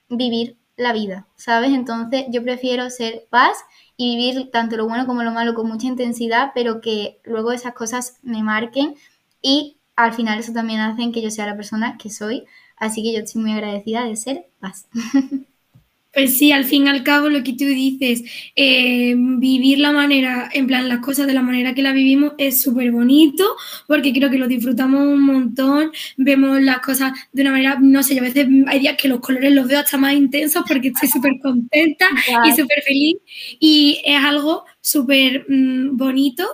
vivir 0.10 0.58
la 0.78 0.94
vida, 0.94 1.28
¿sabes? 1.36 1.72
Entonces 1.72 2.26
yo 2.30 2.44
prefiero 2.44 2.90
ser 2.90 3.26
paz 3.30 3.58
y 3.98 4.16
vivir 4.16 4.52
tanto 4.52 4.78
lo 4.78 4.88
bueno 4.88 5.08
como 5.08 5.24
lo 5.24 5.32
malo 5.32 5.56
con 5.56 5.68
mucha 5.68 5.88
intensidad, 5.88 6.52
pero 6.54 6.82
que 6.82 7.20
luego 7.24 7.52
esas 7.52 7.74
cosas 7.74 8.20
me 8.22 8.44
marquen 8.44 8.96
y 9.42 9.78
al 9.96 10.14
final 10.14 10.40
eso 10.40 10.54
también 10.54 10.80
hace 10.80 11.12
que 11.12 11.22
yo 11.22 11.32
sea 11.32 11.48
la 11.48 11.56
persona 11.56 11.98
que 11.98 12.12
soy 12.12 12.46
Así 12.78 13.04
que 13.04 13.14
yo 13.14 13.20
estoy 13.20 13.42
muy 13.42 13.52
agradecida 13.52 14.06
de 14.06 14.16
ser 14.16 14.46
paz. 14.60 14.88
Pues 16.18 16.36
sí, 16.36 16.52
al 16.52 16.66
fin 16.66 16.88
y 16.88 16.90
al 16.90 17.04
cabo 17.04 17.30
lo 17.30 17.44
que 17.44 17.54
tú 17.54 17.66
dices, 17.66 18.24
eh, 18.56 19.14
vivir 19.16 19.78
la 19.78 19.92
manera, 19.92 20.50
en 20.52 20.66
plan 20.66 20.90
las 20.90 20.98
cosas 20.98 21.28
de 21.28 21.34
la 21.36 21.44
manera 21.44 21.76
que 21.76 21.84
la 21.84 21.92
vivimos 21.92 22.34
es 22.40 22.60
súper 22.60 22.92
bonito 22.92 23.46
porque 23.88 24.12
creo 24.12 24.32
que 24.32 24.40
lo 24.40 24.48
disfrutamos 24.48 25.02
un 25.02 25.22
montón, 25.22 25.92
vemos 26.18 26.60
las 26.60 26.80
cosas 26.80 27.12
de 27.34 27.44
una 27.44 27.52
manera, 27.52 27.78
no 27.80 28.02
sé, 28.02 28.18
a 28.18 28.24
veces 28.24 28.48
hay 28.66 28.80
días 28.80 28.98
que 28.98 29.10
los 29.10 29.20
colores 29.20 29.52
los 29.52 29.68
veo 29.68 29.80
hasta 29.80 30.00
más 30.00 30.16
intensos 30.16 30.64
porque 30.68 30.88
estoy 30.88 31.08
súper 31.08 31.34
contenta 31.40 32.08
y 32.46 32.52
súper 32.52 32.82
feliz 32.82 33.18
y 33.60 34.02
es 34.04 34.24
algo 34.24 34.66
súper 34.82 35.46
mm, 35.48 35.98
bonito 35.98 36.48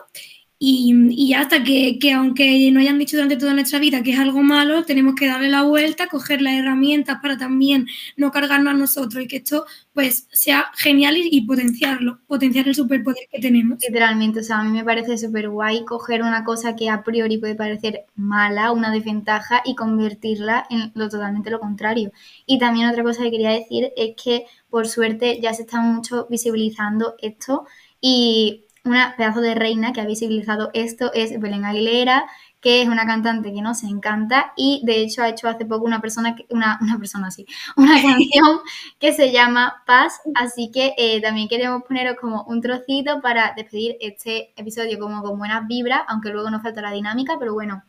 y, 0.66 1.34
hasta 1.34 1.61
que, 1.61 1.99
aunque 2.16 2.72
no 2.72 2.80
hayan 2.80 2.97
dicho 2.97 3.18
durante 3.18 3.36
toda 3.36 3.53
nuestra 3.53 3.80
vida 3.80 4.01
que 4.01 4.11
es 4.11 4.20
algo 4.20 4.43
malo, 4.43 4.86
tenemos 4.86 5.14
que 5.16 5.28
darle 5.28 5.49
la 5.49 5.64
vuelta, 5.64 6.07
coger 6.07 6.41
las 6.41 6.53
herramientas 6.53 7.20
para 7.22 7.38
también 7.38 7.88
no 8.16 8.32
cargarnos 8.32 8.74
a 8.74 8.78
nosotros 8.78 9.26
y 9.26 9.28
que 9.28 9.38
esto 9.38 9.66
pues 9.91 10.26
sea 10.32 10.72
genial 10.78 11.18
y, 11.18 11.41
potenciarlo, 11.41 12.20
potenciar 12.28 12.70
el 12.70 12.76
superpoder 12.76 13.28
que 13.30 13.41
tenemos. 13.41 13.80
Literalmente, 13.86 14.39
o 14.39 14.43
sea, 14.43 14.59
a 14.59 14.64
mí 14.64 14.72
me 14.72 14.86
parece 14.86 15.18
súper 15.18 15.49
guay 15.49 15.84
coger 15.84 16.22
una 16.22 16.45
cosa 16.45 16.78
que 16.78 16.89
a 16.89 17.03
priori 17.03 17.38
puede 17.39 17.55
parecer 17.55 18.05
mala, 18.16 18.72
una 18.72 18.89
desventaja, 18.89 19.61
y 19.66 19.76
convertirla 19.76 20.66
en 20.70 20.93
lo 20.95 21.09
totalmente 21.09 21.49
lo 21.49 21.59
contrario. 21.59 22.14
Y 22.45 22.57
también 22.57 22.88
otra 22.88 23.03
cosa 23.03 23.24
que 23.24 23.32
quería 23.32 23.49
decir 23.49 23.91
es 23.97 24.16
que 24.16 24.45
por 24.70 24.88
suerte 24.88 25.41
ya 25.41 25.53
se 25.53 25.64
está 25.64 25.82
mucho 25.82 26.26
visibilizando 26.30 27.16
esto 27.22 27.66
y 27.99 28.64
una 28.86 29.15
pedazo 29.15 29.41
de 29.41 29.55
reina 29.55 29.93
que 29.93 30.01
ha 30.01 30.05
visibilizado 30.05 30.69
esto 30.73 31.11
es 31.13 31.39
Belén 31.39 31.63
Aguilera, 31.65 32.25
que 32.59 32.81
es 32.81 32.88
una 32.88 33.05
cantante 33.05 33.53
que 33.53 33.61
nos 33.61 33.84
encanta 33.84 34.53
y 34.55 34.81
de 34.86 35.01
hecho 35.01 35.21
ha 35.21 35.29
hecho 35.29 35.47
hace 35.47 35.65
poco 35.65 35.86
una 35.86 36.01
persona, 36.01 36.36
una, 36.49 36.79
una 36.81 36.97
persona 36.97 37.27
así, 37.27 37.45
una 37.77 37.93
canción 38.01 38.59
que 38.99 39.13
se 39.13 39.31
llama 39.31 39.84
Paz, 39.86 40.21
así 40.36 40.69
que 40.71 40.93
eh, 40.97 41.21
también 41.21 41.47
queremos 41.47 41.84
poneros 41.84 42.17
como 42.19 42.43
un 42.43 42.61
trocito 42.61 43.21
para 43.21 43.53
despedir 43.55 43.97
este 44.01 44.53
episodio 44.55 44.99
como 44.99 45.21
con 45.21 45.38
buenas 45.38 45.65
vibras, 45.67 46.01
aunque 46.07 46.29
luego 46.29 46.49
nos 46.49 46.61
falta 46.61 46.81
la 46.81 46.91
dinámica, 46.91 47.38
pero 47.39 47.53
bueno, 47.53 47.84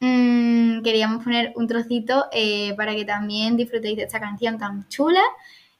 mmm, 0.00 0.82
queríamos 0.82 1.22
poner 1.24 1.52
un 1.56 1.66
trocito 1.68 2.26
eh, 2.32 2.74
para 2.76 2.94
que 2.94 3.04
también 3.04 3.56
disfrutéis 3.56 3.96
de 3.96 4.04
esta 4.04 4.20
canción 4.20 4.58
tan 4.58 4.88
chula 4.88 5.22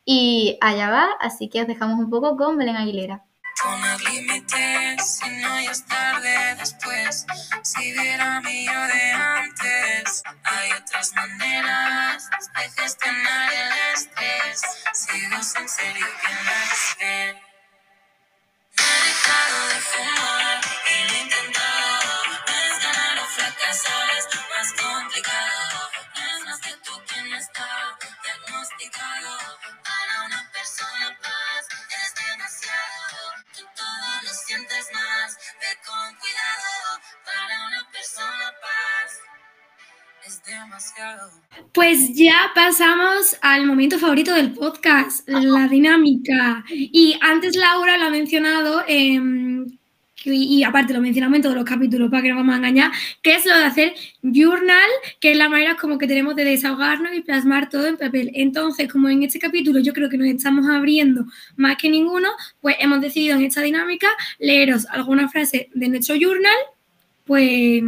y 0.04 0.58
allá 0.60 0.90
va, 0.90 1.08
así 1.20 1.48
que 1.48 1.62
os 1.62 1.66
dejamos 1.68 1.98
un 1.98 2.10
poco 2.10 2.36
con 2.36 2.56
Belén 2.56 2.76
Aguilera. 2.76 3.24
Poner 3.62 4.00
límites 4.02 5.18
si 5.18 5.28
no 5.42 5.60
ya 5.60 5.70
es 5.70 5.84
tarde 5.84 6.54
después. 6.58 7.26
Si 7.62 7.92
al 43.42 43.66
momento 43.66 43.98
favorito 43.98 44.34
del 44.34 44.52
podcast, 44.52 45.28
la 45.28 45.68
dinámica. 45.68 46.64
Y 46.70 47.16
antes 47.20 47.56
Laura 47.56 47.98
lo 47.98 48.04
ha 48.04 48.10
mencionado, 48.10 48.82
eh, 48.86 49.18
y, 50.24 50.62
aparte 50.64 50.92
lo 50.92 51.00
mencionamos 51.00 51.36
en 51.36 51.42
todos 51.42 51.54
los 51.54 51.64
capítulos 51.64 52.10
para 52.10 52.22
que 52.22 52.28
no 52.28 52.36
vamos 52.36 52.54
a 52.54 52.58
engañar, 52.58 52.90
que 53.22 53.34
es 53.34 53.46
lo 53.46 53.56
de 53.56 53.64
hacer 53.64 53.94
journal, 54.22 54.88
que 55.18 55.32
es 55.32 55.38
la 55.38 55.48
manera 55.48 55.76
como 55.76 55.98
que 55.98 56.06
tenemos 56.06 56.36
de 56.36 56.44
desahogarnos 56.44 57.14
y 57.14 57.22
plasmar 57.22 57.70
todo 57.70 57.86
en 57.86 57.96
papel. 57.96 58.30
Entonces, 58.34 58.90
como 58.90 59.08
en 59.08 59.22
este 59.22 59.38
capítulo 59.38 59.80
yo 59.80 59.92
creo 59.92 60.08
que 60.08 60.18
nos 60.18 60.28
estamos 60.28 60.68
abriendo 60.68 61.24
más 61.56 61.76
que 61.76 61.88
ninguno, 61.88 62.28
pues 62.60 62.76
hemos 62.80 63.00
decidido 63.00 63.36
en 63.36 63.44
esta 63.44 63.62
dinámica 63.62 64.08
leeros 64.38 64.86
alguna 64.90 65.28
frase 65.28 65.70
de 65.74 65.88
nuestro 65.88 66.16
journal, 66.16 66.58
pues, 67.24 67.82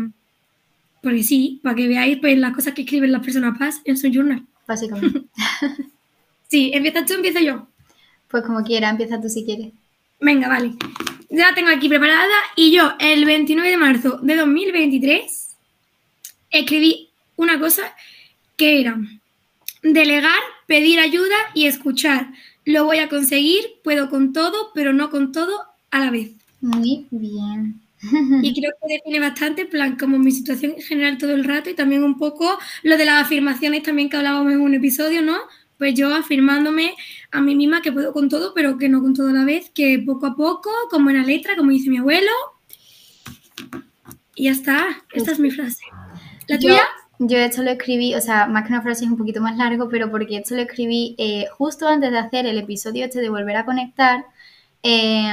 porque 1.03 1.23
sí, 1.23 1.61
para 1.63 1.75
que 1.75 1.89
veáis 1.89 2.19
pues, 2.19 2.39
las 2.39 2.55
cosas 2.55 2.75
que 2.75 2.83
escriben 2.83 3.13
las 3.13 3.23
personas 3.23 3.59
paz 3.59 3.83
en 3.85 3.97
su 3.99 4.09
journal. 4.09 4.47
Básicamente. 4.67 5.23
sí, 6.49 6.71
¿empiezas 6.75 7.07
tú 7.07 7.15
empiezo 7.15 7.41
yo? 7.41 7.67
Pues 8.29 8.45
como 8.45 8.63
quiera, 8.63 8.91
empieza 8.91 9.21
tú 9.21 9.29
si 9.29 9.45
quieres. 9.45 9.73
Venga, 10.21 10.49
vale 10.49 10.77
ya 11.33 11.49
la 11.49 11.55
tengo 11.55 11.71
aquí 11.71 11.89
preparada 11.89 12.35
y 12.57 12.73
yo 12.73 12.93
el 12.99 13.25
29 13.25 13.71
de 13.71 13.77
marzo 13.79 14.19
de 14.23 14.37
2023 14.37 15.57
escribí 16.51 17.09
una 17.37 17.59
cosa 17.59 17.83
que 18.57 18.81
era, 18.81 18.99
delegar, 19.83 20.39
pedir 20.67 21.01
ayuda 21.01 21.37
y 21.55 21.67
escuchar. 21.67 22.33
Lo 22.67 22.85
voy 22.85 22.99
a 22.99 23.09
conseguir, 23.09 23.65
puedo 23.83 24.11
con 24.11 24.35
todo, 24.35 24.73
pero 24.75 24.93
no 24.93 25.11
con 25.11 25.33
todo 25.33 25.65
a 25.91 26.01
la 26.01 26.11
vez. 26.11 26.33
Muy 26.61 27.07
bien. 27.11 27.81
Y 28.43 28.53
creo 28.53 28.73
que 28.81 28.95
define 28.95 29.21
bastante, 29.21 29.65
plan, 29.67 29.97
como 29.97 30.19
mi 30.19 30.33
situación 30.33 30.73
en 30.77 30.83
general 30.83 31.19
todo 31.19 31.33
el 31.33 31.45
rato 31.45 31.71
y 31.71 31.75
también 31.75 32.03
un 32.03 32.19
poco 32.19 32.59
lo 32.83 32.97
de 32.97 33.05
las 33.05 33.23
afirmaciones 33.25 33.83
también 33.85 34.11
que 34.11 34.17
hablábamos 34.17 34.53
en 34.53 34.61
un 34.61 34.75
episodio, 34.75 35.23
¿no? 35.23 35.37
Pues 35.79 35.95
yo 35.95 36.13
afirmándome 36.15 36.95
a 37.31 37.41
mí 37.41 37.55
misma 37.55 37.81
que 37.83 37.93
puedo 37.93 38.13
con 38.13 38.29
todo, 38.29 38.55
pero 38.55 38.77
que 38.79 38.89
no 38.89 39.01
con 39.03 39.15
todo 39.15 39.29
a 39.29 39.33
la 39.33 39.45
vez, 39.45 39.71
que 39.75 40.03
poco 40.05 40.27
a 40.27 40.35
poco, 40.37 40.71
como 40.91 41.11
en 41.11 41.19
la 41.19 41.25
letra, 41.25 41.57
como 41.57 41.71
dice 41.71 41.91
mi 41.91 41.99
abuelo. 41.99 42.31
Y 44.35 44.45
ya 44.45 44.51
está, 44.53 45.05
esta 45.13 45.33
es 45.33 45.39
mi 45.39 45.51
frase. 45.51 45.85
¿La 46.49 46.57
Yo- 46.57 46.69
tuya? 46.71 46.83
Yo 47.25 47.39
esto 47.39 47.63
lo 47.63 47.71
escribí, 47.71 48.17
o 48.17 48.21
sea, 48.21 48.47
más 48.49 48.65
que 48.65 48.73
una 48.73 48.83
frase 48.83 49.05
es 49.05 49.11
un 49.11 49.17
poquito 49.17 49.41
más 49.41 49.57
largo, 49.57 49.89
pero 49.89 50.11
porque 50.11 50.39
esto 50.39 50.57
lo 50.57 50.63
escribí 50.63 51.15
eh, 51.19 51.45
justo 51.57 51.87
antes 51.87 52.11
de 52.11 52.19
hacer 52.19 52.47
el 52.47 52.59
episodio 52.59 53.05
este 53.05 53.21
de 53.21 53.29
volver 53.29 53.55
a 53.57 53.65
conectar. 53.65 54.25
Eh, 54.83 55.31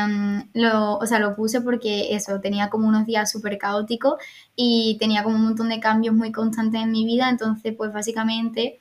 lo, 0.53 0.97
o 0.97 1.05
sea, 1.05 1.19
lo 1.19 1.35
puse 1.35 1.61
porque 1.61 2.13
eso, 2.15 2.39
tenía 2.39 2.69
como 2.69 2.87
unos 2.87 3.05
días 3.05 3.31
súper 3.31 3.57
caóticos 3.57 4.15
y 4.55 4.97
tenía 4.99 5.23
como 5.23 5.35
un 5.35 5.43
montón 5.43 5.69
de 5.69 5.79
cambios 5.79 6.15
muy 6.15 6.31
constantes 6.31 6.81
en 6.81 6.91
mi 6.91 7.05
vida, 7.05 7.29
entonces 7.29 7.73
pues 7.75 7.91
básicamente 7.91 8.79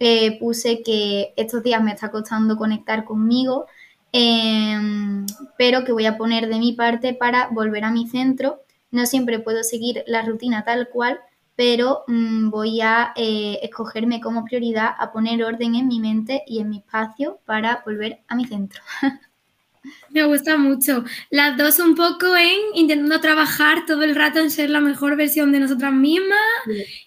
eh, 0.00 0.38
puse 0.38 0.82
que 0.82 1.32
estos 1.36 1.62
días 1.62 1.82
me 1.82 1.92
está 1.92 2.10
costando 2.10 2.56
conectar 2.56 3.04
conmigo, 3.04 3.66
em, 4.12 5.26
pero 5.56 5.84
que 5.84 5.92
voy 5.92 6.06
a 6.06 6.16
poner 6.16 6.48
de 6.48 6.58
mi 6.58 6.72
parte 6.72 7.14
para 7.14 7.48
volver 7.48 7.84
a 7.84 7.90
mi 7.90 8.08
centro. 8.08 8.60
No 8.90 9.06
siempre 9.06 9.38
puedo 9.40 9.62
seguir 9.64 10.04
la 10.06 10.22
rutina 10.22 10.64
tal 10.64 10.88
cual, 10.88 11.20
pero 11.56 12.04
mm, 12.06 12.50
voy 12.50 12.80
a 12.80 13.12
eh, 13.16 13.58
escogerme 13.62 14.20
como 14.20 14.44
prioridad 14.44 14.90
a 14.98 15.12
poner 15.12 15.44
orden 15.44 15.74
en 15.74 15.88
mi 15.88 16.00
mente 16.00 16.42
y 16.46 16.60
en 16.60 16.70
mi 16.70 16.78
espacio 16.78 17.40
para 17.46 17.82
volver 17.84 18.20
a 18.28 18.36
mi 18.36 18.46
centro. 18.46 18.82
Me 20.10 20.24
gusta 20.24 20.56
mucho. 20.56 21.04
Las 21.30 21.56
dos 21.56 21.78
un 21.78 21.94
poco 21.94 22.36
en 22.36 22.58
intentando 22.74 23.20
trabajar 23.20 23.86
todo 23.86 24.02
el 24.02 24.14
rato 24.14 24.40
en 24.40 24.50
ser 24.50 24.70
la 24.70 24.80
mejor 24.80 25.16
versión 25.16 25.52
de 25.52 25.60
nosotras 25.60 25.92
mismas 25.92 26.38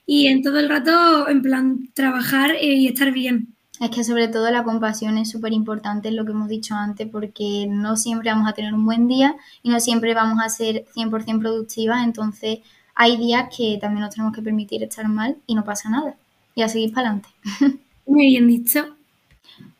y 0.06 0.28
en 0.28 0.42
todo 0.42 0.60
el 0.60 0.70
rato 0.70 1.28
en 1.28 1.42
plan 1.42 1.90
trabajar 1.94 2.52
eh, 2.52 2.76
y 2.76 2.88
estar 2.88 3.12
bien. 3.12 3.56
Es 3.80 3.90
que 3.90 4.04
sobre 4.04 4.28
todo 4.28 4.52
la 4.52 4.64
compasión 4.64 5.18
es 5.18 5.32
súper 5.32 5.54
importante, 5.54 6.10
es 6.10 6.14
lo 6.14 6.24
que 6.24 6.32
hemos 6.32 6.48
dicho 6.48 6.76
antes, 6.76 7.08
porque 7.12 7.66
no 7.68 7.98
siempre 7.98 8.30
vamos 8.30 8.48
a 8.48 8.54
tener 8.54 8.76
un 8.76 8.86
buen 8.86 9.08
día 9.08 9.36
y 9.64 9.70
no 9.70 9.80
siempre 9.80 10.14
vamos 10.14 10.38
a 10.44 10.50
ser 10.50 10.86
100% 10.96 11.40
productivas, 11.40 12.06
entonces 12.06 12.60
hay 12.94 13.18
días 13.18 13.50
que 13.56 13.80
también 13.82 14.02
nos 14.02 14.14
tenemos 14.14 14.36
que 14.36 14.44
permitir 14.44 14.84
estar 14.84 15.08
mal 15.08 15.38
y 15.48 15.56
no 15.56 15.64
pasa 15.64 15.90
nada. 15.90 16.16
Y 16.54 16.62
a 16.62 16.70
seguir 16.70 16.94
para 16.94 17.10
adelante. 17.10 17.30
Muy 18.06 18.28
bien 18.28 18.48
dicho. 18.48 18.96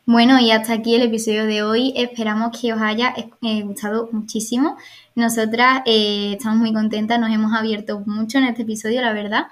Bueno, 0.04 0.40
y 0.40 0.50
hasta 0.50 0.72
aquí 0.74 0.94
el 0.96 1.02
episodio 1.02 1.46
de 1.46 1.62
hoy. 1.62 1.92
Esperamos 1.96 2.58
que 2.60 2.72
os 2.72 2.80
haya 2.82 3.14
eh, 3.42 3.62
gustado 3.62 4.08
muchísimo. 4.12 4.76
Nosotras 5.14 5.82
eh, 5.86 6.32
estamos 6.36 6.58
muy 6.58 6.72
contentas, 6.72 7.20
nos 7.20 7.30
hemos 7.30 7.52
abierto 7.54 8.00
mucho 8.06 8.38
en 8.38 8.44
este 8.44 8.62
episodio, 8.62 9.00
la 9.02 9.12
verdad. 9.12 9.46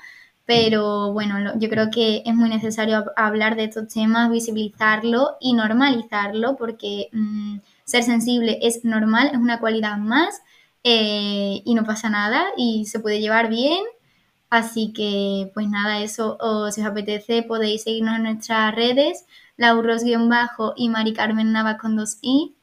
Pero 0.46 1.12
bueno, 1.12 1.52
yo 1.58 1.68
creo 1.68 1.90
que 1.90 2.22
es 2.26 2.34
muy 2.34 2.48
necesario 2.48 2.96
hab- 2.98 3.12
hablar 3.16 3.54
de 3.56 3.64
estos 3.64 3.86
temas, 3.88 4.30
visibilizarlo 4.30 5.36
y 5.40 5.52
normalizarlo, 5.52 6.56
porque 6.56 7.08
mm, 7.12 7.58
ser 7.84 8.02
sensible 8.02 8.58
es 8.62 8.84
normal, 8.84 9.28
es 9.32 9.38
una 9.38 9.60
cualidad 9.60 9.98
más 9.98 10.42
eh, 10.82 11.62
y 11.64 11.74
no 11.74 11.84
pasa 11.84 12.10
nada 12.10 12.46
y 12.56 12.86
se 12.86 12.98
puede 12.98 13.20
llevar 13.20 13.48
bien. 13.48 13.84
Así 14.50 14.92
que, 14.92 15.50
pues 15.54 15.68
nada, 15.68 16.00
eso, 16.02 16.36
o 16.40 16.70
si 16.72 16.80
os 16.80 16.86
apetece, 16.88 17.42
podéis 17.44 17.84
seguirnos 17.84 18.16
en 18.16 18.24
nuestras 18.24 18.74
redes, 18.74 19.24
lauros-bajo 19.60 20.72
y 20.76 20.88
Mari 20.88 21.12
Carmen 21.12 21.52
Nava 21.52 21.76
con 21.76 21.96
dos 21.96 22.18
i. 22.22 22.56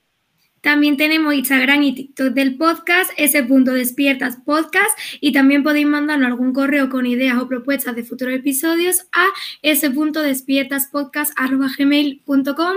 También 0.62 0.98
tenemos 0.98 1.34
Instagram 1.34 1.84
y 1.84 1.94
TikTok 1.94 2.34
del 2.34 2.58
podcast, 2.58 3.12
ese 3.16 3.44
punto 3.44 3.72
despiertas 3.72 4.38
podcast, 4.44 4.98
y 5.22 5.32
también 5.32 5.64
podéis 5.64 5.88
mandarnos 5.88 6.28
algún 6.28 6.52
correo 6.52 6.90
con 6.90 7.06
ideas 7.06 7.38
o 7.38 7.48
propuestas 7.48 7.96
de 7.96 8.04
futuros 8.04 8.34
episodios 8.34 9.08
a 9.14 9.28
ese 9.62 9.92
punto 9.92 10.22
despiertas 10.22 10.88
podcast 10.88 11.32
gmail.com. 11.78 12.76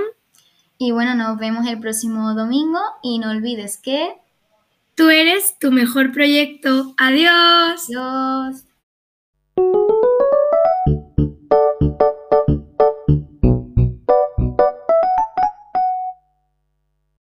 Y 0.79 0.93
bueno, 0.93 1.15
nos 1.15 1.39
vemos 1.39 1.67
el 1.67 1.81
próximo 1.81 2.35
domingo 2.35 2.81
y 3.03 3.19
no 3.19 3.31
olvides 3.31 3.79
que... 3.79 4.15
Tú 4.95 5.09
eres 5.09 5.59
tu 5.59 5.73
mejor 5.73 6.13
proyecto. 6.13 6.95
Adiós. 6.99 7.87
Adiós. 7.89 8.70